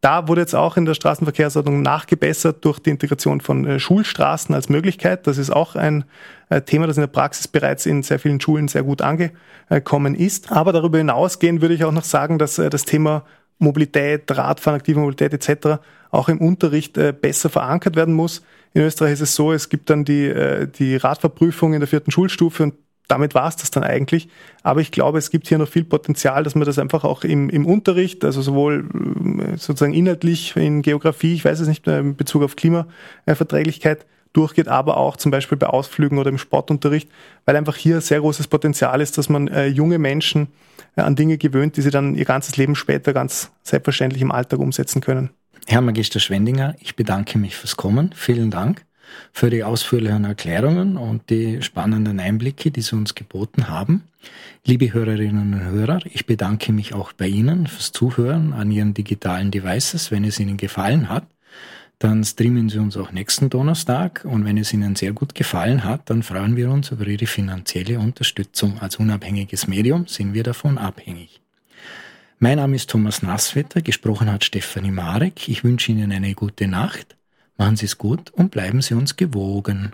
Da 0.00 0.28
wurde 0.28 0.42
jetzt 0.42 0.54
auch 0.54 0.76
in 0.76 0.84
der 0.84 0.94
Straßenverkehrsordnung 0.94 1.82
nachgebessert 1.82 2.64
durch 2.64 2.78
die 2.78 2.90
Integration 2.90 3.40
von 3.40 3.66
äh, 3.66 3.78
Schulstraßen 3.78 4.54
als 4.54 4.68
Möglichkeit. 4.68 5.26
Das 5.26 5.38
ist 5.38 5.50
auch 5.50 5.74
ein 5.74 6.04
äh, 6.48 6.62
Thema, 6.62 6.86
das 6.86 6.96
in 6.96 7.02
der 7.02 7.08
Praxis 7.08 7.48
bereits 7.48 7.86
in 7.86 8.02
sehr 8.02 8.18
vielen 8.18 8.40
Schulen 8.40 8.68
sehr 8.68 8.82
gut 8.82 9.02
angekommen 9.02 10.14
ist. 10.14 10.52
Aber 10.52 10.72
darüber 10.72 10.98
hinausgehend 10.98 11.60
würde 11.60 11.74
ich 11.74 11.84
auch 11.84 11.92
noch 11.92 12.04
sagen, 12.04 12.38
dass 12.38 12.58
äh, 12.58 12.70
das 12.70 12.84
Thema 12.84 13.24
Mobilität, 13.58 14.30
Radfahren, 14.30 14.78
aktive 14.78 15.00
Mobilität 15.00 15.32
etc. 15.32 15.80
auch 16.10 16.28
im 16.28 16.42
Unterricht 16.42 16.92
besser 17.22 17.48
verankert 17.48 17.96
werden 17.96 18.12
muss. 18.12 18.42
In 18.74 18.82
Österreich 18.82 19.14
ist 19.14 19.22
es 19.22 19.34
so, 19.34 19.50
es 19.50 19.70
gibt 19.70 19.88
dann 19.88 20.04
die, 20.04 20.30
die 20.78 20.96
Radfahrprüfung 20.96 21.72
in 21.72 21.80
der 21.80 21.88
vierten 21.88 22.10
Schulstufe 22.10 22.64
und 22.64 22.74
damit 23.08 23.34
war 23.34 23.48
es 23.48 23.56
das 23.56 23.70
dann 23.70 23.84
eigentlich. 23.84 24.28
Aber 24.62 24.80
ich 24.80 24.90
glaube, 24.90 25.18
es 25.18 25.30
gibt 25.30 25.46
hier 25.46 25.58
noch 25.58 25.68
viel 25.68 25.84
Potenzial, 25.84 26.42
dass 26.42 26.54
man 26.54 26.64
das 26.64 26.78
einfach 26.78 27.04
auch 27.04 27.24
im, 27.24 27.48
im 27.50 27.66
Unterricht, 27.66 28.24
also 28.24 28.42
sowohl 28.42 28.88
äh, 29.38 29.56
sozusagen 29.56 29.94
inhaltlich 29.94 30.56
in 30.56 30.82
Geografie, 30.82 31.34
ich 31.34 31.44
weiß 31.44 31.60
es 31.60 31.68
nicht 31.68 31.86
in 31.86 32.16
Bezug 32.16 32.42
auf 32.42 32.56
Klimaverträglichkeit, 32.56 34.06
durchgeht, 34.32 34.68
aber 34.68 34.98
auch 34.98 35.16
zum 35.16 35.30
Beispiel 35.30 35.56
bei 35.56 35.66
Ausflügen 35.66 36.18
oder 36.18 36.28
im 36.28 36.38
Sportunterricht, 36.38 37.08
weil 37.46 37.56
einfach 37.56 37.76
hier 37.76 38.00
sehr 38.00 38.20
großes 38.20 38.48
Potenzial 38.48 39.00
ist, 39.00 39.16
dass 39.16 39.28
man 39.28 39.48
äh, 39.48 39.66
junge 39.66 39.98
Menschen 39.98 40.48
äh, 40.94 41.00
an 41.00 41.16
Dinge 41.16 41.38
gewöhnt, 41.38 41.76
die 41.76 41.82
sie 41.82 41.90
dann 41.90 42.14
ihr 42.14 42.26
ganzes 42.26 42.56
Leben 42.56 42.74
später 42.74 43.12
ganz 43.14 43.50
selbstverständlich 43.62 44.20
im 44.20 44.32
Alltag 44.32 44.58
umsetzen 44.58 45.00
können. 45.00 45.30
Herr 45.66 45.80
Magister 45.80 46.20
Schwendinger, 46.20 46.76
ich 46.80 46.96
bedanke 46.96 47.38
mich 47.38 47.56
fürs 47.56 47.76
Kommen. 47.76 48.12
Vielen 48.14 48.50
Dank 48.50 48.85
für 49.32 49.50
die 49.50 49.64
ausführlichen 49.64 50.24
Erklärungen 50.24 50.96
und 50.96 51.28
die 51.30 51.62
spannenden 51.62 52.20
Einblicke, 52.20 52.70
die 52.70 52.82
Sie 52.82 52.96
uns 52.96 53.14
geboten 53.14 53.68
haben. 53.68 54.04
Liebe 54.64 54.92
Hörerinnen 54.92 55.54
und 55.54 55.64
Hörer, 55.64 56.00
ich 56.04 56.26
bedanke 56.26 56.72
mich 56.72 56.94
auch 56.94 57.12
bei 57.12 57.28
Ihnen 57.28 57.66
fürs 57.66 57.92
Zuhören 57.92 58.52
an 58.52 58.70
Ihren 58.70 58.94
digitalen 58.94 59.50
Devices. 59.50 60.10
Wenn 60.10 60.24
es 60.24 60.40
Ihnen 60.40 60.56
gefallen 60.56 61.08
hat, 61.08 61.26
dann 61.98 62.24
streamen 62.24 62.68
Sie 62.68 62.78
uns 62.78 62.96
auch 62.96 63.12
nächsten 63.12 63.48
Donnerstag 63.48 64.24
und 64.24 64.44
wenn 64.44 64.58
es 64.58 64.72
Ihnen 64.72 64.96
sehr 64.96 65.12
gut 65.12 65.34
gefallen 65.34 65.84
hat, 65.84 66.10
dann 66.10 66.22
freuen 66.22 66.56
wir 66.56 66.70
uns 66.70 66.90
über 66.90 67.06
Ihre 67.06 67.26
finanzielle 67.26 67.98
Unterstützung. 67.98 68.78
Als 68.80 68.96
unabhängiges 68.96 69.66
Medium 69.66 70.06
sind 70.06 70.34
wir 70.34 70.42
davon 70.42 70.78
abhängig. 70.78 71.40
Mein 72.38 72.58
Name 72.58 72.76
ist 72.76 72.90
Thomas 72.90 73.22
Nasswetter, 73.22 73.80
gesprochen 73.80 74.30
hat 74.30 74.44
Stefanie 74.44 74.90
Marek. 74.90 75.48
Ich 75.48 75.64
wünsche 75.64 75.90
Ihnen 75.92 76.12
eine 76.12 76.34
gute 76.34 76.68
Nacht 76.68 77.16
Machen 77.56 77.76
Sie 77.76 77.86
es 77.86 77.96
gut 77.96 78.30
und 78.30 78.50
bleiben 78.50 78.82
Sie 78.82 78.94
uns 78.94 79.16
gewogen. 79.16 79.92